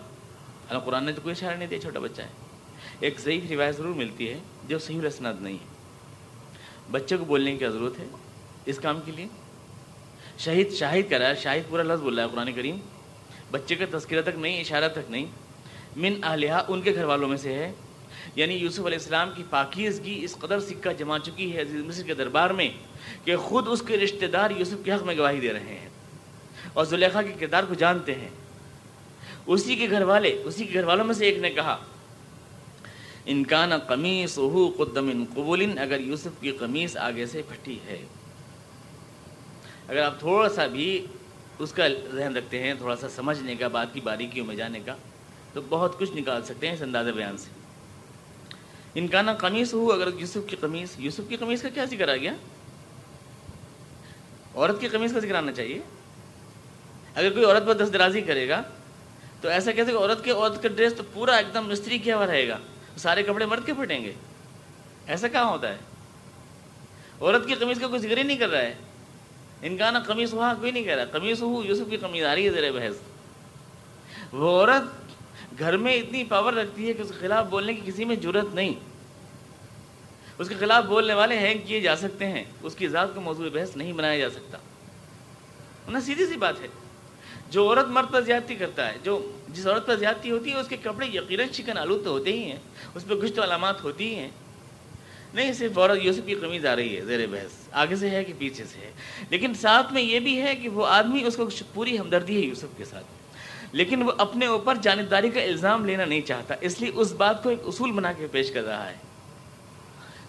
اللہ 0.68 0.80
قرآن 0.80 1.04
نے 1.04 1.12
تو 1.12 1.20
کوئی 1.20 1.34
اشارہ 1.38 1.56
نہیں 1.56 1.68
دیا، 1.68 1.80
چھوٹا 1.80 1.98
بچہ 1.98 2.22
ہے۔ 2.22 2.28
ایک 3.00 3.20
ضعیف 3.20 3.50
روایت 3.50 3.76
ضرور 3.76 3.94
ملتی 3.94 4.28
ہے 4.28 4.38
جو 4.68 4.78
صحیح 4.78 5.00
رسناد 5.00 5.34
نہیں 5.40 5.54
ہے۔ 5.54 5.71
بچے 6.92 7.16
کو 7.16 7.24
بولنے 7.24 7.52
کی 7.52 7.58
کیا 7.58 7.68
ضرورت 7.68 7.98
ہے 7.98 8.04
اس 8.66 8.78
کام 8.78 9.00
کے 9.04 9.12
لیے؟ 9.12 9.26
شہید 10.38 10.72
شاہد 10.72 11.10
کہہ 11.10 11.18
رہا 11.18 11.28
ہے، 11.28 11.34
شاہد 11.34 11.70
پورا 11.70 11.82
لفظ 11.82 12.02
بول 12.02 12.18
رہا 12.18 12.24
ہے 12.24 12.28
قرآن 12.32 12.52
کریم۔ 12.52 12.76
بچے 13.50 13.74
کا 13.74 13.98
تذکرہ 13.98 14.22
تک 14.22 14.38
نہیں، 14.38 14.60
اشارہ 14.60 14.88
تک 14.88 15.10
نہیں۔ 15.10 15.26
من 15.96 16.14
اہلیہ 16.22 16.52
ان 16.68 16.82
کے 16.82 16.94
گھر 16.94 17.04
والوں 17.04 17.28
میں 17.28 17.36
سے 17.36 17.54
ہے۔ 17.54 17.72
یعنی 18.34 18.54
یوسف 18.54 18.78
علیہ 18.78 18.98
السلام 18.98 19.30
کی 19.36 19.42
پاکیزگی 19.50 20.24
اس 20.24 20.36
قدر 20.36 20.60
سکہ 20.60 20.92
جما 20.92 21.18
چکی 21.18 21.52
ہے 21.52 21.60
عزیز 21.60 21.84
مصر 21.84 22.02
کے 22.02 22.14
دربار 22.14 22.50
میں 22.50 22.68
کہ 23.24 23.36
خود 23.36 23.64
اس 23.68 23.82
کے 23.86 23.96
رشتہ 23.96 24.26
دار 24.26 24.50
یوسف 24.50 24.84
کے 24.84 24.92
حق 24.92 25.02
میں 25.02 25.16
گواہی 25.16 25.40
دے 25.40 25.52
رہے 25.52 25.78
ہیں۔ 25.78 25.88
اور 26.72 26.84
زلیخا 26.84 27.22
کے 27.22 27.32
کردار 27.40 27.64
کو 27.64 27.74
جانتے 27.74 28.14
ہیں۔ 28.14 28.28
اسی 29.46 29.76
کے 29.76 29.90
گھر 29.90 30.02
والے، 30.02 30.42
اسی 30.44 30.64
کے 30.64 30.74
گھر 30.74 30.84
والوں 30.84 31.04
میں 31.04 31.14
سے 31.14 31.24
ایک 31.24 31.38
نے 31.38 31.50
کہا 31.50 31.84
انکان 33.26 33.78
قمیص 33.78 34.38
ہو 34.38 34.70
قدم 34.78 35.24
قبول 35.34 35.78
اگر 35.78 36.00
یوسف 36.00 36.40
کی 36.40 36.50
قمیص 36.50 36.96
آگے 36.96 37.26
سے 37.26 37.42
پھٹی 37.48 37.78
ہے۔ 37.86 38.04
اگر 39.88 40.02
آپ 40.02 40.18
تھوڑا 40.18 40.48
سا 40.48 40.66
بھی 40.66 41.06
اس 41.58 41.72
کا 41.72 41.88
ذہن 42.14 42.36
رکھتے 42.36 42.62
ہیں، 42.62 42.74
تھوڑا 42.74 42.96
سا 42.96 43.08
سمجھنے 43.08 43.56
کا، 43.56 43.68
بات 43.68 43.86
کی 43.92 44.00
باریکیوں 44.00 44.46
میں 44.46 44.56
جانے 44.56 44.80
کا، 44.80 44.96
تو 45.52 45.60
بہت 45.68 45.98
کچھ 45.98 46.10
نکال 46.12 46.42
سکتے 46.42 46.66
ہیں 46.66 46.74
اس 46.74 46.82
انداز 46.82 47.08
بیان 47.08 47.36
سے۔ 47.36 47.50
انکانہ 48.94 49.30
قمیص 49.30 49.74
ہو 49.74 49.92
اگر 49.92 50.08
یوسف 50.18 50.38
کی 50.46 50.56
قمیص، 50.56 50.88
یوسف 50.98 51.20
کی 51.28 51.36
قمیص 51.36 51.62
کا 51.62 51.68
کیا 51.68 51.84
ذکر 51.84 52.08
آ 52.08 52.16
گیا؟ 52.16 52.32
عورت 54.54 54.80
کی 54.80 54.88
قمیص 54.88 55.12
کا 55.12 55.18
ذکر 55.18 55.34
آنا 55.34 55.52
چاہیے۔ 55.52 55.80
اگر 57.14 57.32
کوئی 57.32 57.44
عورت 57.44 57.66
پر 57.66 57.74
دست 57.74 57.92
درازی 57.92 58.20
کرے 58.20 58.48
گا، 58.48 58.62
تو 59.40 59.48
ایسا 59.48 59.72
کہتے 59.72 59.92
کہ 59.92 59.96
عورت 59.96 60.24
کے، 60.24 60.30
عورت 60.30 60.62
کا 60.62 60.68
ڈریس 60.68 60.94
تو 60.94 61.02
پورا 61.12 61.36
ایک 61.36 61.54
دم 61.54 61.68
مستری 61.68 61.98
کیا 61.98 62.16
ہوا 62.16 62.26
رہے 62.26 62.48
گا۔ 62.48 62.58
سارے 62.96 63.22
کپڑے 63.22 63.46
مرد 63.46 63.66
کے 63.66 63.74
پھٹیں 63.74 64.04
گے۔ 64.04 64.12
ایسا 65.06 65.28
کہاں 65.28 65.44
ہوتا 65.44 65.68
ہے؟ 65.68 65.78
عورت 67.20 67.46
کی 67.46 67.54
قمیص 67.54 67.80
کا 67.80 67.88
کوئی 67.88 68.00
ذکر 68.00 68.16
ہی 68.16 68.22
نہیں 68.22 68.36
کر 68.36 68.48
رہا 68.48 68.60
ہے۔ 68.60 68.74
ان 69.62 69.76
کا 69.76 69.90
نا 69.90 69.98
قمیص 69.98 70.34
وہاں 70.34 70.54
کوئی 70.60 70.72
نہیں 70.72 70.84
کہہ 70.84 70.94
رہا۔ 70.94 71.04
قمیص 71.04 71.42
ہو، 71.42 71.64
یوسف 71.64 71.90
کی 71.90 71.96
قمیض 71.96 72.24
آ 72.24 72.34
رہی 72.34 72.46
ہے 72.46 72.50
زیر 72.50 72.72
بحث۔ 72.72 72.94
وہ 74.32 74.60
عورت 74.60 74.82
گھر 75.58 75.76
میں 75.76 75.94
اتنی 75.94 76.24
پاور 76.24 76.52
رکھتی 76.52 76.88
ہے 76.88 76.92
کہ 76.92 77.02
اس 77.02 77.08
کے 77.08 77.14
خلاف 77.20 77.46
بولنے 77.46 77.74
کی 77.74 77.80
کسی 77.84 78.04
میں 78.04 78.16
ضرورت 78.22 78.54
نہیں۔ 78.54 78.74
اس 80.38 80.48
کے 80.48 80.54
خلاف 80.54 80.84
بولنے 80.84 81.14
والے 81.14 81.38
ہینگ 81.38 81.60
کیے 81.66 81.80
جا 81.80 81.96
سکتے 81.96 82.26
ہیں۔ 82.26 82.44
اس 82.62 82.74
کی 82.74 82.88
ذات 82.88 83.08
کو 83.14 83.20
موضوع 83.20 83.48
بحث 83.52 83.76
نہیں 83.76 83.92
بنایا 83.92 84.18
جا 84.18 84.30
سکتا۔ 84.30 84.58
نا 85.88 86.00
سیدھی 86.00 86.26
سی 86.26 86.36
بات 86.36 86.60
ہے۔ 86.60 86.66
جو 87.50 87.68
عورت 87.68 87.86
مرد 87.86 88.12
پر 88.12 88.20
زیادتی 88.20 88.54
کرتا 88.54 88.88
ہے، 88.88 88.98
جو 89.02 89.38
جس 89.52 89.66
عورت 89.66 89.86
پر 89.86 89.96
زیادتی 89.96 90.30
ہوتی 90.30 90.50
ہے، 90.50 90.60
اس 90.60 90.68
کے 90.68 90.76
کپڑے 90.82 91.06
یقیناً 91.06 91.48
چکن 91.48 91.78
آلود 91.78 92.04
تو 92.04 92.10
ہوتے 92.10 92.32
ہی 92.32 92.44
ہیں۔ 92.44 92.58
اس 92.94 93.06
پہ 93.08 93.14
کچھ 93.14 93.32
تو 93.32 93.42
علامات 93.42 93.84
ہوتی 93.84 94.08
ہی 94.08 94.14
ہیں۔ 94.14 94.30
نہیں 95.34 95.52
صرف 95.52 95.78
عورت 95.78 95.98
یوسف 96.02 96.20
کی 96.26 96.34
قمیض 96.34 96.66
آ 96.66 96.76
رہی 96.76 96.96
ہے، 96.96 97.00
زیر 97.00 97.26
بحث۔ 97.26 97.68
آگے 97.72 97.96
سے 97.96 98.10
ہے 98.10 98.24
کہ 98.24 98.32
پیچھے 98.38 98.64
سے 98.64 98.78
ہے۔ 98.78 98.92
لیکن 99.30 99.54
ساتھ 99.54 99.92
میں 99.92 100.02
یہ 100.02 100.20
بھی 100.20 100.42
ہے 100.42 100.56
کہ 100.56 100.68
وہ 100.68 100.86
آدمی 100.86 101.24
اس 101.24 101.36
کو 101.36 101.48
پوری 101.74 101.98
ہمدردی 101.98 102.36
ہے 102.36 102.40
یوسف 102.40 102.66
کے 102.76 102.84
ساتھ۔ 102.84 103.04
لیکن 103.72 104.02
وہ 104.02 104.12
اپنے 104.18 104.46
اوپر 104.46 104.74
جانبداری 104.74 105.30
کا 105.30 105.42
الزام 105.42 105.84
لینا 105.84 106.04
نہیں 106.04 106.20
چاہتا، 106.20 106.54
اس 106.60 106.80
لیے 106.80 106.90
اس 106.94 107.12
بات 107.12 107.42
کو 107.42 107.48
ایک 107.48 107.58
اصول 107.64 107.92
بنا 107.92 108.12
کے 108.12 108.26
پیش 108.26 108.50
کر 108.50 108.62
رہا 108.62 108.90
ہے۔ 108.90 108.94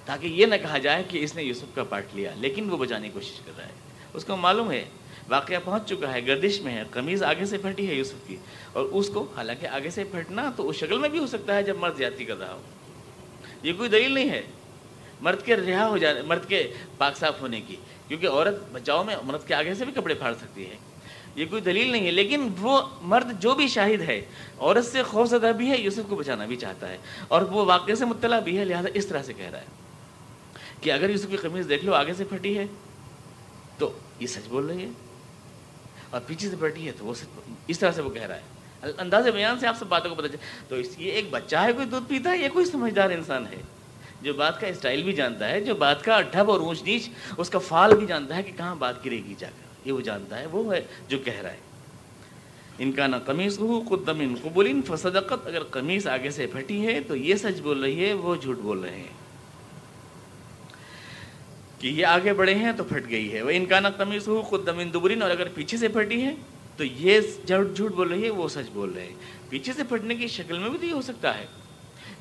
تاکہ 0.05 0.27
یہ 0.27 0.45
نہ 0.45 0.55
کہا 0.55 0.77
جائے 0.77 1.03
کہ 1.09 1.23
اس 1.23 1.35
نے 1.35 1.43
یوسف 1.43 1.75
کا 1.75 1.83
پارٹ 1.83 2.05
لیا، 2.13 2.31
لیکن 2.37 2.69
وہ 2.69 2.77
بچانے 2.77 3.07
کی 3.07 3.13
کوشش 3.13 3.39
کر 3.45 3.51
رہا 3.57 3.65
ہے۔ 3.65 3.71
اس 4.13 4.25
کو 4.25 4.37
معلوم 4.37 4.71
ہے 4.71 4.85
واقعہ 5.29 5.57
پہنچ 5.63 5.89
چکا 5.89 6.13
ہے، 6.13 6.27
گردش 6.27 6.61
میں 6.61 6.73
ہے، 6.73 6.83
قمیض 6.91 7.23
آگے 7.23 7.45
سے 7.45 7.57
پھٹی 7.57 7.89
ہے 7.89 7.93
یوسف 7.93 8.27
کی۔ 8.27 8.35
اور 8.73 8.85
اس 8.85 9.09
کو 9.09 9.27
حالانکہ 9.35 9.67
آگے 9.67 9.89
سے 9.89 10.03
پھٹنا 10.03 10.51
تو 10.55 10.69
اس 10.69 10.75
شکل 10.75 10.97
میں 10.97 11.09
بھی 11.09 11.19
ہو 11.19 11.27
سکتا 11.27 11.55
ہے 11.55 11.63
جب 11.63 11.77
مرد 11.77 11.97
زیادتی 11.97 12.25
کر 12.25 12.39
رہا 12.39 12.53
ہو۔ 12.53 12.61
یہ 13.63 13.73
کوئی 13.77 13.89
دلیل 13.89 14.11
نہیں 14.11 14.29
ہے 14.29 14.41
مرد 15.21 15.41
کے 15.45 15.55
رہا 15.55 15.87
ہو 15.87 15.97
جانے، 15.97 16.21
مرد 16.21 16.47
کے 16.47 16.73
پاک 16.97 17.17
صاف 17.17 17.41
ہونے 17.41 17.61
کی، 17.61 17.75
کیونکہ 18.07 18.27
عورت 18.27 18.55
بچاؤ 18.71 19.03
میں 19.03 19.15
مرد 19.23 19.47
کے 19.47 19.53
آگے 19.53 19.73
سے 19.73 19.85
بھی 19.85 19.93
کپڑے 19.93 20.13
پھاڑ 20.13 20.33
سکتی 20.33 20.69
ہے۔ 20.69 20.75
یہ 21.35 21.45
کوئی 21.49 21.61
دلیل 21.61 21.91
نہیں 21.91 22.05
ہے، 22.05 22.11
لیکن 22.11 22.49
وہ 22.59 22.81
مرد 23.01 23.41
جو 23.41 23.55
بھی 23.55 23.67
شاہد 23.67 24.01
ہے، 24.01 24.25
عورت 24.59 24.85
سے 24.85 25.03
خوف 25.03 25.29
زدہ 25.29 25.51
بھی 25.57 25.69
ہے، 25.69 25.77
یوسف 25.77 25.99
کو 26.09 26.15
بچانا 26.15 26.45
بھی 26.45 26.55
چاہتا 26.55 26.89
ہے۔ 26.89 26.97
اور 27.27 27.41
وہ 27.41 27.65
واقعے 27.65 27.95
سے 27.95 28.05
مطلع 28.05 28.39
بھی 28.39 28.57
ہے، 28.57 28.65
لہٰذا 28.65 28.89
اس 28.93 29.07
طرح 29.07 29.23
سے 29.23 29.33
کہہ 29.33 29.49
رہا 29.49 29.59
ہے 29.59 29.65
کہ 30.81 30.91
اگر 30.91 31.09
یوسف 31.09 31.25
کی 31.29 31.37
قمیض 31.37 31.69
دیکھ 31.69 31.85
لو، 31.85 31.93
آگے 31.93 32.13
سے 32.13 32.23
پھٹی 32.23 32.57
ہے۔ 32.57 32.65
تو 33.77 33.91
یہ 34.19 34.27
سچ 34.27 34.47
بول 34.47 34.65
رہی 34.65 34.83
ہے؟ 34.83 34.89
اور 36.09 36.21
پیچھے 36.27 36.49
سے 36.49 36.55
پھٹی 36.59 36.87
ہے 36.87 36.91
تو 36.91 37.05
وہ 37.05 37.13
سچ 37.13 37.49
اس 37.67 37.79
طرح 37.79 37.91
سے 37.91 38.01
وہ 38.01 38.09
کہہ 38.09 38.21
رہا 38.21 38.35
ہے۔ 38.35 38.41
انداز 38.97 39.27
بیان 39.27 39.59
سے 39.59 39.67
آپ 39.67 39.77
سب 39.79 39.85
باتوں 39.87 40.09
کو 40.09 40.15
پتہ 40.15 40.27
چلے 40.27 40.37
تو 40.67 40.75
اس 40.75 40.95
یہ 40.97 41.11
ایک 41.11 41.27
بچہ 41.29 41.55
ہے، 41.55 41.73
کوئی 41.73 41.85
دودھ 41.85 42.09
پیتا 42.09 42.31
ہے 42.31 42.37
یہ 42.37 42.49
کوئی 42.49 42.65
سمجھدار 42.65 43.09
انسان 43.09 43.45
ہے؟ 43.47 43.61
جو 44.21 44.33
بات 44.33 44.61
کا 44.61 44.67
اسٹائل 44.67 45.03
بھی 45.03 45.13
جانتا 45.13 45.49
ہے، 45.49 45.61
جو 45.61 45.75
بات 45.75 46.03
کا 46.03 46.21
ڈھب 46.21 46.51
اور 46.51 46.59
اونچ 46.59 46.83
نیچ، 46.83 47.09
اس 47.37 47.49
کا 47.49 47.59
فال 47.59 47.95
بھی 47.95 48.05
جانتا 48.05 48.35
ہے 48.35 48.43
کہ 48.43 48.51
کہاں 48.57 48.75
بات 48.75 49.05
گرے 49.05 49.15
گی 49.15 49.33
جا 49.37 49.49
کر۔ 49.49 49.87
یہ 49.87 49.91
وہ 49.91 50.01
جانتا 50.01 50.39
ہے، 50.39 50.45
وہ 50.45 50.75
ہے 50.75 50.81
جو 51.07 51.17
کہہ 51.17 51.41
رہا 51.41 51.51
ہے۔ 51.51 51.57
ان 52.79 52.91
کا 52.91 53.07
نہ 53.07 53.15
قمیص 53.25 53.59
ہو 53.59 53.81
قدم 53.89 54.19
ان 54.19 54.35
قبول 54.41 54.81
فصدقت۔ 54.87 55.47
اگر 55.47 55.63
قمیص 55.63 56.07
آگے 56.07 56.29
سے 56.29 56.47
پھٹی 56.47 56.87
ہے 56.87 56.99
تو 57.01 57.15
یہ 57.15 57.35
سچ 57.35 57.61
بول 57.61 57.83
رہی 57.83 58.05
ہے، 58.05 58.13
وہ 58.13 58.35
جھوٹ 58.35 58.57
بول 58.57 58.79
رہے 58.79 58.95
ہیں۔ 58.95 59.22
کہ 61.83 61.87
یہ 61.87 62.05
آگے 62.05 62.33
بڑھے 62.33 62.53
ہیں 62.55 62.71
تو 62.71 62.83
پھٹ 62.83 63.09
گئی 63.09 63.31
ہے۔ 63.33 63.41
وہ 63.41 63.49
ان 63.49 63.65
کا 63.65 63.79
نہ 63.79 63.87
قمیص 63.97 64.27
ہو 64.27 64.41
قدم 64.49 64.77
ان 64.79 64.93
دبرین، 64.93 65.21
اور 65.21 65.31
اگر 65.31 65.47
پیچھے 65.53 65.77
سے 65.77 65.87
پھٹی 65.87 66.21
ہے 66.21 66.33
تو 66.77 66.83
یہ 66.83 67.19
جھوٹ 67.45 67.75
جھوٹ 67.75 67.91
بول 67.91 68.09
رہی 68.09 68.23
ہے، 68.23 68.29
وہ 68.29 68.47
سچ 68.47 68.69
بول 68.73 68.91
رہے 68.95 69.05
ہیں۔ 69.05 69.15
پیچھے 69.49 69.73
سے 69.73 69.83
پھٹنے 69.89 70.15
کی 70.15 70.27
شکل 70.27 70.59
میں 70.59 70.69
بھی 70.69 70.77
تو 70.77 70.85
یہ 70.85 70.93
ہو 70.93 71.01
سکتا 71.01 71.37
ہے 71.37 71.45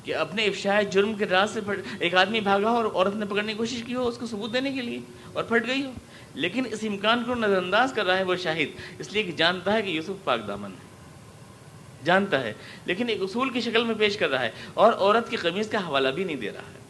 کہ 0.03 0.15
اپنے 0.15 0.45
افشاء 0.45 0.79
جرم 0.91 1.13
کے 1.13 1.25
راز 1.25 1.53
سے 1.53 1.61
پھٹ، 1.61 1.79
ایک 1.99 2.15
آدمی 2.15 2.39
بھاگا 2.39 2.69
ہو 2.69 2.75
اور 2.75 2.85
عورت 2.85 3.15
نے 3.15 3.25
پکڑنے 3.25 3.51
کی 3.51 3.57
کوشش 3.57 3.83
کی 3.85 3.95
ہو، 3.95 4.07
اس 4.07 4.17
کو 4.17 4.25
ثبوت 4.25 4.53
دینے 4.53 4.71
کے 4.71 4.81
لیے 4.81 4.99
اور 5.33 5.43
پھٹ 5.43 5.67
گئی 5.67 5.83
ہو۔ 5.83 5.91
لیکن 6.35 6.65
اس 6.71 6.83
امکان 6.83 7.23
کو 7.23 7.35
نظر 7.35 7.57
انداز 7.57 7.93
کر 7.93 8.05
رہا 8.05 8.17
ہے 8.17 8.23
وہ 8.23 8.35
شاہد، 8.35 8.99
اس 8.99 9.13
لیے 9.13 9.23
کہ 9.23 9.31
جانتا 9.31 9.73
ہے 9.73 9.81
کہ 9.81 9.89
یوسف 9.89 10.23
پاک 10.23 10.47
دامن 10.47 10.71
ہے۔ 10.71 12.05
جانتا 12.05 12.43
ہے، 12.43 12.53
لیکن 12.85 13.09
ایک 13.09 13.21
اصول 13.21 13.49
کی 13.49 13.61
شکل 13.61 13.83
میں 13.83 13.95
پیش 13.97 14.17
کر 14.17 14.29
رہا 14.29 14.41
ہے 14.41 14.51
اور 14.73 14.93
عورت 14.93 15.29
کی 15.29 15.37
قمیض 15.37 15.69
کا 15.69 15.87
حوالہ 15.87 16.09
بھی 16.09 16.23
نہیں 16.23 16.35
دے 16.35 16.51
رہا 16.51 16.71
ہے۔ 16.73 16.82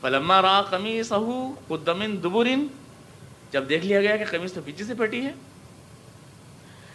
پلما 0.00 0.40
را 0.42 0.60
قمیص 0.70 1.12
قدمن 1.68 2.16
دبرن 2.24 2.66
جب 3.50 3.68
دیکھ 3.68 3.86
لیا 3.86 4.00
گیا 4.00 4.16
کہ 4.16 4.24
قمیص 4.30 4.52
تو 4.52 4.60
پیچھے 4.64 4.84
سے 4.84 4.94
پھٹی 4.94 5.20
ہے۔ 5.20 5.32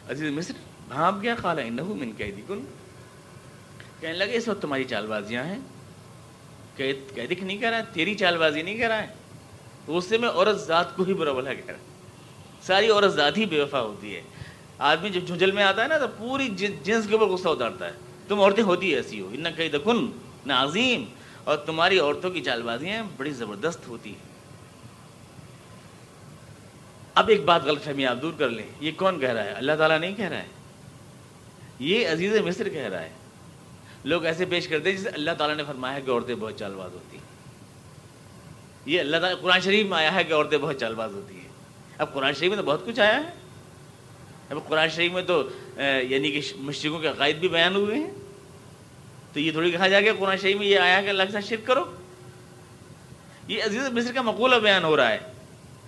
عزیز 0.10 0.32
مصر 0.32 0.54
بھانپ 0.88 1.22
گیا 1.22 1.36
خالہ 1.36 1.62
انہو 1.62 1.94
من 1.96 2.12
قیدی 2.18 2.42
کن 2.48 2.60
کہنے 4.00 4.14
لگے، 4.14 4.36
اس 4.38 4.48
وقت 4.48 4.62
تمہاری 4.62 4.84
چال 4.84 5.06
بازیاں 5.08 5.44
ہیں 5.44 5.60
قیدک 6.78 7.44
نہیں 7.44 7.58
کہہ 7.58 7.70
رہا 7.70 7.78
ہے، 7.78 7.84
تیری 7.94 8.16
چال 8.16 8.38
بازی 8.38 8.62
نہیں 8.62 8.78
کہہ 8.78 8.88
رہا 8.88 9.02
ہے۔ 9.02 9.08
تو 9.86 9.98
اس 9.98 10.06
سے 10.10 10.18
میں 10.18 10.30
عورت 10.30 10.58
ذات 10.68 10.96
کو 10.96 11.04
ہی 11.04 11.14
برا 11.14 11.32
بلا 11.34 11.54
کہہ 11.54 11.68
رہا 11.68 12.64
ساری 12.68 12.90
عورت 12.90 13.14
ذات 13.14 13.38
ہی 13.38 13.46
بے 13.46 13.62
وفا 13.62 13.82
ہوتی 13.82 14.16
ہے۔ 14.16 14.22
آدمی 14.90 15.10
جب 15.10 15.26
جھنجل 15.28 15.52
میں 15.52 15.64
آتا 15.64 15.84
ہے 15.84 15.88
نا، 15.88 15.98
تو 15.98 16.08
پوری 16.18 16.48
جنس 16.84 17.08
کے 17.08 17.16
اوپر 17.16 17.28
غصہ 17.34 17.48
اتارتا 17.48 17.86
ہے۔ 17.86 17.94
تم 18.28 18.40
عورتیں 18.40 18.64
ہوتی 18.64 18.94
ایسی 18.96 19.20
ہو 19.22 19.30
نہ 19.34 19.50
کہیں 19.58 19.70
دکن 19.70 20.06
نہ 20.46 20.54
عظیم۔ 20.54 21.04
اور 21.44 21.58
تمہاری 21.58 22.00
عورتوں 22.00 22.30
کی 22.30 22.42
چال 22.42 22.62
بازیاں 22.62 23.04
بڑی 23.18 23.32
زبردست 23.32 23.88
ہوتی 23.88 24.10
ہیں۔ 24.10 24.34
اب 27.16 27.28
ایک 27.28 27.44
بات 27.44 27.64
غلط 27.64 27.84
فہمی 27.84 28.06
آپ 28.06 28.18
دور 28.22 28.34
کر 28.38 28.50
لیں۔ 28.50 28.68
یہ 28.80 28.92
کون 28.98 29.20
کہہ 29.20 29.30
رہا 29.30 29.44
ہے؟ 29.44 29.50
اللہ 29.50 29.72
تعالیٰ 29.78 30.00
نہیں 30.00 30.16
کہہ 30.16 30.30
رہا 30.30 30.38
ہے۔ 30.38 30.46
یہ 31.80 32.10
عزیز 32.10 32.36
مصر 32.36 32.70
کہہ 32.70 32.88
رہا 32.88 33.02
ہے۔ 33.02 33.10
لوگ 34.06 34.26
ایسے 34.26 34.46
پیش 34.46 34.68
کرتے 34.68 34.92
ہیں 34.92 34.98
جسے 34.98 35.10
اللہ 35.10 35.32
تعالیٰ 35.38 35.58
نے 35.58 35.64
فرمایا 35.64 35.96
ہے 35.96 36.02
کہ 36.02 36.12
عورتیں 36.12 36.36
بہت 36.36 36.60
چال 36.60 36.76
باز 36.76 36.94
ہوتی 36.94 37.18
ہیں۔ 37.18 37.24
یہ 38.86 39.00
اللہ 39.00 39.18
تعالیٰ 39.18 39.42
قرآن 39.42 39.60
شریف 39.60 39.86
میں 39.86 39.98
آیا 39.98 40.14
ہے 40.14 40.24
کہ 40.24 40.34
عورتیں 40.34 40.58
بہت 40.58 40.80
چال 40.80 40.96
باز 40.96 41.14
ہوتی 41.14 41.36
ہیں۔ 41.36 41.48
اب 41.98 42.14
قرآن 42.14 42.34
شریف 42.34 42.50
میں 42.50 42.58
تو 42.58 42.64
بہت 42.64 42.86
کچھ 42.86 43.00
آیا 43.00 43.16
ہے۔ 43.16 43.30
اب 44.50 44.58
قرآن 44.68 44.90
شریف 44.90 45.12
میں 45.12 45.24
تو 45.24 45.50
یعنی 46.10 46.32
کہ 46.32 46.42
مشرقوں 46.56 47.00
کے 47.00 47.08
عقائد 47.08 47.36
بھی 47.36 47.48
بیان 47.48 47.76
ہوئے 47.76 47.96
ہیں۔ 47.96 48.14
تو 49.34 49.40
یہ 49.40 49.52
تھوڑی 49.52 49.72
کہا 49.72 49.88
جائے 49.88 50.06
گا 50.06 50.12
قرآن 50.20 50.38
شریف 50.38 50.58
میں 50.58 50.68
یہ 50.68 50.80
آیا 50.80 51.02
کہ 51.02 51.10
اللہ 51.10 51.24
کے 51.24 51.32
ساتھ 51.32 51.46
شرک 51.46 51.68
کرو۔ 51.68 51.84
یہ 53.48 53.64
عزیز 53.64 53.82
مصر 53.92 54.12
کا 54.14 54.22
مقولہ 54.22 54.56
بیان 54.56 54.84
ہو 54.84 54.98
رہا 54.98 55.12
ہے۔ 55.12 55.18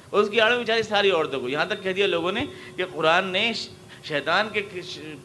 اور 0.09 0.23
اس 0.23 0.29
کی 0.29 0.41
آڑ 0.41 0.57
بیچاری 0.57 0.83
ساری 0.83 1.11
عورتوں 1.11 1.41
کو۔ 1.41 1.49
یہاں 1.49 1.65
تک 1.65 1.83
کہہ 1.83 1.93
دیا 1.93 2.07
لوگوں 2.07 2.31
نے 2.31 2.45
کہ 2.75 2.85
قرآن 2.93 3.27
نے 3.27 3.51
شیطان 4.03 4.49
کے 4.49 4.61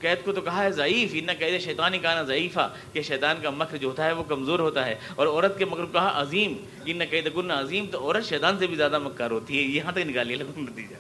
قید 0.01 0.19
کو 0.25 0.33
تو 0.33 0.41
کہا 0.41 0.63
ہے 0.63 0.71
ضعیف 0.71 1.15
نہ 1.15 1.33
قید 1.39 1.61
شیطان 1.61 1.95
ہی 1.95 1.99
کہا 1.99 2.23
ضعیفہ، 2.23 2.75
کہ 2.93 3.03
شیطان 3.03 3.37
کا 3.43 3.51
مکر 3.51 3.77
جو 3.77 3.89
ہوتا 3.89 4.05
ہے 4.05 4.13
وہ 4.13 4.23
کمزور 4.23 4.59
ہوتا 4.59 4.87
ہے۔ 4.87 4.95
اور 5.15 5.27
عورت 5.27 5.59
کے 5.59 5.65
مکر 5.65 5.81
کو 5.81 5.93
کہا 5.93 6.23
عظیم 6.23 6.53
نہ 6.87 7.05
قید 7.11 7.37
گن 7.37 7.51
عظیم، 7.51 7.87
تو 7.93 7.99
عورت 8.01 8.25
شیطان 8.25 8.59
سے 8.59 8.67
بھی 8.67 8.77
زیادہ 8.77 8.99
مکار 8.99 9.31
ہوتی 9.31 9.57
ہے۔ 9.59 9.63
یہاں 9.63 9.93
تک 9.93 9.99
نکالیے 9.99 10.37
لگوں 10.37 10.63
نتیجہ۔ 10.63 10.97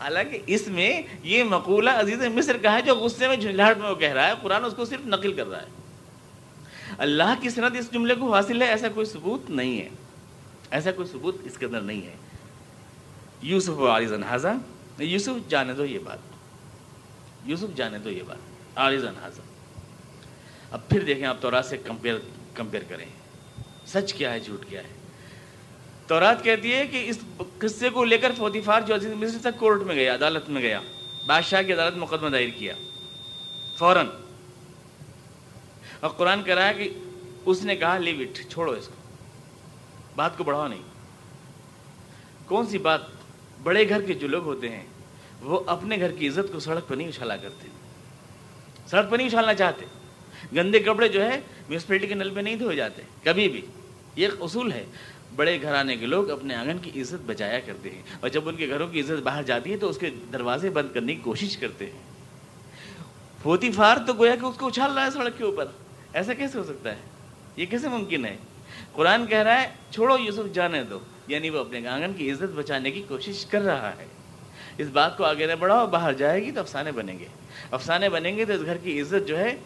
حالانکہ 0.00 0.38
اس 0.46 0.68
میں 0.68 1.02
یہ 1.22 1.44
مقولہ 1.44 1.90
عزیز 1.90 2.22
مصر 2.22 2.56
کا 2.56 2.72
ہے 2.72 2.82
جو 2.82 2.94
غصے 2.94 3.28
میں 3.28 3.36
جھنجھلاہٹ 3.36 3.78
میں 3.78 3.90
وہ 3.90 3.94
کہہ 3.94 4.12
رہا 4.12 4.28
ہے، 4.28 4.32
قرآن 4.42 4.64
اس 4.64 4.72
کو 4.76 4.84
صرف 4.84 5.06
نقل 5.06 5.32
کر 5.32 5.46
رہا 5.46 5.62
ہے۔ 5.62 5.85
اللہ 6.98 7.34
کی 7.40 7.50
صنعت 7.50 7.72
اس 7.78 7.92
جملے 7.92 8.14
کو 8.14 8.34
حاصل 8.34 8.62
ہے، 8.62 8.66
ایسا 8.66 8.88
کوئی 8.88 9.06
ثبوت 9.06 9.50
نہیں 9.50 9.78
ہے۔ 9.78 9.88
ایسا 10.70 10.92
کوئی 10.92 11.08
ثبوت 11.08 11.36
اس 11.44 11.58
کے 11.58 11.66
اندر 11.66 11.80
نہیں 11.80 12.06
ہے۔ 12.06 12.14
یوسف 13.42 13.70
و 13.70 13.90
عارض 13.90 14.12
یوسف 14.98 15.48
جانے 15.48 15.72
دو 15.72 15.84
یہ 15.84 15.98
بات۔ 15.98 16.18
یوسف 17.44 17.76
جانے 17.76 17.98
دو 17.98 18.10
یہ 18.10 18.22
بات۔ 18.26 18.36
عارض 18.78 19.04
انحاظہ 19.04 19.40
اب 20.70 20.88
پھر 20.88 21.00
دیکھیں 21.00 21.26
آپ 21.26 21.36
تورات 21.40 21.66
سے 21.66 21.76
کمپیئر 21.76 22.14
کمپیئر 22.54 22.82
کریں۔ 22.88 23.06
سچ 23.86 24.14
کیا 24.14 24.32
ہے، 24.32 24.40
جھوٹ 24.40 24.66
کیا 24.68 24.82
ہے؟ 24.84 24.88
تورات 26.06 26.44
کہتی 26.44 26.72
ہے 26.72 26.86
کہ 26.86 27.10
اس 27.10 27.18
قصے 27.58 27.88
کو 27.88 28.04
لے 28.04 28.18
کر 28.18 28.32
فوتیفار 28.36 28.80
جو 28.80 28.94
عزیز 28.94 29.12
مصر 29.12 29.38
تک 29.40 29.60
کورٹ 29.60 29.82
میں 29.82 29.94
گیا، 29.94 30.14
عدالت 30.14 30.48
میں 30.48 30.62
گیا، 30.62 30.80
بادشاہ 31.26 31.62
کی 31.62 31.72
عدالت 31.72 31.96
مقدمہ 31.96 32.28
دائر 32.28 32.48
کیا۔ 32.58 32.74
فوراً 33.78 34.06
اور 36.00 36.10
قرآن 36.10 36.42
کہہ 36.42 36.54
رہا 36.54 36.68
ہے 36.68 36.74
کہ 36.74 36.90
اس 37.46 37.62
نے 37.62 37.76
کہا 37.76 37.98
لیو 37.98 38.20
اٹ 38.20 38.50
چھوڑو 38.50 38.72
اس 38.72 38.88
کو. 38.88 38.94
بات 40.16 40.38
کو 40.38 40.44
بڑھاؤ 40.44 40.68
نہیں۔ 40.68 40.82
کون 42.46 42.66
سی 42.66 42.78
بات 42.78 43.00
بڑے 43.62 43.88
گھر 43.88 44.02
کے 44.02 44.12
جو 44.12 44.28
لوگ 44.28 44.44
ہوتے 44.44 44.68
ہیں، 44.68 44.84
وہ 45.40 45.60
اپنے 45.66 45.96
گھر 45.96 46.10
کی 46.10 46.28
عزت 46.28 46.52
کو 46.52 46.60
سڑک 46.60 46.88
پر 46.88 46.96
نہیں 46.96 47.08
اچھالا 47.08 47.36
کرتے۔ 47.36 47.68
سڑک 48.86 49.10
پر 49.10 49.16
نہیں 49.16 49.26
اچھالنا 49.26 49.54
چاہتے۔ 49.54 49.84
گندے 50.56 50.78
کپڑے 50.78 51.08
جو 51.08 51.24
ہے 51.24 51.40
میونسپلٹی 51.68 52.06
کے 52.06 52.14
نل 52.14 52.34
پہ 52.34 52.40
نہیں 52.40 52.56
دھوئے 52.56 52.76
جاتے۔ 52.76 53.02
کبھی 53.24 53.48
بھی۔ 53.48 53.60
یہ 54.16 54.28
اصول 54.40 54.72
ہے۔ 54.72 54.84
بڑے 55.36 55.62
گھرانے 55.62 55.96
کے 55.96 56.06
لوگ 56.06 56.30
اپنے 56.30 56.54
آنگن 56.54 56.78
کی 56.78 57.00
عزت 57.00 57.26
بچایا 57.26 57.60
کرتے 57.60 57.90
ہیں۔ 57.90 58.02
اور 58.20 58.28
جب 58.28 58.48
ان 58.48 58.56
کے 58.56 58.68
گھروں 58.68 58.88
کی 58.88 59.00
عزت 59.00 59.22
باہر 59.22 59.42
جاتی 59.42 59.72
ہے، 59.72 59.76
تو 59.76 59.88
اس 59.88 59.98
کے 59.98 60.10
دروازے 60.32 60.70
بند 60.70 60.94
کرنے 60.94 61.14
کی 61.14 61.20
کوشش 61.20 61.56
کرتے 61.56 61.86
ہیں۔ 61.86 62.02
پھوتی 63.42 63.72
فار 63.72 63.96
تو 64.06 64.12
گویا 64.14 64.36
کہ 64.36 64.46
اس 64.46 64.56
کو 64.56 64.66
اچھال 64.66 64.92
رہا 64.94 65.04
ہے 65.04 65.10
سڑک 65.10 65.38
کے 65.38 65.44
اوپر۔ 65.44 65.64
ایسا 66.16 66.34
کیسے 66.34 66.58
ہو 66.58 66.64
سکتا 66.64 66.90
ہے؟ 66.90 66.96
یہ 67.56 67.66
کیسے 67.66 67.88
ممکن 67.88 68.24
ہے؟ 68.24 68.36
قرآن 68.92 69.26
کہہ 69.26 69.38
رہا 69.38 69.62
ہے، 69.62 69.68
چھوڑو 69.90 70.18
یوسف 70.18 70.54
جانے 70.54 70.82
دو۔ 70.82 70.98
یعنی 71.26 71.50
وہ 71.50 71.58
اپنے 71.58 71.88
آنگن 71.88 72.12
کی 72.12 72.30
عزت 72.30 72.54
بچانے 72.54 72.90
کی 72.90 73.02
کوشش 73.08 73.46
کر 73.46 73.60
رہا 73.60 73.92
ہے۔ 73.96 74.06
اس 74.78 74.86
بات 74.92 75.16
کو 75.16 75.24
آگے 75.24 75.46
نہ 75.46 75.52
بڑھاؤ، 75.58 75.86
باہر 75.86 76.12
جائے 76.12 76.44
گی 76.44 76.50
تو 76.50 76.60
افسانے 76.60 76.92
بنیں 76.92 77.18
گے۔ 77.18 77.24
افسانے 77.70 78.08
بنیں 78.08 78.36
گے 78.36 78.44
تو 78.44 78.52
اس 78.52 78.60
گھر 78.64 78.76
کی 78.76 79.00
عزت 79.00 79.28
جو 79.28 79.38
ہے، 79.38 79.56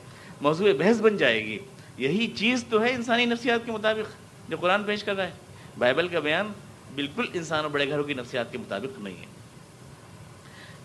موضوع 0.40 0.68
بحث 0.78 1.00
بن 1.00 1.16
جائے 1.16 1.44
گی۔ 1.46 1.58
یہی 1.98 2.26
چیز 2.26 2.64
تو 2.70 2.82
ہے 2.82 2.92
انسانی 2.92 3.24
نفسیات 3.24 3.60
کے 3.66 3.72
مطابق 3.72 4.14
جو 4.50 4.56
قرآن 4.56 4.84
پیش 4.84 5.04
کر 5.04 5.16
رہا 5.16 5.24
ہے۔ 5.24 5.32
بائبل 5.78 6.08
کا 6.08 6.20
بیان 6.20 6.52
بالکل 6.94 7.24
انسان 7.34 7.62
اور 7.62 7.70
بڑے 7.70 7.88
گھروں 7.88 8.04
کی 8.04 8.14
نفسیات 8.14 8.52
کے 8.52 8.58
مطابق 8.58 8.98
نہیں 8.98 9.16
ہے۔ 9.16 9.26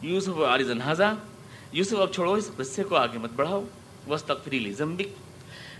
یوسف 0.01 0.39
عارض 0.47 0.71
انحاظہ 0.71 1.15
یوسف 1.71 1.95
اب 1.95 2.13
چھوڑو، 2.13 2.33
اس 2.33 2.51
قصے 2.57 2.83
کو 2.83 2.95
آگے 2.95 3.17
مت 3.17 3.31
بڑھاؤ۔ 3.35 3.63
بس 4.07 4.23
تقریلی 4.23 4.71
زمبک 4.71 5.24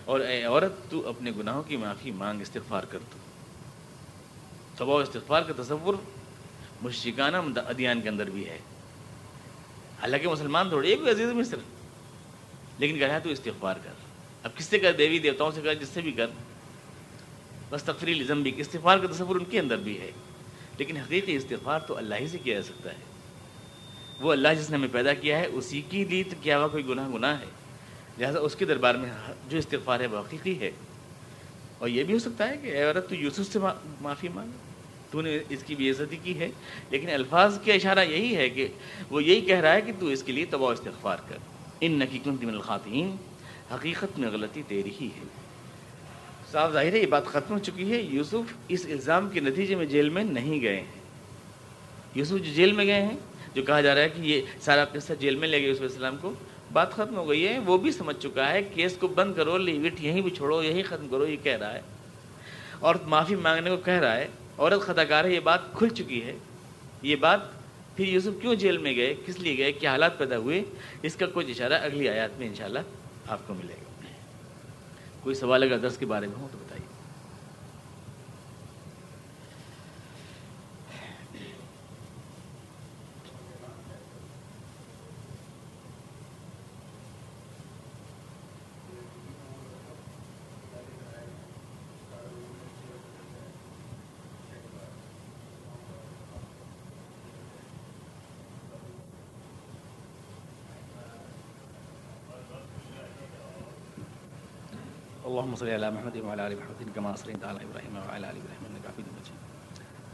اور 0.06 0.20
اے 0.20 0.44
عورت، 0.44 0.92
تو 0.92 1.10
اپنے 1.10 1.32
گناہوں 1.38 1.64
کی 1.64 1.78
معافی 1.78 2.12
مانگ، 2.12 2.42
استغفار 2.42 2.84
کر 2.84 3.00
دو 3.00 3.18
صبح 4.78 5.02
استغفار 5.02 5.42
کا 5.42 5.64
تصور 5.64 5.96
مشرکانہ 6.82 7.38
ادیان 7.60 8.02
کے 8.02 8.10
اندر 8.10 8.30
بھی 8.30 8.50
ہے۔ 8.50 8.60
حالانکہ 10.02 10.28
مسلمان 10.28 10.70
تھوڑے 10.70 10.90
ایک 10.90 11.00
عزیز 11.02 11.30
مصر 11.30 11.58
لیکن 12.80 13.00
کہہ 13.00 13.08
رہا 13.08 13.16
ہے 13.16 13.20
تو 13.20 13.30
استغفار 13.30 13.76
کر۔ 13.84 13.92
اب 14.44 14.58
کس 14.58 14.66
سے 14.66 14.80
کر؟ 14.80 14.92
دیوی 14.92 15.20
دیوتاؤں 15.20 15.52
سے 15.52 15.62
کر، 15.62 15.74
جس 15.74 15.88
سے 15.88 16.02
بھی 16.02 16.12
کر۔ 16.12 16.28
بس 17.70 17.84
تفریح 17.84 18.24
ضمبی 18.28 18.52
استغفار 18.58 18.98
کا 18.98 19.08
تصور 19.14 19.36
ان 19.36 19.46
کے 19.46 19.60
اندر 19.60 19.78
بھی 19.78 20.02
ہے۔ 20.02 20.12
لیکن 20.78 20.98
حقیقی 20.98 21.36
استغفار 21.36 21.80
تو 21.80 21.98
اللہ 21.98 22.16
ہی 22.16 22.28
سے 22.28 22.38
کیا 22.38 22.56
جا 22.56 22.62
سکتا 22.62 22.90
ہے۔ 22.92 23.04
وہ 24.20 24.32
اللہ 24.32 24.48
جس 24.60 24.70
نے 24.70 24.78
ہمیں 24.78 24.88
پیدا 24.92 25.14
کیا 25.14 25.40
ہے، 25.40 25.46
اسی 25.46 25.82
کی 25.90 26.06
لی 26.06 26.24
تو 26.24 26.36
کیا 26.42 26.60
ہوا 26.60 26.68
کوئی 26.68 26.86
گناہ 26.86 27.10
گناہ 27.10 27.40
ہے۔ 27.40 27.65
لہٰذا 28.20 28.40
اس 28.40 28.56
کے 28.56 28.66
دربار 28.66 28.96
میں 28.96 29.10
جو 29.50 29.58
استغفار 29.58 30.00
ہے 30.00 30.08
وہ 30.08 30.20
حقیقی 30.20 30.60
ہے۔ 30.60 30.72
اور 31.78 31.90
یہ 31.90 32.04
بھی 32.04 32.14
ہو 32.14 32.20
سکتا 32.20 32.50
ہے 32.50 32.58
کہ 32.58 32.68
اے 32.68 32.84
عورت 32.84 33.10
تو 33.10 33.16
یوسف 33.16 33.54
سے 33.54 33.60
معافی 34.02 34.28
مانگے 34.30 34.52
تو 35.12 35.22
نے 35.22 35.40
اس 35.50 35.64
کی 35.64 35.76
بے 35.76 35.90
عزتی 35.90 36.18
کی 36.24 36.40
ہے۔ 36.40 36.50
لیکن 36.90 37.10
الفاظ 37.10 37.60
کا 37.66 37.74
اشارہ 37.74 38.00
یہی 38.00 38.36
ہے 38.36 38.50
کہ 38.50 38.68
وہ 39.10 39.24
یہی 39.24 39.42
کہہ 39.42 39.60
رہا 39.60 39.74
ہے 39.74 39.82
کہ 39.82 39.92
تو 40.00 40.06
اس 40.06 40.24
کے 40.24 40.32
لیے 40.32 40.46
تباہ 40.46 40.70
استغفار 40.70 41.18
کر۔ 41.30 41.38
ان 41.82 41.92
نقیقت 41.92 42.28
من 42.28 42.56
الخواتین 42.56 43.16
حقیقت 43.74 44.20
میں 44.20 44.30
غلطی 44.30 44.64
تیری 44.68 44.92
ہی 45.02 45.08
ہے۔ 45.08 45.24
صاف 46.52 46.72
ظاہر 46.74 46.94
ہے 46.94 47.00
یہ 47.00 47.08
بات 47.08 47.26
ختم 47.26 47.54
ہو 47.54 47.60
چکی 47.60 47.92
ہے۔ 47.92 48.02
یوسف 48.02 48.54
اس 48.68 48.86
الزام 48.86 49.30
کے 49.30 49.40
نتیجے 49.40 49.76
میں 49.76 49.86
جیل 49.86 50.10
میں 50.10 50.24
نہیں 50.24 50.62
گئے 50.62 50.76
ہیں۔ 50.76 51.02
یوسف 52.16 52.32
جو 52.32 52.54
جیل 52.54 52.72
میں 52.72 52.86
گئے 52.86 53.02
ہیں، 53.02 53.18
جو 53.54 53.64
کہا 53.64 53.82
جا 53.82 53.96
رہا 53.96 54.02
ہے 54.02 54.10
کہ 54.10 54.22
یہ 54.22 54.42
سارا 54.62 54.86
قصہ 54.86 55.14
جیل 55.20 55.36
میں 55.36 55.48
لے 55.48 55.60
گئے 55.60 55.68
یوسف 55.68 55.82
السلام 55.82 56.18
کو 56.22 56.34
بات 56.76 56.92
ختم 56.92 57.16
ہو 57.16 57.30
گئی 57.30 57.48
ہے، 57.48 57.60
وہ 57.60 57.78
بھی 57.78 57.92
سمجھ 57.92 58.16
چکا 58.20 58.50
ہے، 58.52 58.62
کیس 58.64 58.98
کو 59.00 59.08
بند 59.08 59.36
کرو 59.36 59.58
لیوٹ 59.58 60.02
یہیں 60.02 60.22
بھی 60.22 60.32
چھوڑو، 60.32 60.64
یہیں 60.64 60.84
ختم 60.84 61.08
کرو، 61.08 61.28
یہ 61.28 61.36
کہہ 61.44 61.58
رہا 61.58 61.74
ہے۔ 61.74 61.82
اور 62.80 62.96
معافی 63.06 63.36
مانگنے 63.36 63.70
کو 63.70 63.78
کہہ 63.78 64.00
رہا 64.00 64.16
ہے، 64.16 64.28
عورت 64.58 64.82
خطا 64.82 65.04
کار 65.04 65.26
ہے، 65.26 65.34
یہ 65.34 65.40
بات 65.40 65.74
کھل 65.74 65.90
چکی 65.90 66.24
ہے۔ 66.24 66.38
یہ 67.02 67.16
بات 67.16 67.40
پھر 67.96 68.08
یوسف 68.08 68.42
کیوں 68.42 68.56
جیل 68.56 68.78
میں 68.78 68.96
گئے؟ 68.96 69.16
کس 69.26 69.40
لیے 69.40 69.58
گئے؟ 69.58 69.72
کیا 69.72 69.92
حالات 69.92 70.18
پیدا 70.18 70.38
ہوئے؟ 70.38 70.64
اس 71.04 71.16
کا 71.16 71.26
کچھ 71.34 71.50
اشارہ 71.50 71.78
اگلی 71.82 72.10
آیات 72.10 72.40
میں 72.40 72.48
انشاءاللہ 72.48 72.80
آپ 73.28 73.48
کو 73.48 73.54
ملے 73.54 73.74
گا۔ 73.74 74.08
کوئی 75.24 75.36
سوال 75.36 75.64
اگر 75.64 75.78
درس 75.78 75.98
کے 75.98 76.06
بارے 76.06 76.28
میں 76.28 76.36
ہو 76.36 76.48
تو 76.52 76.58
بتائیے 76.58 76.86
اللهم 105.56 105.68
صل 105.68 105.80
على 105.80 105.92
محمد 105.92 106.18
وعلى 106.18 106.48
ال 106.48 106.54
محمد 106.60 106.90
كما 106.96 107.16
صليت 107.16 107.44
على 107.44 107.60
ابراهيم 107.64 107.94
وعلى 107.96 108.28
ال 108.32 108.38
ابراهيم 108.44 108.64
انك 108.68 108.86
حميد 108.92 109.08
مجيد. 109.18 109.40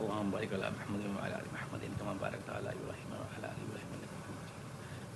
اللهم 0.01 0.29
بارك 0.31 0.53
على 0.53 0.67
محمد 0.77 1.03
وعلى 1.17 1.35
ال 1.41 1.47
محمد 1.55 1.81
كما 1.99 2.13
باركت 2.21 2.49
على 2.57 2.69
ابراهيم 2.77 3.09
وعلى 3.09 3.47
ال 3.53 3.61
ابراهيم 3.65 3.89
انك 3.95 4.11
حميد 4.21 4.37
مجيد. 4.43 4.61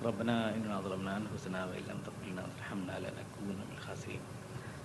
ربنا 0.08 0.36
اننا 0.56 0.82
ظلمنا 0.82 1.18
انفسنا 1.18 1.60
وان 1.70 1.84
لم 1.90 2.00
تغفر 2.06 2.26
لنا 2.32 2.42
وترحمنا 2.48 2.96
لنكون 3.04 3.48
من 3.62 3.70
الخاسرين. 3.78 4.24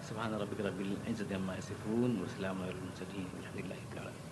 سبحان 0.09 0.31
ربك 0.43 0.61
رب 0.69 0.81
العزه 0.87 1.31
عما 1.37 1.55
يصفون 1.61 2.11
وسلام 2.23 2.57
على 2.63 2.73
المرسلين 2.77 3.29
والحمد 3.35 3.59
لله 3.65 3.79
رب 3.85 3.93
العالمين. 3.97 4.30